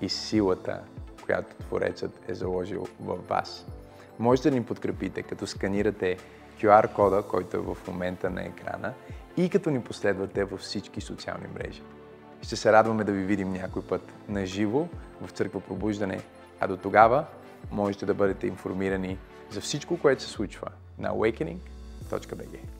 и 0.00 0.08
силата, 0.08 0.80
която 1.26 1.56
Творецът 1.56 2.20
е 2.28 2.34
заложил 2.34 2.86
в 3.00 3.16
вас. 3.28 3.66
Можете 4.18 4.50
да 4.50 4.56
ни 4.56 4.64
подкрепите, 4.64 5.22
като 5.22 5.46
сканирате 5.46 6.16
QR 6.60 6.92
кода, 6.92 7.22
който 7.22 7.56
е 7.56 7.60
в 7.60 7.76
момента 7.88 8.30
на 8.30 8.42
екрана 8.42 8.94
и 9.36 9.50
като 9.50 9.70
ни 9.70 9.80
последвате 9.80 10.44
във 10.44 10.60
всички 10.60 11.00
социални 11.00 11.46
мрежи. 11.54 11.82
Ще 12.42 12.56
се 12.56 12.72
радваме 12.72 13.04
да 13.04 13.12
ви 13.12 13.22
видим 13.22 13.52
някой 13.52 13.82
път 13.82 14.12
на 14.28 14.46
живо 14.46 14.88
в 15.22 15.30
Църква 15.30 15.60
Пробуждане, 15.60 16.20
а 16.60 16.68
до 16.68 16.76
тогава 16.76 17.24
можете 17.70 18.06
да 18.06 18.14
бъдете 18.14 18.46
информирани 18.46 19.18
за 19.50 19.60
всичко, 19.60 19.98
което 19.98 20.22
се 20.22 20.28
случва 20.28 20.68
на 20.98 21.10
awakening.bg. 21.10 22.75